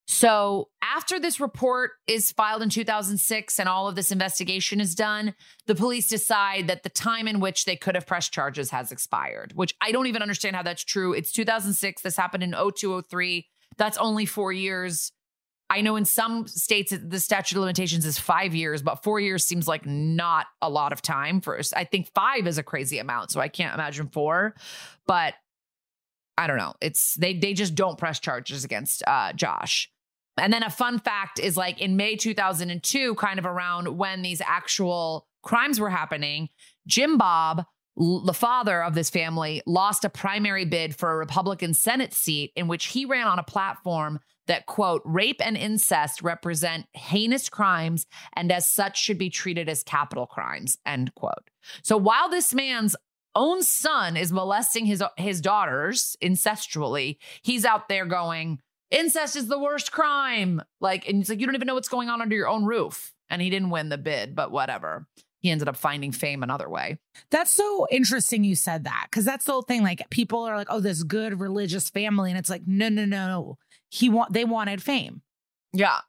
[0.07, 5.35] so after this report is filed in 2006 and all of this investigation is done,
[5.67, 9.53] the police decide that the time in which they could have pressed charges has expired,
[9.55, 11.13] which I don't even understand how that's true.
[11.13, 12.03] It's 2006.
[12.03, 13.49] This happened in 0203.
[13.79, 15.11] That's only four years.
[15.69, 19.45] I know in some states the statute of limitations is five years, but four years
[19.45, 23.33] seems like not a lot of time for I think five is a crazy amount.
[23.33, 24.55] So I can't imagine four.
[25.09, 25.35] But
[26.39, 26.75] I don't know.
[26.81, 29.91] It's they they just don't press charges against uh Josh.
[30.39, 34.43] And then a fun fact is like in May 2002, kind of around when these
[34.45, 36.49] actual crimes were happening,
[36.87, 37.65] Jim Bob,
[37.99, 42.53] l- the father of this family, lost a primary bid for a Republican Senate seat
[42.57, 48.07] in which he ran on a platform that, quote, rape and incest represent heinous crimes
[48.35, 51.51] and as such should be treated as capital crimes, end quote.
[51.83, 52.95] So while this man's
[53.35, 58.61] own son is molesting his his daughters incestually, he's out there going,
[58.91, 60.63] incest is the worst crime.
[60.81, 63.13] Like, and it's like, you don't even know what's going on under your own roof.
[63.29, 65.07] And he didn't win the bid, but whatever.
[65.41, 66.99] He ended up finding fame another way.
[67.31, 69.83] That's so interesting you said that because that's the whole thing.
[69.83, 72.31] Like people are like, oh, this good religious family.
[72.31, 73.59] And it's like, no, no, no.
[73.89, 75.23] He want they wanted fame.
[75.73, 76.01] Yeah.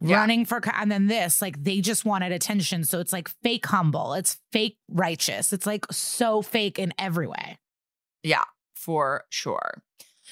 [0.00, 0.18] Yeah.
[0.18, 2.84] Running for and then this, like they just wanted attention.
[2.84, 4.14] So it's like fake humble.
[4.14, 5.52] It's fake righteous.
[5.52, 7.58] It's like so fake in every way.
[8.22, 8.44] Yeah,
[8.76, 9.82] for sure.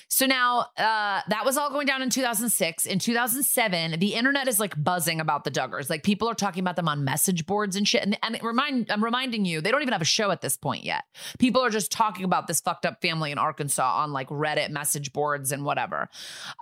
[0.09, 2.87] So now uh, that was all going down in 2006.
[2.87, 5.91] In 2007, the internet is like buzzing about the Duggars.
[5.91, 8.03] Like people are talking about them on message boards and shit.
[8.03, 10.85] And, and remind I'm reminding you, they don't even have a show at this point
[10.85, 11.05] yet.
[11.39, 15.12] People are just talking about this fucked up family in Arkansas on like Reddit message
[15.12, 16.09] boards and whatever.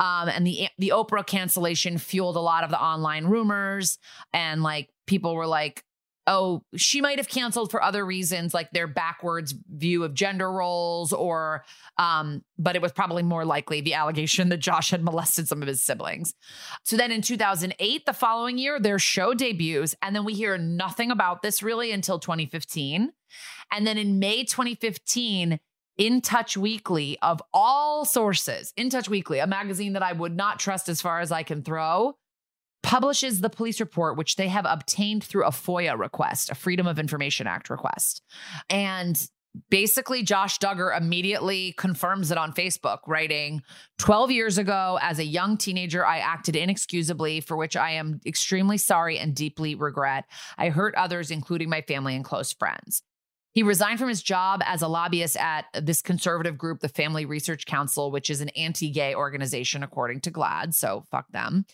[0.00, 3.98] Um, and the the Oprah cancellation fueled a lot of the online rumors.
[4.32, 5.84] And like people were like,
[6.26, 11.12] oh, she might have canceled for other reasons, like their backwards view of gender roles,
[11.12, 11.64] or,
[11.98, 15.68] um, but it was probably more likely the allegation that Josh had molested some of
[15.68, 16.34] his siblings.
[16.82, 21.10] So then in 2008, the following year, their show debuts, and then we hear nothing
[21.10, 23.12] about this really until 2015.
[23.70, 25.58] And then in May 2015,
[25.96, 30.58] in Touch Weekly, of all sources, In Touch Weekly, a magazine that I would not
[30.58, 32.16] trust as far as I can throw,
[32.84, 36.98] publishes the police report, which they have obtained through a FOIA request, a Freedom of
[36.98, 38.22] Information Act request.
[38.68, 39.20] And
[39.70, 43.62] basically, Josh Duggar immediately confirms it on Facebook, writing
[43.98, 48.76] 12 years ago, as a young teenager, I acted inexcusably, for which I am extremely
[48.76, 50.26] sorry and deeply regret.
[50.58, 53.02] I hurt others, including my family and close friends.
[53.54, 57.66] He resigned from his job as a lobbyist at this conservative group, the Family Research
[57.66, 60.74] Council, which is an anti gay organization, according to GLAAD.
[60.74, 61.64] So fuck them.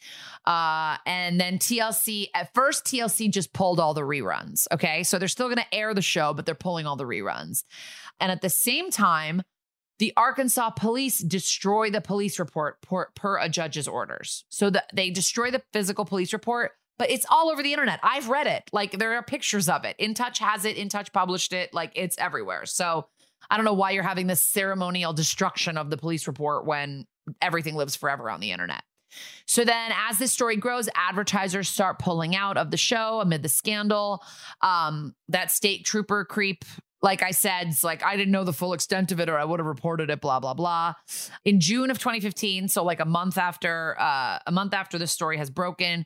[0.45, 4.67] Uh, and then TLC, at first, TLC just pulled all the reruns.
[4.71, 5.03] Okay.
[5.03, 7.65] So they're still going to air the show, but they're pulling all the reruns.
[8.21, 9.43] And at the same time,
[9.99, 14.45] the Arkansas police destroy the police report per, per a judge's orders.
[14.51, 17.99] So that they destroy the physical police report, but it's all over the internet.
[18.03, 18.69] I've read it.
[18.75, 19.97] Like there are pictures of it.
[19.99, 20.77] In Touch has it.
[20.77, 21.73] In Touch published it.
[21.73, 22.67] Like it's everywhere.
[22.67, 23.07] So
[23.51, 27.07] I don't know why you're having this ceremonial destruction of the police report when
[27.41, 28.83] everything lives forever on the internet.
[29.47, 33.49] So then, as this story grows, advertisers start pulling out of the show amid the
[33.49, 34.23] scandal.
[34.61, 36.67] Um, that state trooper creep,
[37.01, 39.45] like I said, it's like I didn't know the full extent of it, or I
[39.47, 40.21] would have reported it.
[40.21, 40.93] Blah blah blah.
[41.47, 45.39] In June of 2015, so like a month after, uh, a month after the story
[45.39, 46.05] has broken,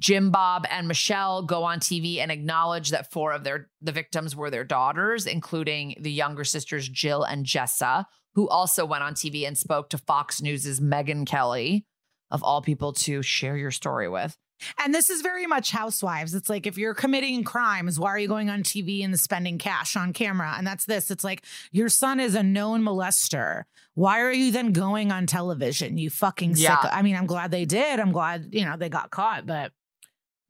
[0.00, 4.34] Jim Bob and Michelle go on TV and acknowledge that four of their the victims
[4.34, 9.46] were their daughters, including the younger sisters Jill and Jessa, who also went on TV
[9.46, 11.86] and spoke to Fox News's Megyn Kelly,
[12.30, 14.36] of all people to share your story with.
[14.78, 16.34] And this is very much housewives.
[16.34, 19.96] It's like if you're committing crimes, why are you going on TV and spending cash
[19.96, 20.54] on camera?
[20.56, 21.10] And that's this.
[21.10, 23.64] It's like your son is a known molester.
[23.94, 25.98] Why are you then going on television?
[25.98, 26.64] You fucking sick.
[26.64, 26.90] Yeah.
[26.90, 28.00] I mean, I'm glad they did.
[28.00, 29.72] I'm glad, you know, they got caught, but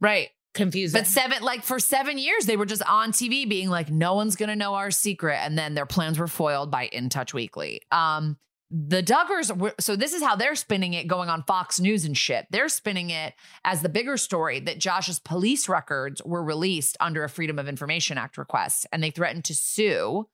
[0.01, 0.29] Right.
[0.55, 1.01] confusing.
[1.01, 4.37] But seven, like for seven years, they were just on TV being like, no one's
[4.37, 5.37] gonna know our secret.
[5.37, 7.81] And then their plans were foiled by In Touch Weekly.
[7.91, 8.39] Um,
[8.71, 12.17] the Duggars were so this is how they're spinning it going on Fox News and
[12.17, 12.47] shit.
[12.51, 13.35] They're spinning it
[13.65, 18.19] as the bigger story that Josh's police records were released under a Freedom of Information
[18.19, 20.29] Act request, and they threatened to sue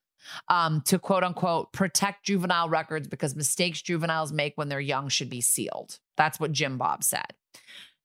[0.49, 5.29] um, to quote unquote protect juvenile records because mistakes juveniles make when they're young should
[5.31, 5.99] be sealed.
[6.17, 7.35] That's what Jim Bob said.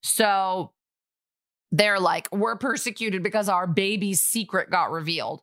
[0.01, 0.71] So
[1.77, 5.41] they're like, we're persecuted because our baby's secret got revealed.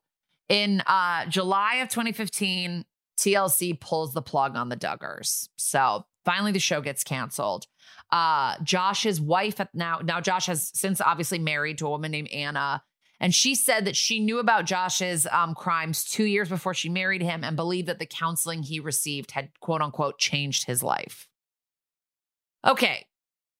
[0.48, 2.84] In uh, July of 2015,
[3.18, 5.48] TLC pulls the plug on the Duggars.
[5.56, 7.66] So finally, the show gets canceled.
[8.10, 12.82] Uh, Josh's wife now now Josh has since obviously married to a woman named Anna,
[13.20, 17.22] and she said that she knew about Josh's um, crimes two years before she married
[17.22, 21.26] him, and believed that the counseling he received had quote unquote changed his life.
[22.66, 23.06] Okay,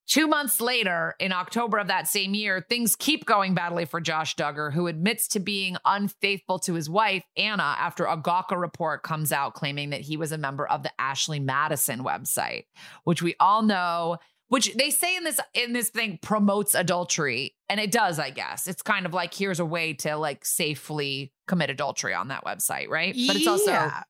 [0.08, 4.34] Two months later, in October of that same year, things keep going badly for Josh
[4.36, 9.32] Duggar, who admits to being unfaithful to his wife, Anna, after a Gawker report comes
[9.32, 12.64] out claiming that he was a member of the Ashley Madison website,
[13.04, 14.18] which we all know,
[14.48, 17.54] which they say in this in this thing promotes adultery.
[17.68, 18.66] And it does, I guess.
[18.66, 22.88] It's kind of like here's a way to like safely commit adultery on that website,
[22.88, 23.14] right?
[23.26, 24.02] But it's also Yeah.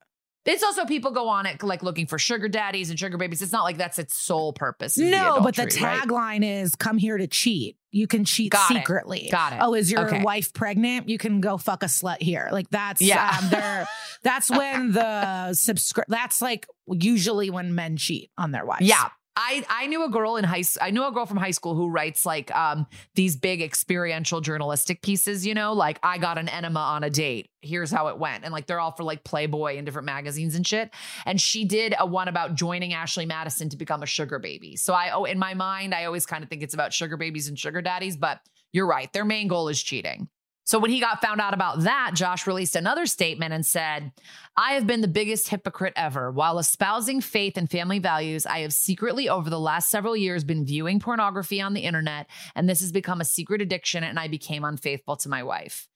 [0.44, 3.42] It's also people go on it like looking for sugar daddies and sugar babies.
[3.42, 4.98] It's not like that's its sole purpose.
[4.98, 6.02] No, but the adultery, right?
[6.02, 7.76] tagline is come here to cheat.
[7.90, 8.74] You can cheat Got it.
[8.74, 9.28] secretly.
[9.30, 9.58] Got it.
[9.60, 10.22] Oh, is your Okay.
[10.22, 11.08] wife pregnant?
[11.08, 12.48] You can go fuck a slut here.
[12.50, 13.36] Like that's Yeah.
[13.40, 13.86] um,
[14.22, 18.82] that's when the subscribe that's like usually when men cheat on their wives.
[18.86, 19.08] Yeah.
[19.34, 21.88] I I knew a girl in high I knew a girl from high school who
[21.88, 26.80] writes like um these big experiential journalistic pieces, you know, like I got an enema
[26.80, 27.48] on a date.
[27.62, 28.44] Here's how it went.
[28.44, 30.90] And like they're all for like Playboy and different magazines and shit.
[31.24, 34.76] And she did a one about joining Ashley Madison to become a sugar baby.
[34.76, 37.48] So I oh in my mind I always kind of think it's about sugar babies
[37.48, 38.40] and sugar daddies, but
[38.72, 39.12] you're right.
[39.12, 40.28] Their main goal is cheating.
[40.64, 44.12] So when he got found out about that, Josh released another statement and said,
[44.56, 46.30] I have been the biggest hypocrite ever.
[46.30, 50.64] While espousing faith and family values, I have secretly over the last several years been
[50.64, 54.64] viewing pornography on the internet, and this has become a secret addiction, and I became
[54.64, 55.88] unfaithful to my wife.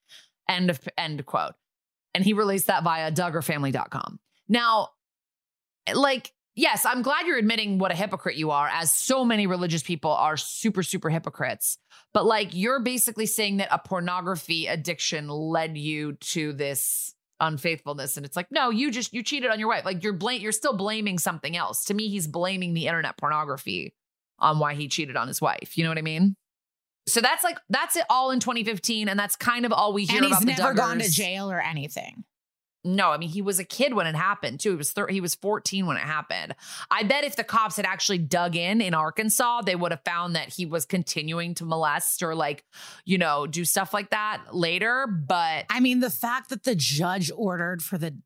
[0.48, 1.54] End of end quote.
[2.14, 4.18] And he released that via duggarfamily.com.
[4.48, 4.90] Now,
[5.94, 9.82] like yes, I'm glad you're admitting what a hypocrite you are, as so many religious
[9.82, 11.78] people are super, super hypocrites.
[12.12, 18.16] But like, you're basically saying that a pornography addiction led you to this unfaithfulness.
[18.16, 19.84] And it's like, no, you just, you cheated on your wife.
[19.84, 21.84] Like, you're blame, you're still blaming something else.
[21.84, 23.94] To me, he's blaming the internet pornography
[24.38, 25.76] on why he cheated on his wife.
[25.76, 26.36] You know what I mean?
[27.08, 29.08] So that's like, that's it all in 2015.
[29.08, 32.24] And that's kind of all we hear and he's never gone to jail or anything.
[32.86, 34.70] No, I mean he was a kid when it happened too.
[34.70, 36.54] He was thir- he was 14 when it happened.
[36.90, 40.36] I bet if the cops had actually dug in in Arkansas, they would have found
[40.36, 42.64] that he was continuing to molest or like,
[43.04, 47.30] you know, do stuff like that later, but I mean, the fact that the judge
[47.34, 48.16] ordered for the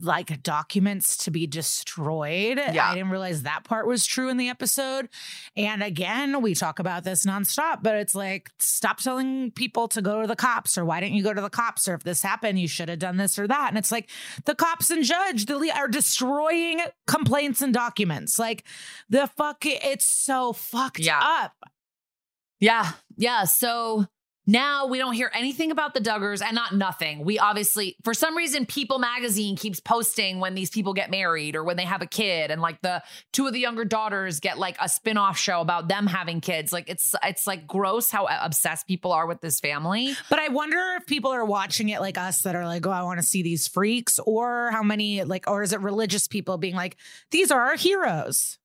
[0.00, 2.58] like documents to be destroyed.
[2.58, 2.90] Yeah.
[2.90, 5.08] I didn't realize that part was true in the episode.
[5.56, 10.20] And again, we talk about this nonstop, but it's like, stop telling people to go
[10.20, 11.88] to the cops or why didn't you go to the cops?
[11.88, 13.68] Or if this happened, you should have done this or that.
[13.68, 14.10] And it's like
[14.44, 18.38] the cops and judge are destroying complaints and documents.
[18.38, 18.64] Like
[19.08, 21.20] the fuck, it's so fucked Yeah.
[21.22, 21.52] up.
[22.60, 23.44] yeah, yeah.
[23.44, 24.06] So
[24.46, 27.24] now we don't hear anything about the Duggars and not nothing.
[27.24, 31.64] We obviously, for some reason, People Magazine keeps posting when these people get married or
[31.64, 33.02] when they have a kid, and like the
[33.32, 36.72] two of the younger daughters get like a spin-off show about them having kids.
[36.72, 40.14] Like it's it's like gross how obsessed people are with this family.
[40.28, 43.02] But I wonder if people are watching it like us that are like, oh, I
[43.02, 46.74] want to see these freaks, or how many like, or is it religious people being
[46.74, 46.96] like,
[47.30, 48.58] these are our heroes?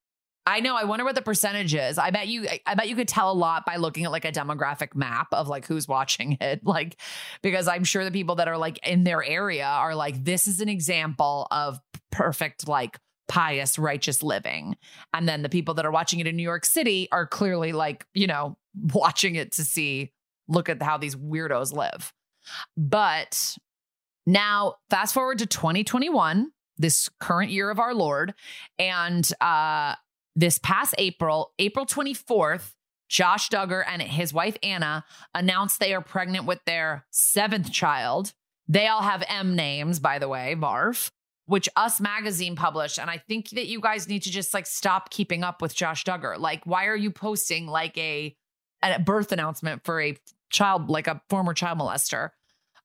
[0.46, 0.74] I know.
[0.74, 1.98] I wonder what the percentage is.
[1.98, 2.46] I bet you.
[2.66, 5.48] I bet you could tell a lot by looking at like a demographic map of
[5.48, 6.60] like who's watching it.
[6.70, 7.00] Like,
[7.42, 10.60] because I'm sure the people that are like in their area are like, this is
[10.60, 11.80] an example of
[12.12, 12.98] perfect like
[13.28, 14.76] pious righteous living,
[15.12, 18.06] and then the people that are watching it in New York City are clearly like
[18.14, 18.56] you know
[18.94, 20.12] watching it to see
[20.48, 22.12] look at how these weirdos live.
[22.76, 23.56] But
[24.26, 28.34] now, fast forward to 2021, this current year of our Lord,
[28.78, 29.94] and uh
[30.40, 32.72] this past April, April 24th,
[33.08, 35.04] Josh Duggar and his wife Anna
[35.34, 38.32] announced they are pregnant with their seventh child.
[38.66, 41.10] They all have M names, by the way, Marv,
[41.46, 42.98] which Us Magazine published.
[42.98, 46.04] And I think that you guys need to just like stop keeping up with Josh
[46.04, 46.38] Duggar.
[46.38, 48.34] Like, why are you posting like a,
[48.82, 50.16] a birth announcement for a
[50.48, 52.30] child, like a former child molester?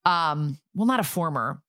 [0.04, 1.62] Um, well, not a former.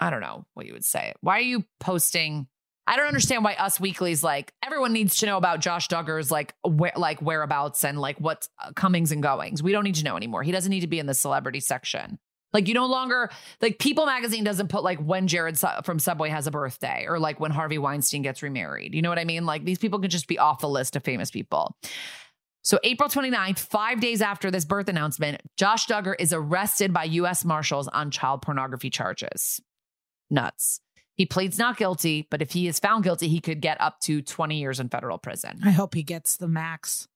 [0.00, 1.14] I don't know what you would say.
[1.20, 2.48] Why are you posting?
[2.86, 6.54] I don't understand why Us Weekly's like everyone needs to know about Josh Duggar's like
[6.62, 9.62] where, like whereabouts and like what's uh, comings and goings.
[9.62, 10.42] We don't need to know anymore.
[10.42, 12.18] He doesn't need to be in the celebrity section.
[12.52, 13.30] Like you no longer
[13.60, 17.40] like People Magazine doesn't put like when Jared from Subway has a birthday or like
[17.40, 18.94] when Harvey Weinstein gets remarried.
[18.94, 19.44] You know what I mean?
[19.44, 21.76] Like these people can just be off the list of famous people.
[22.62, 27.44] So April 29th, 5 days after this birth announcement, Josh Duggar is arrested by US
[27.44, 29.60] Marshals on child pornography charges.
[30.30, 30.80] Nuts.
[31.14, 34.20] He pleads not guilty, but if he is found guilty, he could get up to
[34.22, 35.60] 20 years in federal prison.
[35.64, 37.08] I hope he gets the max.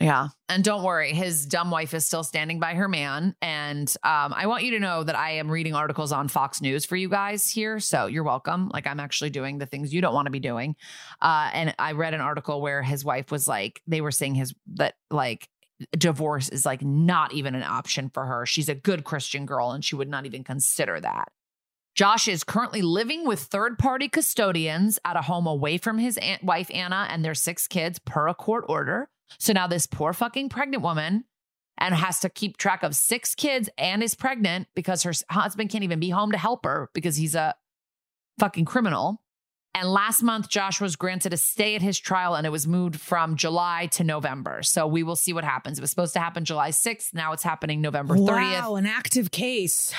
[0.00, 0.28] Yeah.
[0.50, 3.34] And don't worry, his dumb wife is still standing by her man.
[3.40, 6.84] And um, I want you to know that I am reading articles on Fox News
[6.84, 7.80] for you guys here.
[7.80, 8.68] So you're welcome.
[8.74, 10.76] Like I'm actually doing the things you don't want to be doing.
[11.22, 14.54] Uh, and I read an article where his wife was like, they were saying his,
[14.74, 15.48] that like,
[15.96, 18.46] divorce is like not even an option for her.
[18.46, 21.30] She's a good Christian girl and she would not even consider that.
[21.96, 26.44] Josh is currently living with third party custodians at a home away from his aunt,
[26.44, 29.08] wife, Anna, and their six kids per a court order.
[29.38, 31.24] So now this poor fucking pregnant woman
[31.78, 35.84] and has to keep track of six kids and is pregnant because her husband can't
[35.84, 37.54] even be home to help her because he's a
[38.38, 39.22] fucking criminal.
[39.74, 43.00] And last month, Josh was granted a stay at his trial and it was moved
[43.00, 44.62] from July to November.
[44.62, 45.78] So we will see what happens.
[45.78, 47.14] It was supposed to happen July 6th.
[47.14, 49.94] Now it's happening November 30th Wow, an active case.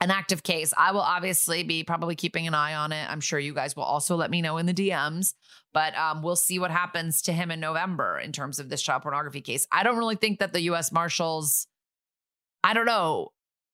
[0.00, 0.72] An active case.
[0.76, 3.10] I will obviously be probably keeping an eye on it.
[3.10, 5.34] I'm sure you guys will also let me know in the DMs,
[5.72, 9.02] but um, we'll see what happens to him in November in terms of this child
[9.02, 9.66] pornography case.
[9.72, 11.66] I don't really think that the US Marshals,
[12.62, 13.30] I don't know.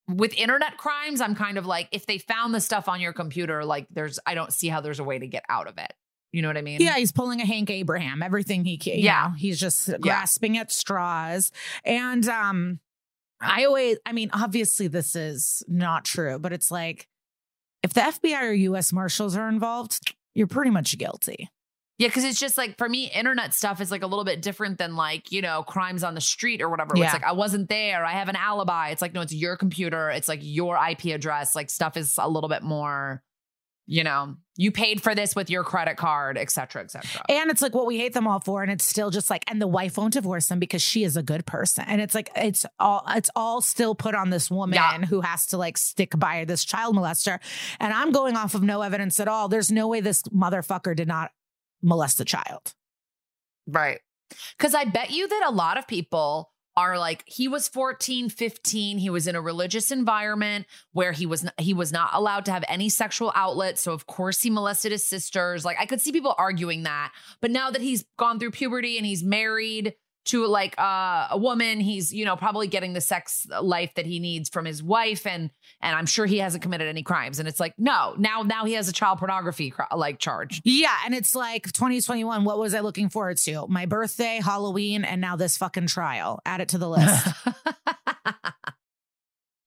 [0.09, 3.65] With internet crimes, I'm kind of like, if they found the stuff on your computer,
[3.65, 5.93] like there's, I don't see how there's a way to get out of it.
[6.33, 6.81] You know what I mean?
[6.81, 8.23] Yeah, he's pulling a Hank Abraham.
[8.23, 8.99] Everything he can.
[8.99, 9.31] Yeah.
[9.31, 11.51] Yeah, he's just grasping at straws.
[11.85, 12.81] And um,
[13.41, 17.09] I always, I mean, obviously this is not true, but it's like
[17.83, 18.93] if the FBI or U.S.
[18.93, 21.49] Marshals are involved, you're pretty much guilty.
[21.99, 24.79] Yeah, because it's just like for me, internet stuff is like a little bit different
[24.79, 26.95] than like, you know, crimes on the street or whatever.
[26.97, 27.05] Yeah.
[27.05, 28.89] It's like I wasn't there, I have an alibi.
[28.89, 31.55] It's like, no, it's your computer, it's like your IP address.
[31.55, 33.23] Like stuff is a little bit more,
[33.93, 37.23] you know, you paid for this with your credit card, et cetera, et cetera.
[37.29, 39.61] And it's like what we hate them all for, and it's still just like, and
[39.61, 42.65] the wife won't divorce him because she is a good person, and it's like it's
[42.79, 44.99] all it's all still put on this woman Yeah.
[45.07, 47.41] who has to like stick by this child molester,
[47.81, 49.49] and I'm going off of no evidence at all.
[49.49, 51.33] There's no way this motherfucker did not
[51.83, 52.73] molest a child.
[53.67, 53.99] Right.
[54.57, 58.99] Because I bet you that a lot of people are like he was 14 15
[58.99, 62.65] he was in a religious environment where he was he was not allowed to have
[62.69, 65.65] any sexual outlet so of course he molested his sisters.
[65.65, 67.13] Like i could see people arguing that.
[67.41, 69.95] But now that he's gone through puberty and he's married
[70.27, 74.19] to like uh, a woman he's you know probably getting the sex life that he
[74.19, 77.59] needs from his wife and and i'm sure he hasn't committed any crimes and it's
[77.59, 81.65] like no now now he has a child pornography like charge Yeah, and it's like
[81.73, 82.45] 2021.
[82.45, 83.67] What was I looking forward to?
[83.69, 86.41] My birthday, Halloween, and now this fucking trial.
[86.45, 87.27] Add it to the list.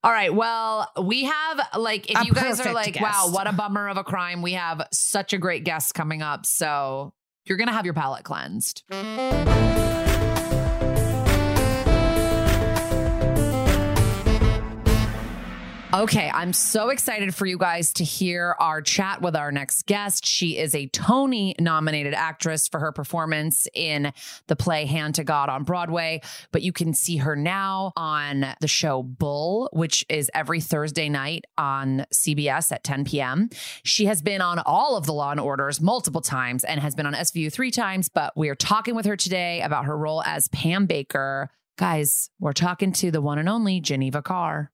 [0.04, 0.34] All right.
[0.34, 3.98] Well, we have like if A you guys are like, wow, what a bummer of
[3.98, 4.42] a crime.
[4.42, 6.46] We have such a great guest coming up.
[6.46, 7.14] So
[7.46, 8.84] you're gonna have your palate cleansed.
[15.94, 20.26] Okay, I'm so excited for you guys to hear our chat with our next guest.
[20.26, 24.12] She is a Tony nominated actress for her performance in
[24.48, 26.22] the play Hand to God on Broadway,
[26.52, 31.46] but you can see her now on the show Bull, which is every Thursday night
[31.60, 33.52] on CBS at 10 p.m.
[33.84, 37.06] She has been on all of the Law and Orders multiple times and has been
[37.06, 40.48] on SVU three times, but we are talking with her today about her role as
[40.48, 41.52] Pam Baker.
[41.78, 44.73] Guys, we're talking to the one and only Geneva Carr.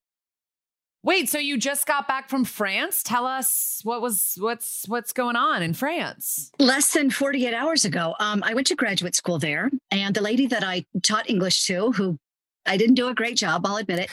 [1.02, 3.02] Wait, so you just got back from France?
[3.04, 6.52] Tell us what was what's what's going on in France.
[6.60, 10.46] less than 48 hours ago um, i went to graduate school there and the lady
[10.48, 12.18] that i taught english to who
[12.66, 14.10] i didn't do a great job i'll admit it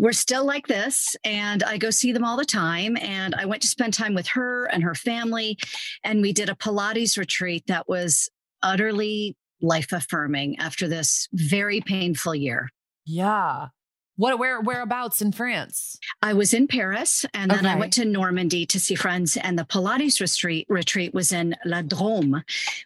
[0.00, 3.62] we're still like this and i go see them all the time and i went
[3.62, 5.56] to spend time with her and her family
[6.02, 8.28] and we did a pilates retreat that was
[8.62, 12.68] utterly life affirming after this very painful year
[13.06, 13.68] Yeah.
[14.16, 15.98] What where whereabouts in France?
[16.22, 19.36] I was in Paris and then I went to Normandy to see friends.
[19.36, 22.42] And the Pilates retreat, retreat was in La Drôme,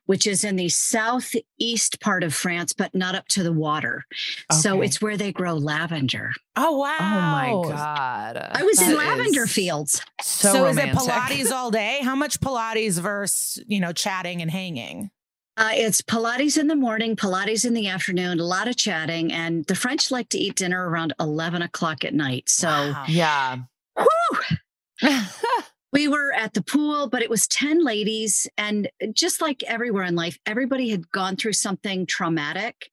[0.07, 4.05] which is in the southeast part of France, but not up to the water.
[4.53, 6.33] So it's where they grow lavender.
[6.57, 6.97] oh wow!
[6.99, 8.37] Oh my god.
[8.53, 10.01] I was in lavender fields.
[10.23, 10.95] So, So, romantic.
[10.97, 12.01] is it Pilates all day?
[12.03, 15.11] How much Pilates versus you know chatting and hanging?
[15.59, 19.33] Uh, it's Pilates in the morning, Pilates in the afternoon, a lot of chatting.
[19.33, 22.49] And the French like to eat dinner around 11 o'clock at night.
[22.49, 23.05] So Wow.
[23.09, 23.57] Yeah.
[23.99, 25.19] whew,
[25.93, 28.47] we were at the pool, but it was 10 ladies.
[28.57, 32.91] And just like everywhere in life, everybody had gone through something traumatic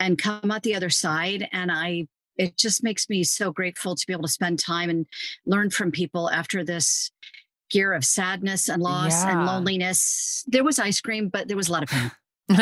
[0.00, 1.48] and come out the other side.
[1.52, 5.06] And I, it just makes me so grateful to be able to spend time and
[5.46, 7.12] learn from people after this
[7.74, 9.30] year of sadness and loss Yeah.
[9.38, 10.44] and loneliness.
[10.48, 12.10] There was ice cream, but there was a lot of pain.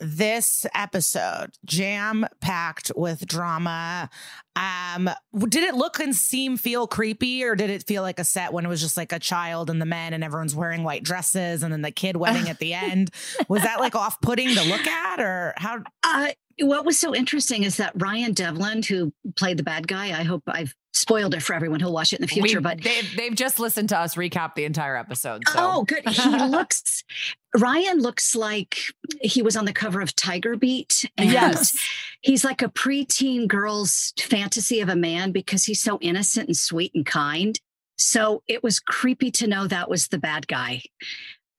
[0.00, 4.08] this episode jam packed with drama
[4.56, 5.10] um
[5.48, 8.64] did it look and seem feel creepy or did it feel like a set when
[8.64, 11.70] it was just like a child and the men and everyone's wearing white dresses and
[11.72, 13.10] then the kid wedding at the end
[13.48, 16.28] was that like off-putting to look at or how Uh,
[16.60, 20.42] what was so interesting is that Ryan Devlin, who played the bad guy, I hope
[20.46, 23.34] I've spoiled it for everyone who'll watch it in the future, We- but they've they've
[23.34, 25.42] just listened to us recap the entire episode.
[25.48, 26.08] So Oh, good.
[26.08, 27.04] He looks,
[27.56, 28.78] Ryan looks like
[29.20, 31.04] he was on the cover of Tiger Beat.
[31.18, 31.76] And yes.
[32.22, 36.92] he's like a preteen girl's fantasy of a man because he's so innocent and sweet
[36.94, 37.60] and kind.
[37.98, 40.82] So it was creepy to know that was the bad guy.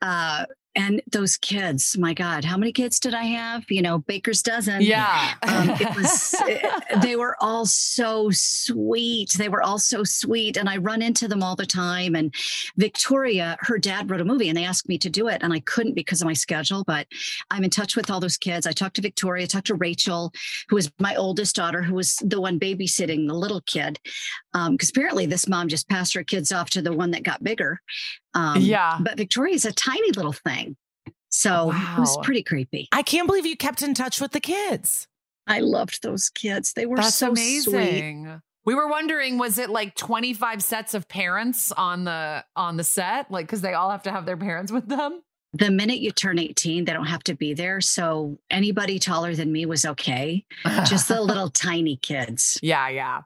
[0.02, 0.46] Uh,
[0.78, 3.66] and those kids, my God, how many kids did I have?
[3.68, 4.84] You know, Baker's dozen.
[4.84, 5.34] Yeah.
[5.42, 9.34] um, it was it- they were all so sweet.
[9.38, 10.56] They were all so sweet.
[10.56, 12.16] And i run into them all the time.
[12.16, 12.34] And
[12.78, 15.42] victoria her dad wrote a movie and they asked me to do it.
[15.42, 17.08] And i couldn't because of my schedule but
[17.50, 18.68] i'm in touch with all those kids.
[18.68, 20.32] I talked to victoria I talked to rachel
[20.70, 24.00] who is my oldest daughter who was the one babysitting the little kid.
[24.54, 27.80] Because apparently this mom just passed her kids off to the one that got bigger
[28.38, 28.98] um, Yeah.
[29.02, 30.76] but victoria's a tiny little thing
[31.30, 35.08] so it was pretty creepy i can't believe you kept in touch with the kids
[35.48, 38.42] i loved those kids they were That's so sweet amazing.
[38.66, 43.32] We were wondering, was it like 25 sets of parents on the on the set?
[43.32, 45.22] Like, because they all have to have their parents with them?
[45.54, 47.80] the minute you turn 18, they don't have to be there.
[47.80, 50.44] So anybody taller than me was okay.
[50.86, 52.60] Just the little tiny kids.
[52.62, 53.22] Yeah, yeah.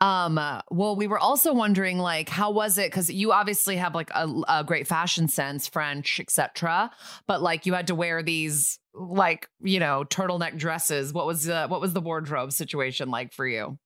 [0.00, 2.90] Um, uh, well, we were also wondering, like, how was it?
[2.90, 6.90] Because you obviously have like a, a great fashion sense, French, etc.
[7.26, 11.12] But like, you had to wear these like you know turtleneck dresses.
[11.12, 13.78] What was the what was the wardrobe situation like for you?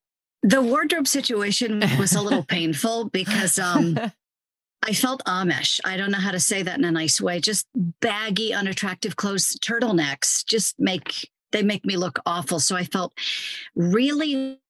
[0.43, 3.99] The wardrobe situation was a little painful because um,
[4.83, 5.81] I felt Amish.
[5.85, 7.41] I don't know how to say that in a nice way.
[7.41, 7.66] Just
[8.01, 12.61] baggy, unattractive clothes, turtlenecks just make they make me look awful.
[12.61, 13.12] So I felt
[13.75, 14.61] really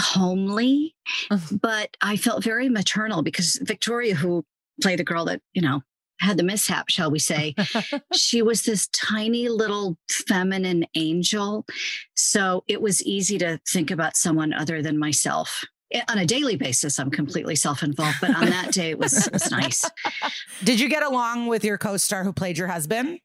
[0.00, 0.94] homely,
[1.30, 1.56] uh-huh.
[1.60, 4.44] but I felt very maternal because Victoria, who
[4.80, 5.82] played the girl that, you know,
[6.20, 7.54] had the mishap, shall we say,
[8.14, 11.66] she was this tiny little feminine angel.
[12.14, 15.64] So it was easy to think about someone other than myself.
[15.92, 19.26] Eh, on a daily basis, I'm completely self involved, but on that day, it was,
[19.26, 19.84] it was nice.
[20.64, 23.18] Did you get along with your co star who played your husband?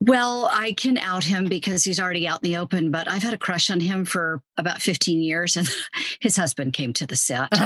[0.00, 3.34] Well, I can out him because he's already out in the open, but I've had
[3.34, 5.68] a crush on him for about 15 years, and
[6.20, 7.50] his husband came to the set.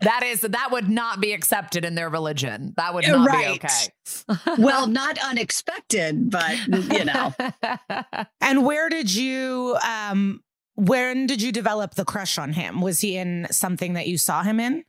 [0.00, 2.72] that is that would not be accepted in their religion.
[2.76, 3.60] That would not right.
[3.60, 4.54] be okay.
[4.58, 7.34] well, not unexpected, but you know.
[8.40, 10.40] and where did you um
[10.76, 12.80] when did you develop the crush on him?
[12.80, 14.84] Was he in something that you saw him in?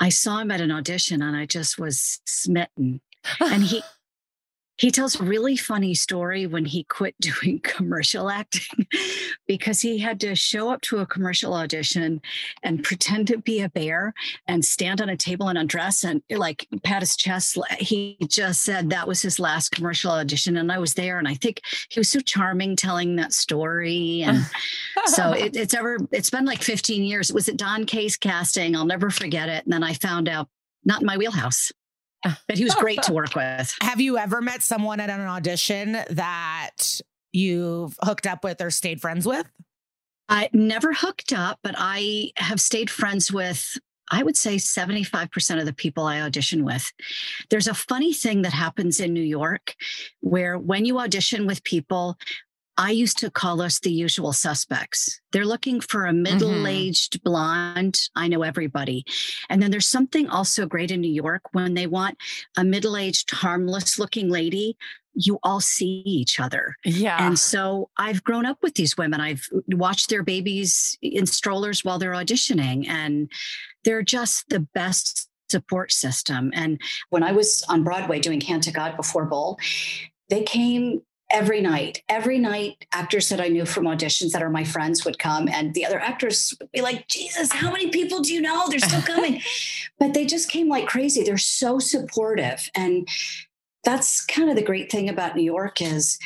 [0.00, 3.00] I saw him at an audition and I just was smitten.
[3.40, 3.82] And he
[4.78, 8.86] he tells a really funny story when he quit doing commercial acting
[9.46, 12.20] because he had to show up to a commercial audition
[12.62, 14.12] and pretend to be a bear
[14.48, 17.58] and stand on a table and undress and like pat his chest.
[17.78, 20.56] He just said that was his last commercial audition.
[20.56, 24.22] And I was there and I think he was so charming telling that story.
[24.22, 24.44] And
[25.06, 27.30] so it, it's ever, it's been like 15 years.
[27.30, 28.74] It was at Don Kaye's casting.
[28.74, 29.64] I'll never forget it.
[29.64, 30.48] And then I found out
[30.84, 31.70] not in my wheelhouse
[32.48, 33.74] but he was great to work with.
[33.80, 37.00] Have you ever met someone at an audition that
[37.32, 39.46] you've hooked up with or stayed friends with?
[40.28, 43.78] I never hooked up, but I have stayed friends with
[44.10, 46.92] I would say 75% of the people I audition with.
[47.48, 49.74] There's a funny thing that happens in New York
[50.20, 52.18] where when you audition with people,
[52.78, 55.20] I used to call us the usual suspects.
[55.32, 57.28] They're looking for a middle aged mm-hmm.
[57.28, 58.00] blonde.
[58.16, 59.04] I know everybody.
[59.48, 62.16] And then there's something also great in New York when they want
[62.56, 64.76] a middle aged, harmless looking lady.
[65.14, 66.76] You all see each other.
[66.84, 67.26] Yeah.
[67.26, 69.20] And so I've grown up with these women.
[69.20, 73.30] I've watched their babies in strollers while they're auditioning, and
[73.84, 76.50] they're just the best support system.
[76.54, 76.80] And
[77.10, 79.58] when I was on Broadway doing Hand to God before Bull,
[80.30, 82.02] they came every night.
[82.08, 85.74] Every night, actors that I knew from auditions that are my friends would come, and
[85.74, 88.68] the other actors would be like, Jesus, how many people do you know?
[88.68, 89.40] They're still coming.
[89.98, 91.24] but they just came like crazy.
[91.24, 92.68] They're so supportive.
[92.74, 93.08] And
[93.82, 96.18] that's kind of the great thing about New York is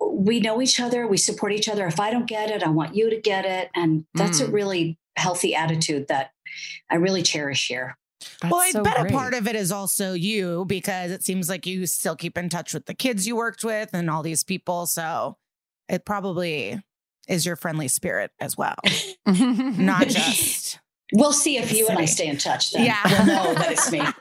[0.00, 1.86] we know each other, we support each other.
[1.86, 3.70] If I don't get it, I want you to get it.
[3.74, 4.48] And that's mm.
[4.48, 6.32] a really healthy attitude that
[6.90, 7.96] I really cherish here.
[8.40, 9.10] That's well, I so bet great.
[9.12, 12.48] a part of it is also you because it seems like you still keep in
[12.48, 14.86] touch with the kids you worked with and all these people.
[14.86, 15.36] So
[15.88, 16.80] it probably
[17.28, 18.76] is your friendly spirit as well,
[19.26, 20.80] not just.
[21.12, 21.90] We'll see if you city.
[21.90, 22.72] and I stay in touch.
[22.72, 24.02] Then yeah, we'll know that it's me.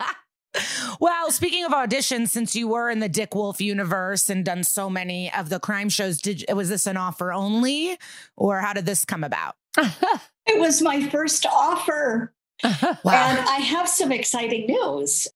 [0.99, 4.89] Well, speaking of auditions, since you were in the Dick Wolf universe and done so
[4.89, 7.97] many of the crime shows, did was this an offer only,
[8.35, 9.55] or how did this come about?
[9.77, 12.33] it was my first offer.
[12.63, 13.29] Wow.
[13.29, 15.27] And I have some exciting news.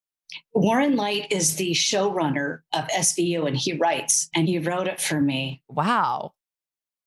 [0.54, 5.22] Warren Leight is the showrunner of SVU and he writes, and he wrote it for
[5.22, 5.62] me.
[5.70, 6.34] Wow.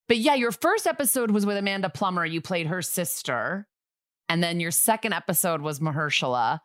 [0.08, 2.24] But yeah, your first episode was with Amanda Plummer.
[2.26, 3.66] You played her sister.
[4.28, 6.60] And then your second episode was Mahershala.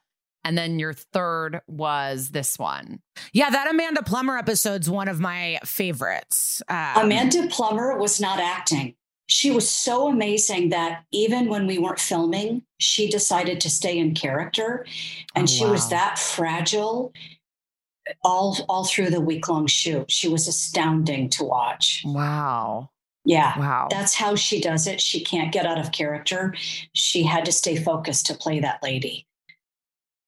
[0.45, 2.99] And then your third was this one.
[3.33, 6.61] Yeah, that Amanda Plummer episode's one of my favorites.
[6.69, 8.95] Um, Amanda Plummer was not acting
[9.29, 14.15] she was so amazing that even when we weren't filming, she decided to stay in
[14.15, 14.85] character.
[15.35, 15.71] And oh, she wow.
[15.71, 17.13] was that fragile
[18.23, 20.09] all all through the week long shoot.
[20.09, 22.01] She was astounding to watch.
[22.03, 22.89] Wow.
[23.23, 23.57] Yeah.
[23.59, 23.87] Wow.
[23.91, 24.99] That's how she does it.
[24.99, 26.55] She can't get out of character.
[26.93, 29.27] She had to stay focused to play that lady.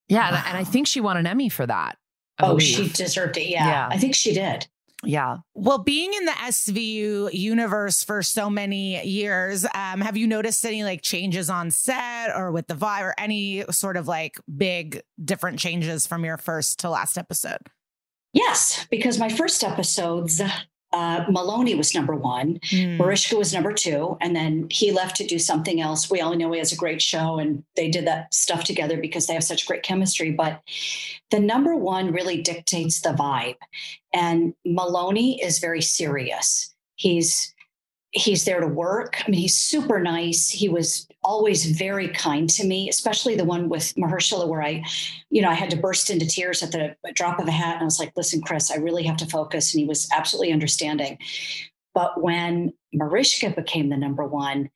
[0.10, 0.32] Yeah.
[0.32, 0.44] Wow.
[0.46, 1.98] And I think she won an Emmy for that.
[2.38, 2.68] I oh, believe.
[2.68, 3.48] she deserved it.
[3.48, 3.90] Yeah, yeah.
[3.90, 4.68] I think she did.
[5.04, 5.38] Yeah.
[5.56, 10.84] Well, being in the SVU universe for so many years, um, have you noticed any
[10.84, 15.60] like changes on set or with the vibe or any sort of like big different
[15.60, 17.68] changes from your first to last episode?
[18.34, 20.42] Yes, because my first episodes
[20.94, 22.98] uh, Meloni was number one, Mm.
[22.98, 26.10] Mariska was number two, and then he left to do something else.
[26.10, 29.28] We all know he has a great show, and they did that stuff together because
[29.28, 30.32] they have such great chemistry.
[30.32, 30.62] But
[31.30, 33.56] the number one really dictates the vibe,
[34.14, 36.74] and Meloni is very serious.
[36.96, 37.54] He's
[38.12, 39.22] he's there to work.
[39.26, 40.50] I mean, he's super nice.
[40.50, 44.84] He was always very kind to me, especially the one with Mahershala, where I,
[45.30, 47.76] you know, I had to burst into tears at the drop of a hat.
[47.76, 49.74] And I was like, listen, Chris, I really have to focus.
[49.74, 51.18] And he was absolutely understanding.
[51.94, 54.70] But when Mariska became the number one,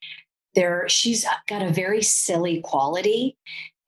[0.56, 3.36] there she's got a very silly quality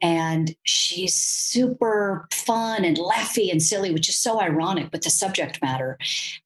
[0.00, 5.60] and she's super fun and laughy and silly which is so ironic with the subject
[5.60, 5.98] matter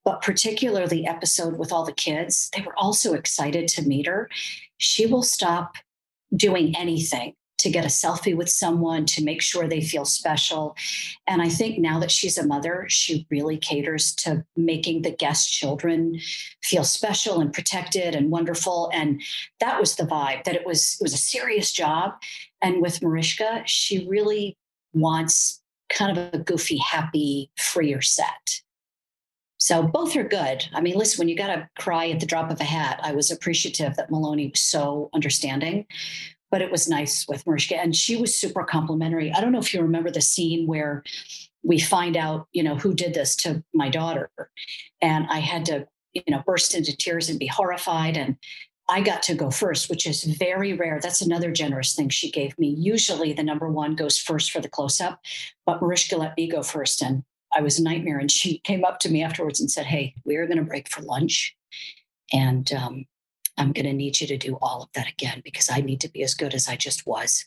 [0.05, 4.31] but particularly episode with all the kids they were also excited to meet her
[4.79, 5.75] she will stop
[6.35, 10.75] doing anything to get a selfie with someone to make sure they feel special.
[11.29, 15.53] And i think now that she's a mother she really caters to making the guest
[15.53, 16.19] children
[16.63, 18.91] feel special and protected and wonderful.
[18.93, 19.23] And
[19.61, 22.15] that was the vibe that it was it was a serious job.
[22.61, 24.57] And with Mariska, she really
[24.93, 28.62] wants kind of a goofy, happy, freer set.
[29.63, 30.65] So both are good.
[30.75, 33.13] I mean, listen, when you got to cry at the drop of a hat, I
[33.13, 35.87] was appreciative that Meloni was so understanding,
[36.51, 37.77] but it was nice with Mariska.
[37.77, 39.31] And she was super complimentary.
[39.31, 41.05] I don't know if you remember the scene where
[41.63, 44.33] we find out, you know, who did this to my daughter.
[45.01, 48.17] And I had to, you know, burst into tears and be horrified.
[48.17, 48.39] And
[48.91, 50.99] I got to go first, which is very rare.
[51.01, 52.75] That's another generous thing she gave me.
[52.77, 55.21] Usually the number one goes first for the close up,
[55.65, 57.01] but Mariska let me go first.
[57.01, 57.23] And
[57.55, 58.19] I was a nightmare.
[58.19, 60.89] And she came up to me afterwards and said, Hey, we are going to break
[60.89, 61.57] for lunch.
[62.33, 63.05] And um,
[63.59, 66.11] I'm going to need you to do all of that again because I need to
[66.11, 67.47] be as good as I just was.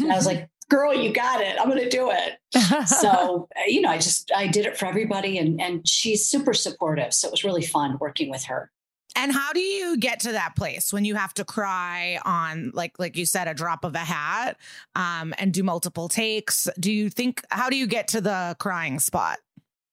[0.00, 1.56] And I was like, Girl, you got it.
[1.60, 2.88] I'm going to do it.
[2.88, 5.36] so, uh, you know, I just, I did it for everybody.
[5.36, 7.12] And, and she's super supportive.
[7.12, 8.70] So it was really fun working with her.
[9.14, 12.98] And how do you get to that place when you have to cry on like
[12.98, 14.56] like you said a drop of a hat
[14.94, 16.68] um and do multiple takes?
[16.78, 19.38] Do you think how do you get to the crying spot?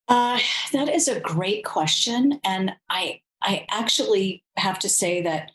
[0.08, 0.40] Uh,
[0.74, 5.52] that is a great question, and I I actually have to say that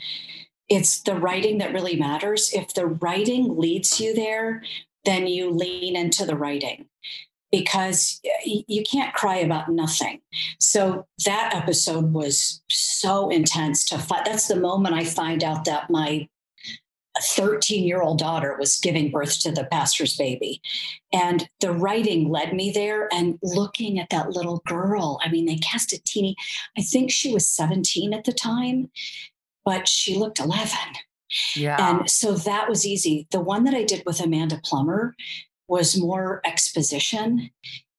[0.69, 2.53] it's the writing that really matters.
[2.53, 4.63] If the writing leads you there,
[5.05, 6.87] then you lean into the writing
[7.55, 10.21] because you can't cry about nothing.
[10.59, 14.27] So that episode was so intense to find.
[14.27, 16.29] That's the moment I find out that my
[17.23, 20.61] 13 year old daughter was giving birth to the pastor's baby.
[21.13, 25.21] And the writing led me there and looking at that little girl.
[25.23, 26.35] I mean, they cast a teeny,
[26.77, 28.91] I think she was 17 at the time,
[29.65, 30.77] but she looked 11.
[31.55, 31.77] Yeah.
[31.79, 33.29] And so that was easy.
[33.31, 35.15] The one that I did with Amanda Plummer
[35.69, 37.51] was more exposition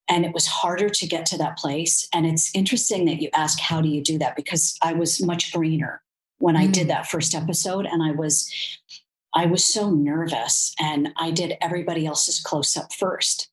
[0.08, 2.08] and it was harder to get to that place.
[2.14, 4.36] And it's interesting that you ask, how do you do that?
[4.36, 6.02] Because I was much greener
[6.38, 8.52] when I did that first episode and I was
[9.34, 13.50] I was so nervous and I did everybody else's close up first.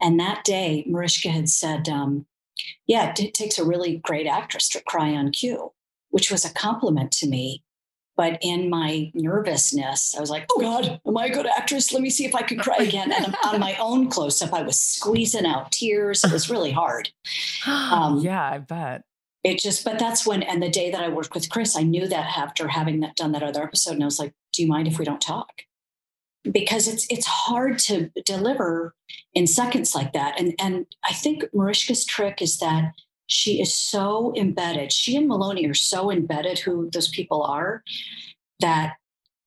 [0.00, 2.26] And that day, Mariska had said, um,
[2.86, 5.72] Yeah, it takes a really great actress to cry on cue,
[6.08, 7.62] which was a compliment to me.
[8.20, 11.90] But in my nervousness, I was like, oh God, am I a good actress?
[11.90, 13.10] Let me see if I could cry again.
[13.10, 16.22] And on my own close up, I was squeezing out tears.
[16.22, 17.08] It was really hard.
[17.66, 19.04] Um, yeah, I bet.
[19.42, 22.06] It just, but that's when, and the day that I worked with Chris, I knew
[22.08, 24.86] that after having that done that other episode, and I was like, do you mind
[24.86, 25.62] if we don't talk?
[26.44, 28.94] Because it's it's hard to deliver
[29.32, 30.38] in seconds like that.
[30.38, 32.92] And and I think Mariska's trick is that
[33.30, 34.92] she is so embedded.
[34.92, 37.82] She and Meloni are so embedded who those people are
[38.58, 38.96] that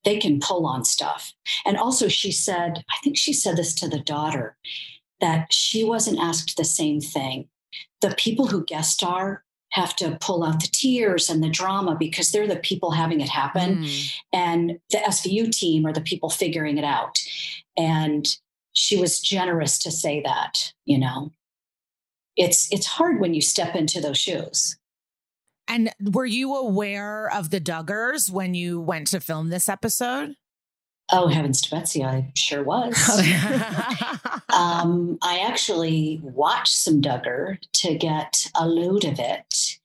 [0.04, 1.32] they can pull on stuff.
[1.66, 4.56] And also, she said, I think she said this to the daughter
[5.20, 7.48] that she wasn't asked the same thing.
[8.00, 12.30] The people who guest star have to pull out the tears and the drama because
[12.30, 13.84] they're the people having it happen.
[13.84, 14.12] Mm.
[14.32, 17.18] And the SVU team are the people figuring it out.
[17.76, 18.26] And
[18.72, 21.32] she was generous to say that, you know
[22.36, 24.76] it's it's hard when you step into those shoes.
[25.66, 30.36] And were you aware of the Duggars when you went to film this episode?
[31.12, 32.94] Oh heavens to Betsy, I sure was.
[34.52, 39.78] um, I actually watched some Duggar to get a load of it,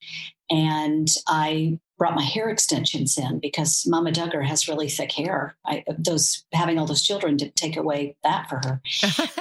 [0.49, 5.55] and I brought my hair extensions in because Mama Duggar has really thick hair.
[5.65, 8.81] I, those having all those children didn't take away that for her.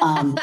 [0.02, 0.36] Um,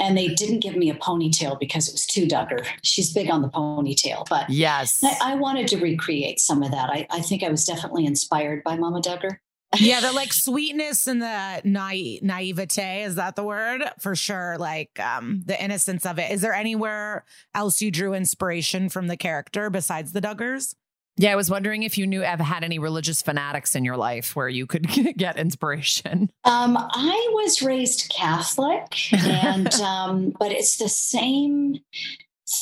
[0.00, 2.66] and they didn't give me a ponytail because it was too Duggar.
[2.82, 6.90] She's big on the ponytail, but yes, I, I wanted to recreate some of that.
[6.90, 9.36] I, I, think I was definitely inspired by Mama Duggar.
[9.78, 14.56] yeah, the like sweetness and the naive naivete is that the word for sure?
[14.58, 16.30] Like um the innocence of it.
[16.30, 17.24] Is there anywhere
[17.54, 20.74] else you drew inspiration from the character besides the Duggars?
[21.16, 24.34] Yeah, I was wondering if you knew have had any religious fanatics in your life
[24.34, 26.30] where you could get inspiration.
[26.44, 31.76] Um, I was raised Catholic, and um, but it's the same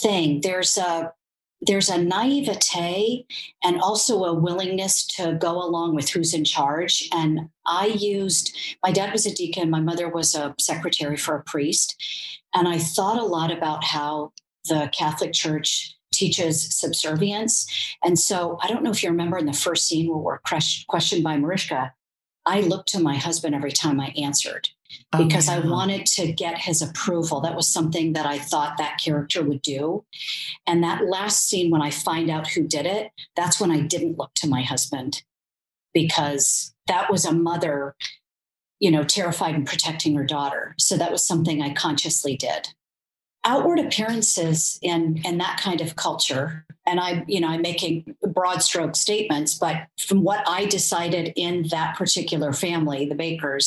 [0.03, 0.41] thing.
[0.43, 1.13] There's a
[1.61, 3.27] there's a naivete
[3.65, 7.09] and also a willingness to go along with who's in charge.
[7.13, 11.43] And I used my dad was a deacon, my mother was a secretary for a
[11.43, 11.97] priest,
[12.55, 14.33] and I thought a lot about how
[14.69, 17.67] the Catholic Church teaches subservience.
[18.05, 21.25] And so I don't know if you remember in the first scene where we're questioned
[21.25, 21.93] by Mariska,
[22.47, 24.71] I looked to my husband every time I answered
[25.13, 25.57] oh, because yeah.
[25.57, 27.41] I wanted to get his approval.
[27.41, 30.05] That was something that I thought that character would do.
[30.67, 34.19] And that last scene, when I find out who did it, that's when I didn't
[34.19, 35.23] look to my husband
[35.93, 37.95] because that was a mother,
[38.81, 40.75] you know, terrified and protecting her daughter.
[40.79, 42.69] So that was something I consciously did
[43.49, 46.65] outward appearances in in that kind of culture.
[46.87, 51.69] And i you know i'm making broad stroke statements but from what i decided in
[51.69, 53.67] that particular family the bakers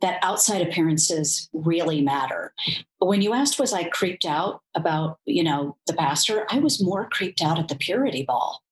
[0.00, 2.52] that outside appearances really matter.
[2.98, 7.08] When you asked was i creeped out about you know the pastor i was more
[7.08, 8.62] creeped out at the purity ball.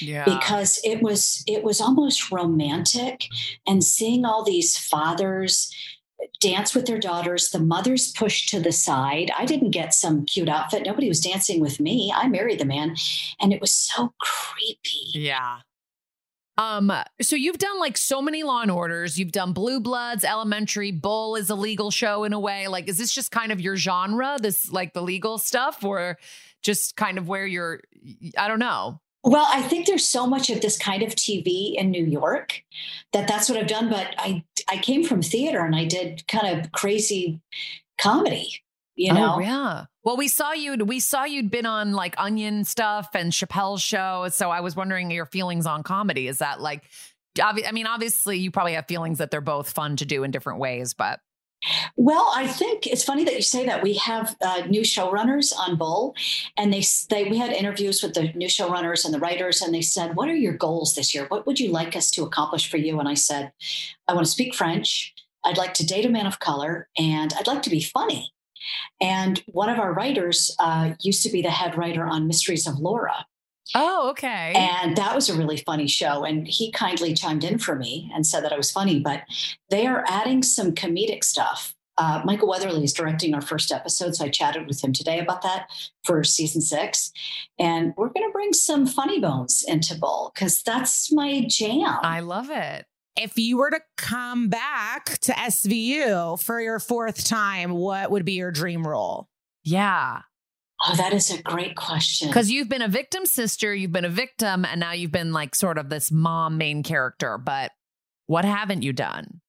[0.00, 0.24] Yeah.
[0.24, 3.26] because it was it was almost romantic
[3.64, 5.72] and seeing all these fathers
[6.40, 7.50] dance with their daughters.
[7.50, 9.30] The mothers pushed to the side.
[9.36, 10.84] I didn't get some cute outfit.
[10.84, 12.12] Nobody was dancing with me.
[12.14, 12.96] I married the man.
[13.40, 15.10] And it was so creepy.
[15.12, 15.60] Yeah.
[16.56, 16.92] Um,
[17.22, 19.16] so you've done like so many law and orders.
[19.16, 22.66] You've done Blue Bloods, Elementary, Bull is a legal show in a way.
[22.66, 26.18] Like, is this just kind of your genre, this like the legal stuff, or
[26.62, 27.80] just kind of where you're,
[28.36, 29.00] I don't know.
[29.24, 32.62] Well, I think there's so much of this kind of TV in New York
[33.12, 33.90] that that's what I've done.
[33.90, 37.40] But I I came from theater and I did kind of crazy
[37.98, 38.62] comedy.
[38.94, 39.34] You oh, know?
[39.36, 39.84] Oh, yeah.
[40.02, 40.76] Well, we saw you.
[40.76, 44.28] We saw you'd been on like Onion stuff and Chappelle's show.
[44.30, 46.28] So I was wondering your feelings on comedy.
[46.28, 46.84] Is that like?
[47.40, 50.58] I mean, obviously, you probably have feelings that they're both fun to do in different
[50.58, 51.20] ways, but
[51.96, 53.82] well, I think it's funny that you say that.
[53.82, 56.14] We have uh, new showrunners on Bull,
[56.56, 59.82] and they they we had interviews with the new showrunners and the writers, and they
[59.82, 61.26] said, "What are your goals this year?
[61.28, 63.52] What would you like us to accomplish for you?" And I said,
[64.06, 65.14] "I want to speak French.
[65.44, 68.32] I'd like to date a man of color, and I'd like to be funny."
[69.00, 72.78] And one of our writers uh, used to be the head writer on Mysteries of
[72.78, 73.26] Laura.
[73.74, 74.52] Oh, okay.
[74.54, 76.24] And that was a really funny show.
[76.24, 79.22] And he kindly chimed in for me and said that I was funny, but
[79.70, 81.74] they are adding some comedic stuff.
[81.98, 84.14] Uh, Michael Weatherly is directing our first episode.
[84.14, 85.68] So I chatted with him today about that
[86.04, 87.10] for season six.
[87.58, 91.98] And we're going to bring some funny bones into Bull because that's my jam.
[92.02, 92.86] I love it.
[93.16, 98.34] If you were to come back to SVU for your fourth time, what would be
[98.34, 99.28] your dream role?
[99.64, 100.20] Yeah.
[100.86, 102.28] Oh, that is a great question.
[102.28, 105.54] Because you've been a victim sister, you've been a victim, and now you've been like
[105.54, 107.36] sort of this mom main character.
[107.36, 107.72] But
[108.26, 109.40] what haven't you done?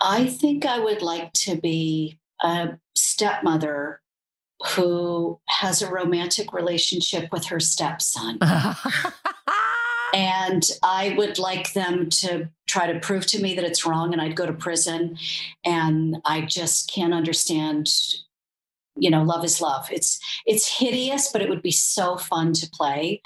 [0.00, 4.00] I think I would like to be a stepmother
[4.68, 8.38] who has a romantic relationship with her stepson.
[10.14, 14.22] and I would like them to try to prove to me that it's wrong and
[14.22, 15.18] I'd go to prison.
[15.64, 17.90] And I just can't understand
[18.96, 19.88] you know love is love.
[19.90, 23.22] It's it's hideous but it would be so fun to play.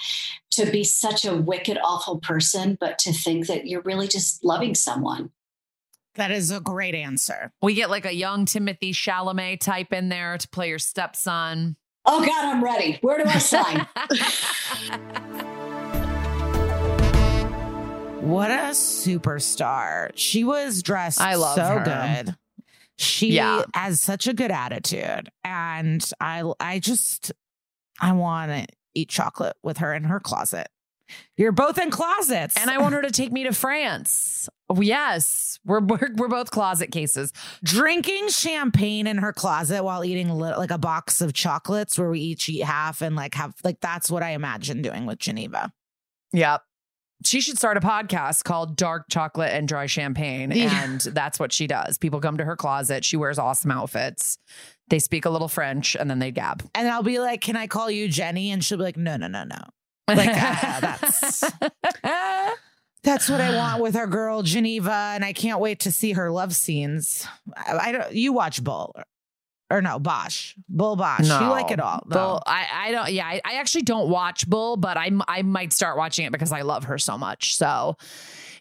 [0.52, 4.74] To be such a wicked awful person but to think that you're really just loving
[4.74, 5.30] someone.
[6.14, 7.52] That is a great answer.
[7.62, 11.76] We get like a young Timothée Chalamet type in there to play your stepson.
[12.06, 12.98] Oh god i'm ready.
[13.02, 13.86] Where do i sign?
[18.20, 20.10] What a superstar.
[20.14, 21.84] She was dressed i love so her.
[22.24, 22.36] good
[22.98, 23.62] she yeah.
[23.74, 25.30] has such a good attitude.
[25.44, 27.32] And I I just
[28.00, 30.68] I want to eat chocolate with her in her closet.
[31.36, 32.56] You're both in closets.
[32.60, 34.46] And I want her to take me to France.
[34.78, 37.32] Yes, we're, we're, we're both closet cases.
[37.64, 42.20] Drinking champagne in her closet while eating li- like a box of chocolates where we
[42.20, 45.72] each eat half and like have like that's what I imagine doing with Geneva.
[46.32, 46.62] Yep
[47.24, 50.50] she should start a podcast called Dark Chocolate and Dry Champagne.
[50.50, 50.84] Yeah.
[50.84, 51.98] And that's what she does.
[51.98, 53.04] People come to her closet.
[53.04, 54.38] She wears awesome outfits.
[54.88, 56.68] They speak a little French and then they gab.
[56.74, 58.50] And I'll be like, Can I call you Jenny?
[58.50, 59.58] And she'll be like, No, no, no, no.
[60.08, 61.44] Like, uh, that's.
[63.04, 66.32] That's what I want with our girl Geneva, and I can't wait to see her
[66.32, 67.26] love scenes.
[67.56, 68.12] I, I don't.
[68.12, 68.92] You watch Bull,
[69.70, 71.26] or no Bosch, Bull Bosch.
[71.26, 72.02] You like it all.
[72.06, 73.10] Bull, I, I don't.
[73.12, 76.52] Yeah, I, I actually don't watch Bull, but I I might start watching it because
[76.52, 77.54] I love her so much.
[77.56, 77.96] So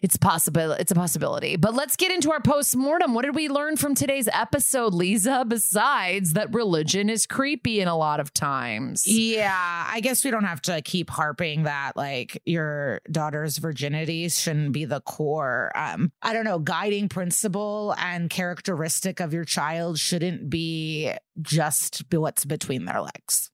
[0.02, 0.72] it's possible.
[0.72, 1.56] It's a possibility.
[1.56, 3.14] But let's get into our post mortem.
[3.14, 5.44] What did we learn from today's episode, Liza?
[5.46, 9.06] Besides that, religion is creepy in a lot of times.
[9.06, 14.72] Yeah, I guess we don't have to keep harping that like your daughter's virginity shouldn't
[14.72, 15.72] be the core.
[15.74, 22.44] Um, I don't know, guiding principle and characteristic of your child shouldn't be just what's
[22.44, 23.50] between their legs.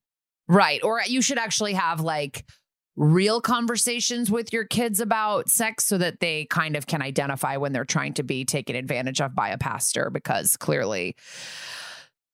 [0.49, 0.83] Right.
[0.83, 2.45] Or you should actually have like
[2.97, 7.73] real conversations with your kids about sex so that they kind of can identify when
[7.73, 11.17] they're trying to be taken advantage of by a pastor because clearly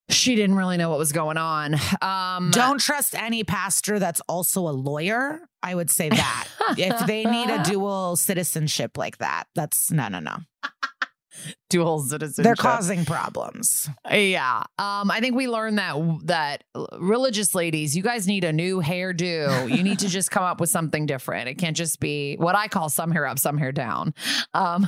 [0.09, 1.75] she didn't really know what was going on.
[2.01, 5.39] Um Don't trust any pastor that's also a lawyer.
[5.63, 6.47] I would say that.
[6.77, 10.37] if they need a dual citizenship like that, that's no, no, no.
[11.69, 12.43] Dual citizenship.
[12.43, 13.89] They're causing problems.
[14.09, 14.63] Yeah.
[14.77, 15.95] Um, I think we learned that
[16.25, 16.63] that
[16.99, 19.69] religious ladies, you guys need a new hairdo.
[19.69, 21.49] You need to just come up with something different.
[21.49, 24.13] It can't just be what I call some hair up, some hair down.
[24.53, 24.87] Um,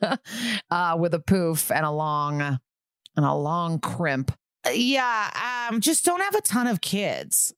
[0.70, 4.32] uh, with a poof and a long and a long crimp.
[4.72, 7.52] Yeah, um, just don't have a ton of kids.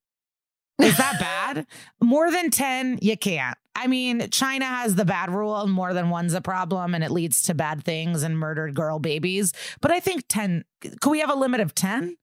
[0.81, 1.67] Is that bad?
[2.03, 3.57] more than 10, you can't.
[3.77, 7.11] I mean, China has the bad rule and more than one's a problem and it
[7.11, 9.53] leads to bad things and murdered girl babies.
[9.81, 10.65] But I think 10,
[11.01, 12.17] could we have a limit of 10?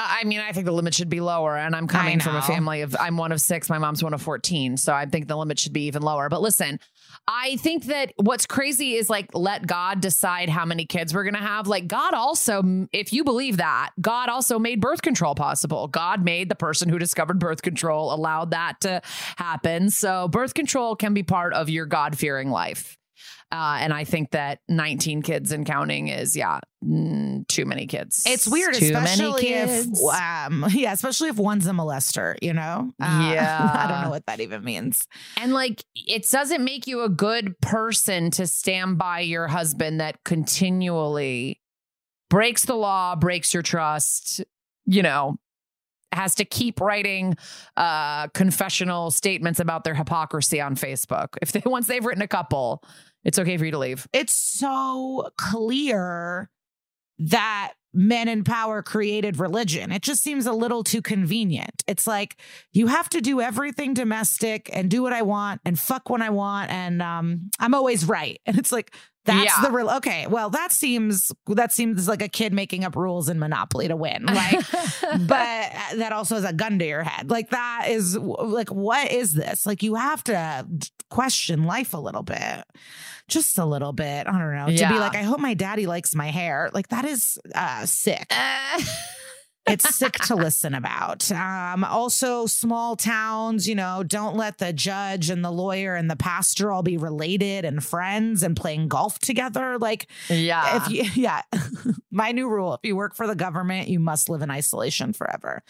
[0.00, 1.56] I mean, I think the limit should be lower.
[1.56, 3.68] And I'm coming from a family of, I'm one of six.
[3.68, 4.76] My mom's one of 14.
[4.76, 6.28] So I think the limit should be even lower.
[6.28, 6.78] But listen,
[7.26, 11.34] I think that what's crazy is like, let God decide how many kids we're going
[11.34, 11.66] to have.
[11.66, 15.88] Like, God also, if you believe that, God also made birth control possible.
[15.88, 19.02] God made the person who discovered birth control, allowed that to
[19.36, 19.90] happen.
[19.90, 22.97] So birth control can be part of your God fearing life.
[23.50, 28.24] Uh, and I think that 19 kids and counting is, yeah, mm, too many kids.
[28.26, 30.02] It's weird, Too especially many if, kids.
[30.12, 32.92] um, yeah, especially if one's a molester, you know?
[33.00, 33.70] Uh, Yeah.
[33.74, 35.06] I don't know what that even means.
[35.36, 40.22] And like, it doesn't make you a good person to stand by your husband that
[40.24, 41.60] continually
[42.30, 44.42] breaks the law, breaks your trust,
[44.84, 45.36] you know,
[46.12, 47.36] has to keep writing
[47.76, 51.36] uh confessional statements about their hypocrisy on Facebook.
[51.42, 52.82] If they once they've written a couple,
[53.24, 54.08] it's okay for you to leave.
[54.12, 56.50] It's so clear
[57.18, 59.90] that men in power created religion.
[59.90, 61.82] It just seems a little too convenient.
[61.86, 62.36] It's like
[62.72, 66.30] you have to do everything domestic and do what I want and fuck when I
[66.30, 68.40] want and um I'm always right.
[68.46, 68.94] And it's like
[69.28, 69.62] that's Yeah.
[69.62, 70.26] the real okay.
[70.26, 74.26] Well, that seems that seems like a kid making up rules in Monopoly to win.
[74.26, 74.58] Like
[75.02, 77.30] but that also has a gun to your head.
[77.30, 79.66] Like that is like what is this?
[79.66, 80.66] Like you have to
[81.10, 82.64] question life a little bit.
[83.28, 84.26] Just a little bit.
[84.26, 84.66] I don't know.
[84.74, 86.70] To be like I hope my daddy likes my hair.
[86.72, 88.26] Like that is uh sick.
[88.30, 88.80] Uh,
[89.68, 91.30] It's sick to listen about.
[91.30, 96.16] Um, also, small towns, you know, don't let the judge and the lawyer and the
[96.16, 99.78] pastor all be related and friends and playing golf together.
[99.78, 100.76] Like, yeah.
[100.76, 101.42] if you, yeah,
[102.10, 105.62] my new rule: if you work for the government, you must live in isolation forever.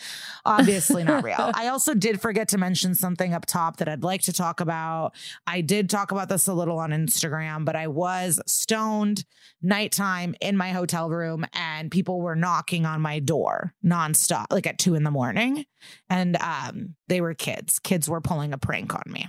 [0.45, 1.37] Obviously, not real.
[1.55, 5.15] I also did forget to mention something up top that I'd like to talk about.
[5.47, 9.25] I did talk about this a little on Instagram, but I was stoned
[9.62, 14.78] nighttime in my hotel room, and people were knocking on my door nonstop, like at
[14.78, 15.65] two in the morning,
[16.09, 17.78] and um, they were kids.
[17.78, 19.28] Kids were pulling a prank on me.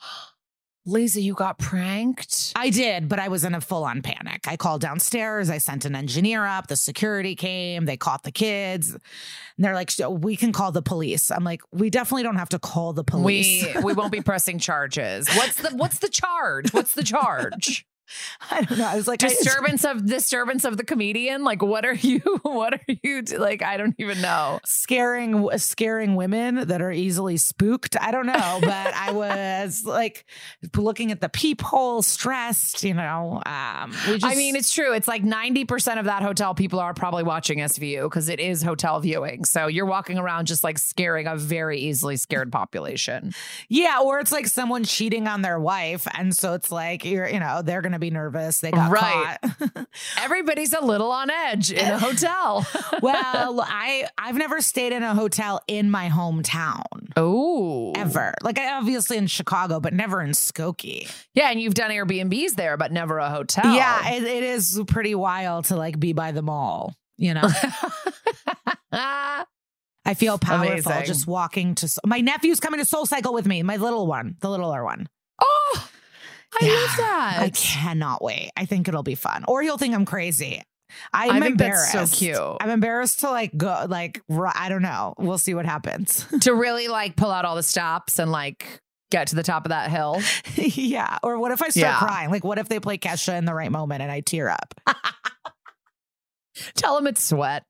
[0.86, 2.52] Liza, you got pranked.
[2.54, 4.42] I did, but I was in a full on panic.
[4.46, 5.48] I called downstairs.
[5.48, 6.66] I sent an engineer up.
[6.66, 7.86] The security came.
[7.86, 8.90] They caught the kids.
[8.92, 9.00] And
[9.56, 11.30] they're like, we can call the police.
[11.30, 13.64] I'm like, we definitely don't have to call the police.
[13.74, 15.26] We we won't be pressing charges.
[15.34, 16.74] What's the what's the charge?
[16.74, 17.86] What's the charge?
[18.50, 18.86] I don't know.
[18.86, 22.74] I was like, I- disturbance of disturbance of the comedian like what are you what
[22.74, 27.96] are you like i don't even know scaring scaring women that are easily spooked.
[28.00, 30.24] I don't know, but I was like
[30.76, 32.84] looking at the peephole, stressed.
[32.84, 36.54] You know, um, we just, i mean it's true it's like 90% of that hotel
[36.54, 40.64] people are probably watching svu because it is hotel viewing so you're walking around just
[40.64, 43.32] like scaring a very easily scared population
[43.68, 47.40] yeah, or it's like someone cheating on their wife, and so it's like you're, you
[47.40, 48.60] know, they're gonna be nervous.
[48.60, 49.38] They got Right.
[49.42, 49.86] caught.
[50.18, 52.66] everybody's a little on edge in a hotel
[53.02, 56.84] well, I I've never stayed in a hotel in my hometown
[57.16, 58.34] oh ever.
[58.42, 61.10] Like I obviously in Chicago, but never in Skokie.
[61.34, 65.14] yeah and you've done airbnbs there but never a hotel Yeah, it, it is pretty
[65.14, 66.94] wild to like be by the mall.
[67.16, 67.48] You know.
[68.92, 71.04] I feel powerful Amazing.
[71.06, 71.88] just walking to.
[72.04, 73.62] My nephew's coming to Soul Cycle with me.
[73.62, 75.08] My little one, the littler one.
[75.40, 75.88] oh
[76.60, 78.50] i Yeah, love that I cannot wait.
[78.56, 79.44] I think it'll be fun.
[79.48, 80.62] Or you'll think I'm crazy.
[81.12, 82.12] I'm I think that's embarrassed.
[82.12, 82.56] so cute.
[82.60, 85.14] I'm embarrassed to like go like I don't know.
[85.18, 86.26] We'll see what happens.
[86.42, 89.70] to really like pull out all the stops and like get to the top of
[89.70, 90.20] that hill.
[90.54, 91.18] yeah.
[91.22, 91.98] Or what if I start Yeah.
[91.98, 92.30] crying?
[92.30, 94.74] Like what if they play Kesha in the right moment and I tear up?
[96.76, 97.64] Tell them it's sweat.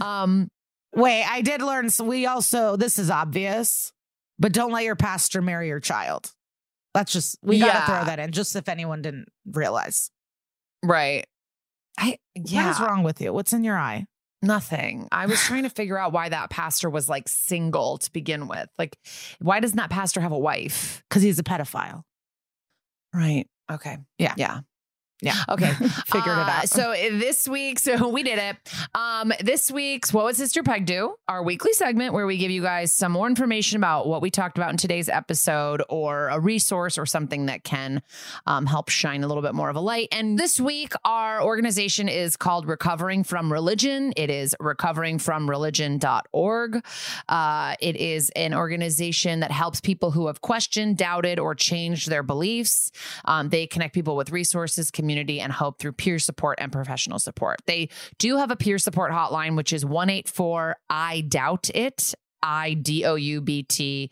[0.00, 0.48] Um,
[0.94, 1.88] Wait, I did learn.
[1.88, 3.92] So we also this is obvious,
[4.38, 6.30] but don't let your pastor marry your child.
[6.94, 7.66] That's just we Yeah.
[7.66, 10.10] gotta throw that in, just if anyone didn't realize.
[10.82, 11.24] right.
[11.98, 12.66] I yeah.
[12.66, 13.32] What is wrong with you?
[13.32, 14.06] What's in your eye?
[14.42, 15.06] Nothing.
[15.12, 18.68] I was trying to figure out why that pastor was like single to begin with.
[18.78, 18.96] Like,
[19.40, 21.02] why doesn't that pastor have a wife?
[21.08, 22.02] Because he's a pedophile.
[23.12, 23.46] Right.
[23.70, 23.98] Okay.
[24.18, 24.34] Yeah.
[24.38, 24.60] Yeah.
[25.22, 25.34] Yeah.
[25.50, 25.72] Okay.
[26.06, 26.68] Figured it Uh, out.
[26.68, 28.56] So this week, so we did it.
[28.94, 31.16] Um, this week's What Would Sister Peg Do?
[31.28, 34.56] Our weekly segment where we give you guys some more information about what we talked
[34.58, 38.02] about in today's episode or a resource or something that can
[38.46, 40.08] um, help shine a little bit more of a light.
[40.12, 44.12] And this week, our organization is called Recovering from Religion.
[44.16, 46.84] It is recoveringfromreligion.org.
[47.28, 52.22] Uh, it is an organization that helps people who have questioned, doubted, or changed their
[52.22, 52.92] beliefs.
[53.24, 57.60] Um, they connect people with resources, community, and hope through peer support and professional support.
[57.66, 57.88] They
[58.18, 62.14] do have a peer support hotline, which is 184 I Doubt It.
[62.42, 64.10] I D O U B T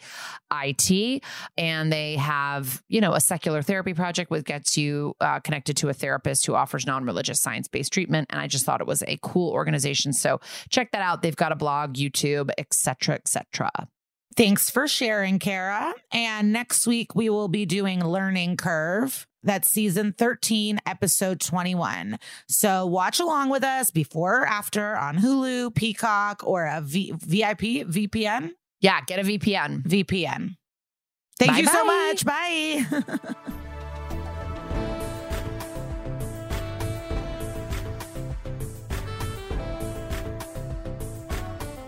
[0.51, 1.23] I T.
[1.57, 5.89] And they have, you know, a secular therapy project which gets you uh, connected to
[5.89, 8.29] a therapist who offers non religious science based treatment.
[8.31, 10.13] And I just thought it was a cool organization.
[10.13, 11.23] So check that out.
[11.23, 13.71] They've got a blog, YouTube, etc., etc.
[14.39, 15.93] Thanks for sharing, Kara.
[16.13, 19.27] And next week we will be doing Learning Curve.
[19.43, 22.21] That's season 13, episode 21.
[22.49, 27.85] So watch along with us before or after on Hulu, Peacock, or a v- VIP,
[27.89, 28.53] VPN?
[28.81, 29.83] Yeah, get a VPN.
[29.83, 30.55] VPN.
[31.41, 32.25] Thank you so much.
[32.25, 32.87] Bye.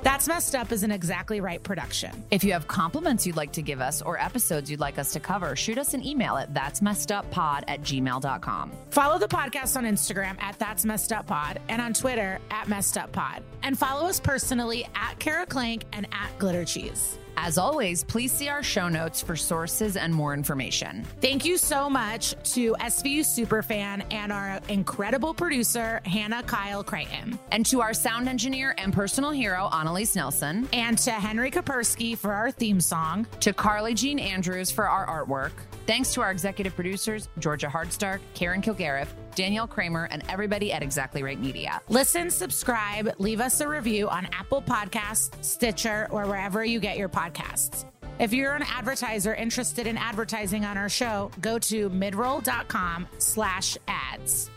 [0.03, 2.25] That's Messed Up is an exactly right production.
[2.31, 5.21] If you have compliments you'd like to give us or episodes you'd like us to
[5.21, 8.73] cover, shoot us an email at that's messed up pod at gmail.com.
[8.91, 12.97] Follow the podcast on Instagram at That's Messed Up Pod and on Twitter at Messed
[12.97, 13.43] Up Pod.
[13.63, 17.19] And follow us personally at Kara Klenk and at Glitter Cheese.
[17.37, 21.05] As always, please see our show notes for sources and more information.
[21.21, 27.39] Thank you so much to SVU Superfan and our incredible producer, Hannah Kyle Creighton.
[27.51, 32.33] And to our sound engineer and personal hero, Annalise Nelson, And to Henry Kapersky for
[32.33, 33.27] our theme song.
[33.41, 35.53] to Carly Jean Andrews for our artwork.
[35.87, 41.23] Thanks to our executive producers, Georgia Hardstark, Karen Kilgariff, Danielle Kramer, and everybody at Exactly
[41.23, 41.81] Right Media.
[41.89, 47.09] Listen, subscribe, leave us a review on Apple Podcasts, Stitcher, or wherever you get your
[47.09, 47.85] podcasts.
[48.19, 54.51] If you're an advertiser interested in advertising on our show, go to midroll.com slash ads.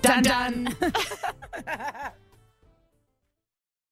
[0.00, 0.76] Dun dun.